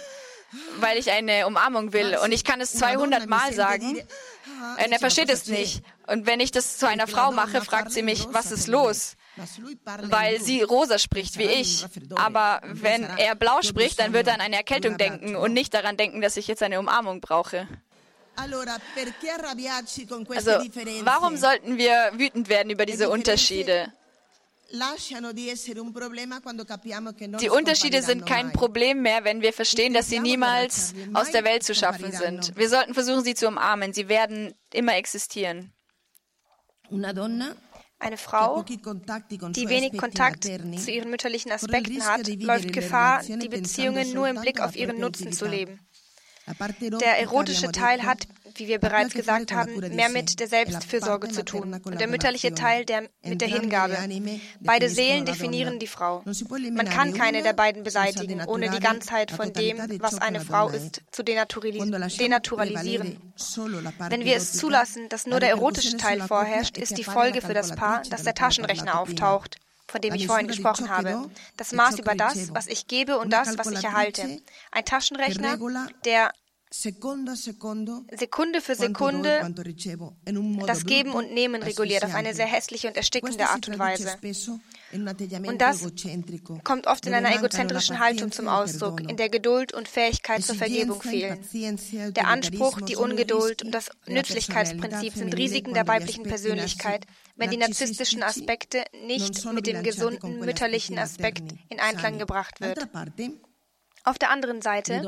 weil 0.78 0.98
ich 0.98 1.10
eine 1.10 1.46
Umarmung 1.46 1.92
will. 1.92 2.18
Und 2.22 2.32
ich 2.32 2.44
kann 2.44 2.60
es 2.60 2.72
200 2.72 3.28
Mal 3.28 3.52
sagen. 3.52 4.00
Und 4.84 4.92
er 4.92 4.98
versteht 4.98 5.30
es 5.30 5.46
nicht. 5.46 5.82
Und 6.06 6.26
wenn 6.26 6.40
ich 6.40 6.50
das 6.50 6.78
zu 6.78 6.86
einer 6.88 7.06
Frau 7.06 7.32
mache, 7.32 7.62
fragt 7.62 7.92
sie 7.92 8.02
mich, 8.02 8.26
was 8.32 8.52
ist 8.52 8.66
los? 8.66 9.16
weil 10.02 10.40
sie 10.40 10.62
rosa 10.62 10.98
spricht 10.98 11.38
wie 11.38 11.44
ich. 11.44 11.86
Aber 12.16 12.60
wenn 12.64 13.04
er 13.04 13.34
blau 13.34 13.62
spricht, 13.62 13.98
dann 13.98 14.12
wird 14.12 14.26
er 14.26 14.34
an 14.34 14.40
eine 14.40 14.56
Erkältung 14.56 14.98
denken 14.98 15.36
und 15.36 15.52
nicht 15.52 15.72
daran 15.72 15.96
denken, 15.96 16.20
dass 16.20 16.36
ich 16.36 16.46
jetzt 16.46 16.62
eine 16.62 16.78
Umarmung 16.78 17.20
brauche. 17.20 17.66
Also, 18.36 18.60
warum 21.02 21.36
sollten 21.36 21.78
wir 21.78 22.12
wütend 22.14 22.48
werden 22.48 22.70
über 22.70 22.86
diese 22.86 23.10
Unterschiede? 23.10 23.92
Die 27.40 27.48
Unterschiede 27.50 28.02
sind 28.02 28.26
kein 28.26 28.52
Problem 28.52 29.02
mehr, 29.02 29.24
wenn 29.24 29.42
wir 29.42 29.52
verstehen, 29.52 29.92
dass 29.94 30.08
sie 30.08 30.20
niemals 30.20 30.94
aus 31.12 31.30
der 31.30 31.44
Welt 31.44 31.64
zu 31.64 31.74
schaffen 31.74 32.12
sind. 32.12 32.56
Wir 32.56 32.68
sollten 32.68 32.94
versuchen, 32.94 33.24
sie 33.24 33.34
zu 33.34 33.48
umarmen. 33.48 33.92
Sie 33.92 34.08
werden 34.08 34.54
immer 34.72 34.94
existieren. 34.96 35.72
Eine 38.02 38.16
Frau, 38.16 38.62
die 38.62 39.68
wenig 39.68 39.98
Kontakt 39.98 40.44
zu 40.44 40.90
ihren 40.90 41.10
mütterlichen 41.10 41.52
Aspekten 41.52 42.02
hat, 42.06 42.26
läuft 42.28 42.72
Gefahr, 42.72 43.22
die 43.22 43.48
Beziehungen 43.48 44.14
nur 44.14 44.26
im 44.28 44.40
Blick 44.40 44.60
auf 44.60 44.74
ihren 44.74 44.98
Nutzen 44.98 45.32
zu 45.32 45.46
leben. 45.46 45.80
Der 47.00 47.18
erotische 47.18 47.72
Teil 47.72 48.02
hat, 48.02 48.26
wie 48.54 48.68
wir 48.68 48.78
bereits 48.78 49.14
gesagt 49.14 49.52
haben, 49.52 49.78
mehr 49.94 50.08
mit 50.08 50.40
der 50.40 50.48
Selbstfürsorge 50.48 51.28
zu 51.28 51.44
tun 51.44 51.80
und 51.84 52.00
der 52.00 52.08
mütterliche 52.08 52.54
Teil 52.54 52.84
der, 52.84 53.08
mit 53.22 53.40
der 53.40 53.48
Hingabe. 53.48 53.96
Beide 54.60 54.88
Seelen 54.88 55.24
definieren 55.24 55.78
die 55.78 55.86
Frau. 55.86 56.22
Man 56.72 56.88
kann 56.88 57.14
keine 57.14 57.42
der 57.42 57.52
beiden 57.52 57.82
beseitigen, 57.82 58.44
ohne 58.46 58.70
die 58.70 58.80
Ganzheit 58.80 59.30
von 59.30 59.52
dem, 59.52 59.78
was 60.00 60.18
eine 60.18 60.40
Frau 60.40 60.68
ist, 60.68 61.02
zu 61.10 61.22
denaturalisieren. 61.22 63.32
Wenn 64.08 64.24
wir 64.24 64.36
es 64.36 64.52
zulassen, 64.52 65.08
dass 65.08 65.26
nur 65.26 65.40
der 65.40 65.50
erotische 65.50 65.96
Teil 65.96 66.20
vorherrscht, 66.20 66.78
ist 66.78 66.98
die 66.98 67.04
Folge 67.04 67.40
für 67.40 67.54
das 67.54 67.74
Paar, 67.74 68.02
dass 68.10 68.22
der 68.22 68.34
Taschenrechner 68.34 68.98
auftaucht 68.98 69.56
von 69.90 70.00
dem 70.00 70.14
ich 70.14 70.26
vorhin 70.26 70.46
gesprochen 70.46 70.88
habe. 70.88 71.28
Das 71.56 71.72
Maß 71.72 71.98
über 71.98 72.14
das, 72.14 72.54
was 72.54 72.66
ich 72.68 72.86
gebe 72.86 73.18
und 73.18 73.32
das, 73.32 73.58
was 73.58 73.70
ich 73.70 73.84
erhalte. 73.84 74.40
Ein 74.70 74.84
Taschenrechner, 74.84 75.58
der 76.04 76.32
Sekunde 76.72 77.36
für 78.60 78.76
Sekunde 78.76 79.40
das 80.66 80.86
Geben 80.86 81.12
und 81.12 81.32
Nehmen 81.32 81.62
reguliert 81.64 82.04
auf 82.04 82.14
eine 82.14 82.32
sehr 82.32 82.46
hässliche 82.46 82.86
und 82.86 82.96
erstickende 82.96 83.48
Art 83.48 83.66
und 83.68 83.78
Weise. 83.78 84.16
Und 84.92 85.60
das 85.60 85.86
kommt 86.62 86.86
oft 86.86 87.06
in 87.06 87.14
einer 87.14 87.34
egozentrischen 87.34 87.98
Haltung 87.98 88.30
zum 88.30 88.46
Ausdruck, 88.48 89.00
in 89.00 89.16
der 89.16 89.28
Geduld 89.28 89.74
und 89.74 89.88
Fähigkeit 89.88 90.44
zur 90.44 90.54
Vergebung 90.54 91.02
fehlen. 91.02 91.40
Der 92.14 92.28
Anspruch, 92.28 92.80
die 92.82 92.94
Ungeduld 92.96 93.62
und 93.64 93.72
das 93.72 93.90
Nützlichkeitsprinzip 94.06 95.14
sind 95.14 95.36
Risiken 95.36 95.74
der 95.74 95.88
weiblichen 95.88 96.22
Persönlichkeit, 96.22 97.04
wenn 97.34 97.50
die 97.50 97.56
narzisstischen 97.56 98.22
Aspekte 98.22 98.84
nicht 99.06 99.44
mit 99.52 99.66
dem 99.66 99.82
gesunden 99.82 100.38
mütterlichen 100.38 100.98
Aspekt 100.98 101.52
in 101.68 101.80
Einklang 101.80 102.18
gebracht 102.18 102.60
wird. 102.60 102.88
Auf 104.04 104.18
der 104.18 104.30
anderen 104.30 104.62
Seite 104.62 105.02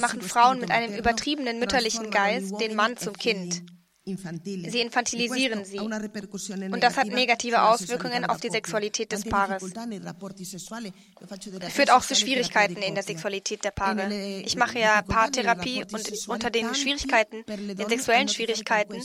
machen 0.00 0.22
Frauen 0.22 0.60
mit 0.60 0.70
einem 0.70 0.94
übertriebenen 0.94 1.58
mütterlichen 1.58 2.10
Geist 2.10 2.60
den 2.60 2.74
Mann 2.74 2.96
zum 2.96 3.14
Kind. 3.14 3.62
Sie 4.16 4.80
infantilisieren 4.80 5.64
sie. 5.64 5.78
Und 5.78 6.82
das 6.82 6.96
hat 6.96 7.08
negative 7.08 7.62
Auswirkungen 7.62 8.24
auf 8.24 8.40
die 8.40 8.48
Sexualität 8.48 9.12
des 9.12 9.24
Paares. 9.24 9.62
Es 11.60 11.72
führt 11.72 11.90
auch 11.90 12.04
zu 12.04 12.14
Schwierigkeiten 12.14 12.76
in 12.76 12.94
der 12.94 13.04
Sexualität 13.04 13.64
der 13.64 13.70
Paare. 13.70 14.12
Ich 14.14 14.56
mache 14.56 14.78
ja 14.78 15.02
Paartherapie 15.02 15.84
und 15.92 16.28
unter 16.28 16.50
den 16.50 16.74
Schwierigkeiten, 16.74 17.44
den 17.46 17.88
sexuellen 17.88 18.28
Schwierigkeiten, 18.28 19.02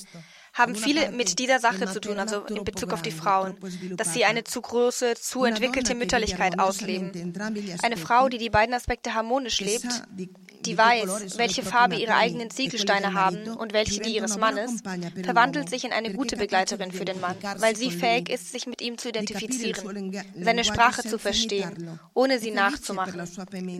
haben 0.54 0.76
viele 0.76 1.12
mit 1.12 1.40
dieser 1.40 1.60
Sache 1.60 1.92
zu 1.92 2.00
tun, 2.00 2.20
also 2.20 2.46
in 2.46 2.64
Bezug 2.64 2.94
auf 2.94 3.02
die 3.02 3.12
Frauen, 3.12 3.58
dass 3.98 4.14
sie 4.14 4.24
eine 4.24 4.44
zu 4.44 4.62
große, 4.62 5.16
zu 5.16 5.46
entwickelte 5.46 5.96
Mütterlichkeit 5.96 6.60
ausleben. 6.60 7.34
Eine 7.82 7.98
Frau, 7.98 8.30
die 8.30 8.38
die 8.38 8.52
beiden 8.52 8.76
Aspekte 8.76 9.16
harmonisch 9.16 9.60
lebt, 9.60 10.04
die 10.66 10.78
weiß, 10.78 11.38
welche 11.38 11.64
Farbe 11.64 11.96
ihre 11.96 12.16
eigenen 12.16 12.52
Ziegelsteine 12.52 13.14
haben 13.14 13.48
und 13.50 13.74
welche 13.74 14.00
die 14.00 14.16
ihres 14.16 14.38
Mannes, 14.38 14.82
verwandelt 15.24 15.70
sich 15.70 15.84
in 15.84 15.92
eine 15.92 16.14
gute 16.14 16.38
Begleiterin 16.38 16.92
für 16.92 17.06
den 17.06 17.20
Mann, 17.20 17.36
weil 17.58 17.76
sie 17.76 17.92
fähig 17.92 18.30
ist, 18.30 18.52
sich 18.52 18.68
mit 18.68 18.82
ihm 18.82 18.98
zu 18.98 19.10
identifizieren, 19.10 20.24
seine 20.40 20.64
Sprache 20.64 21.02
zu 21.02 21.18
verstehen, 21.18 22.00
ohne 22.14 22.40
sie 22.40 22.52
nachzumachen. 22.52 23.26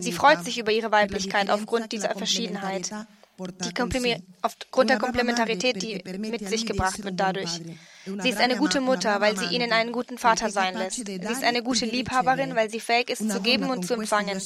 Sie 0.00 0.12
freut 0.12 0.44
sich 0.44 0.58
über 0.58 0.72
ihre 0.72 0.90
Weiblichkeit 0.90 1.50
aufgrund 1.50 1.92
dieser 1.92 2.10
Verschiedenheit 2.10 2.90
die 3.38 4.16
aufgrund 4.42 4.90
der 4.90 4.98
Komplementarität, 4.98 5.82
die 5.82 6.02
mit 6.18 6.48
sich 6.48 6.66
gebracht 6.66 7.02
wird 7.04 7.18
dadurch. 7.18 7.60
Sie 8.04 8.28
ist 8.28 8.38
eine 8.38 8.56
gute 8.56 8.80
Mutter, 8.80 9.20
weil 9.20 9.36
sie 9.36 9.46
ihnen 9.46 9.72
einen 9.72 9.92
guten 9.92 10.18
Vater 10.18 10.50
sein 10.50 10.76
lässt. 10.76 11.06
Sie 11.06 11.14
ist 11.14 11.42
eine 11.42 11.62
gute 11.62 11.86
Liebhaberin, 11.86 12.54
weil 12.54 12.70
sie 12.70 12.80
fähig 12.80 13.10
ist 13.10 13.30
zu 13.30 13.40
geben 13.40 13.70
und 13.70 13.86
zu 13.86 13.94
empfangen. 13.94 14.40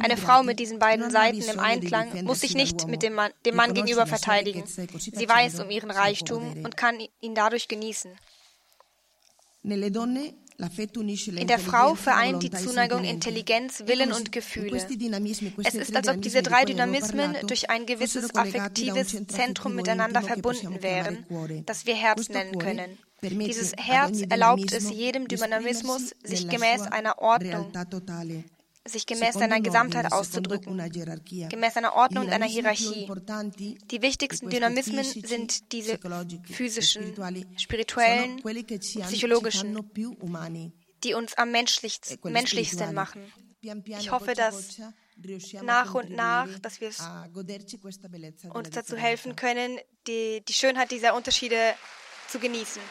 Eine 0.00 0.16
Frau 0.16 0.42
mit 0.42 0.58
diesen 0.58 0.78
beiden 0.78 1.10
Seiten 1.10 1.42
im 1.42 1.58
Einklang 1.58 2.24
muss 2.24 2.40
sich 2.40 2.54
nicht 2.54 2.86
mit 2.86 3.02
dem 3.02 3.14
Mann, 3.14 3.32
dem 3.44 3.56
Mann 3.56 3.74
gegenüber 3.74 4.06
verteidigen. 4.06 4.64
Sie 4.66 5.28
weiß 5.28 5.60
um 5.60 5.70
ihren 5.70 5.90
Reichtum 5.90 6.64
und 6.64 6.76
kann 6.76 6.98
ihn 7.20 7.34
dadurch 7.34 7.68
genießen. 7.68 8.10
In 10.56 11.46
der 11.48 11.58
Frau 11.58 11.96
vereint 11.96 12.42
die 12.42 12.50
Zuneigung 12.50 13.04
Intelligenz, 13.04 13.82
Willen 13.86 14.12
und 14.12 14.30
Gefühle. 14.30 14.76
Es 14.76 15.74
ist, 15.74 15.96
als 15.96 16.08
ob 16.08 16.22
diese 16.22 16.42
drei 16.42 16.64
Dynamismen 16.64 17.36
durch 17.48 17.70
ein 17.70 17.86
gewisses 17.86 18.34
affektives 18.34 19.16
Zentrum 19.26 19.74
miteinander 19.74 20.22
verbunden 20.22 20.80
wären, 20.82 21.26
das 21.66 21.86
wir 21.86 21.96
Herz 21.96 22.28
nennen 22.28 22.58
können. 22.58 22.98
Dieses 23.22 23.72
Herz 23.76 24.22
erlaubt 24.28 24.72
es 24.72 24.90
jedem 24.90 25.26
Dynamismus, 25.26 26.14
sich 26.22 26.48
gemäß 26.48 26.82
einer 26.82 27.18
Ordnung 27.18 27.72
sich 28.86 29.06
gemäß 29.06 29.34
seiner 29.34 29.60
Gesamtheit 29.60 30.12
auszudrücken, 30.12 30.76
gemäß 31.48 31.76
einer 31.76 31.94
Ordnung 31.94 32.26
und 32.26 32.32
einer 32.32 32.46
Hierarchie. 32.46 33.08
Die 33.90 34.02
wichtigsten 34.02 34.50
Dynamismen 34.50 35.04
sind 35.04 35.72
diese 35.72 35.98
physischen, 36.50 37.14
spirituellen, 37.56 38.42
psychologischen, 39.06 39.78
die 41.02 41.14
uns 41.14 41.34
am 41.34 41.50
menschlichsten 41.50 42.94
machen. 42.94 43.32
Ich 43.98 44.10
hoffe, 44.10 44.34
dass 44.34 44.80
nach 45.62 45.94
und 45.94 46.10
nach, 46.10 46.48
dass 46.60 46.80
wir 46.80 46.90
uns 48.52 48.70
dazu 48.70 48.96
helfen 48.96 49.36
können, 49.36 49.78
die, 50.06 50.42
die 50.46 50.52
Schönheit 50.52 50.90
dieser 50.90 51.14
Unterschiede 51.14 51.74
zu 52.28 52.38
genießen. 52.38 52.82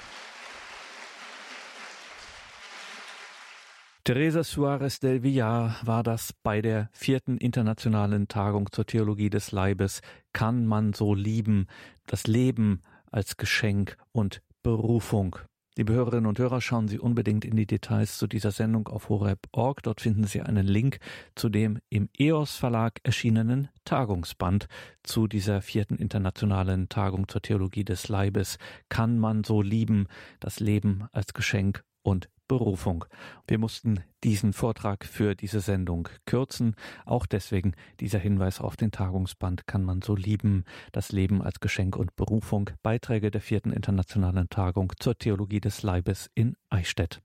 Teresa 4.06 4.44
Suarez 4.44 5.00
del 5.00 5.24
Villar 5.24 5.78
war 5.86 6.04
das 6.04 6.34
bei 6.44 6.62
der 6.62 6.90
vierten 6.92 7.38
internationalen 7.38 8.28
Tagung 8.28 8.70
zur 8.70 8.86
Theologie 8.86 9.30
des 9.30 9.54
Leibes. 9.54 10.02
Kann 10.34 10.66
man 10.66 10.92
so 10.92 11.16
lieben? 11.16 11.68
Das 12.06 12.28
Leben 12.28 12.82
als 13.12 13.38
Geschenk 13.38 13.96
und 14.12 14.42
Berufung. 14.62 15.38
Liebe 15.78 15.94
Hörerinnen 15.94 16.26
und 16.26 16.38
Hörer, 16.38 16.60
schauen 16.60 16.90
Sie 16.90 17.00
unbedingt 17.00 17.46
in 17.46 17.56
die 17.56 17.66
Details 17.66 18.18
zu 18.18 18.28
dieser 18.28 18.52
Sendung 18.52 18.90
auf 18.90 19.08
horeb.org. 19.08 19.82
Dort 19.84 20.02
finden 20.02 20.26
Sie 20.26 20.42
einen 20.42 20.68
Link 20.68 21.00
zu 21.36 21.48
dem 21.48 21.80
im 21.90 22.10
EOS 22.18 22.58
Verlag 22.58 23.00
erschienenen 23.04 23.70
Tagungsband 23.86 24.68
zu 25.04 25.28
dieser 25.28 25.62
vierten 25.62 25.96
internationalen 25.96 26.90
Tagung 26.90 27.30
zur 27.30 27.42
Theologie 27.42 27.86
des 27.86 28.10
Leibes. 28.10 28.58
Kann 28.90 29.18
man 29.18 29.46
so 29.46 29.62
lieben? 29.62 30.08
Das 30.42 30.60
Leben 30.60 31.08
als 31.14 31.34
Geschenk 31.34 31.86
und 32.02 32.28
Berufung. 32.58 33.06
Wir 33.48 33.58
mussten 33.58 34.02
diesen 34.24 34.54
Vortrag 34.54 35.06
für 35.06 35.34
diese 35.34 35.60
Sendung 35.60 36.08
kürzen. 36.28 36.76
Auch 37.04 37.26
deswegen 37.26 37.74
dieser 38.00 38.20
Hinweis 38.20 38.62
auf 38.62 38.76
den 38.76 38.92
Tagungsband 38.92 39.66
kann 39.66 39.84
man 39.84 40.04
so 40.04 40.16
lieben. 40.16 40.64
Das 40.92 41.12
Leben 41.12 41.42
als 41.42 41.62
Geschenk 41.62 41.96
und 41.96 42.16
Berufung. 42.16 42.70
Beiträge 42.84 43.32
der 43.32 43.42
vierten 43.42 43.72
internationalen 43.72 44.50
Tagung 44.50 44.94
zur 45.00 45.18
Theologie 45.18 45.62
des 45.62 45.82
Leibes 45.82 46.30
in 46.36 46.56
Eichstätt. 46.70 47.24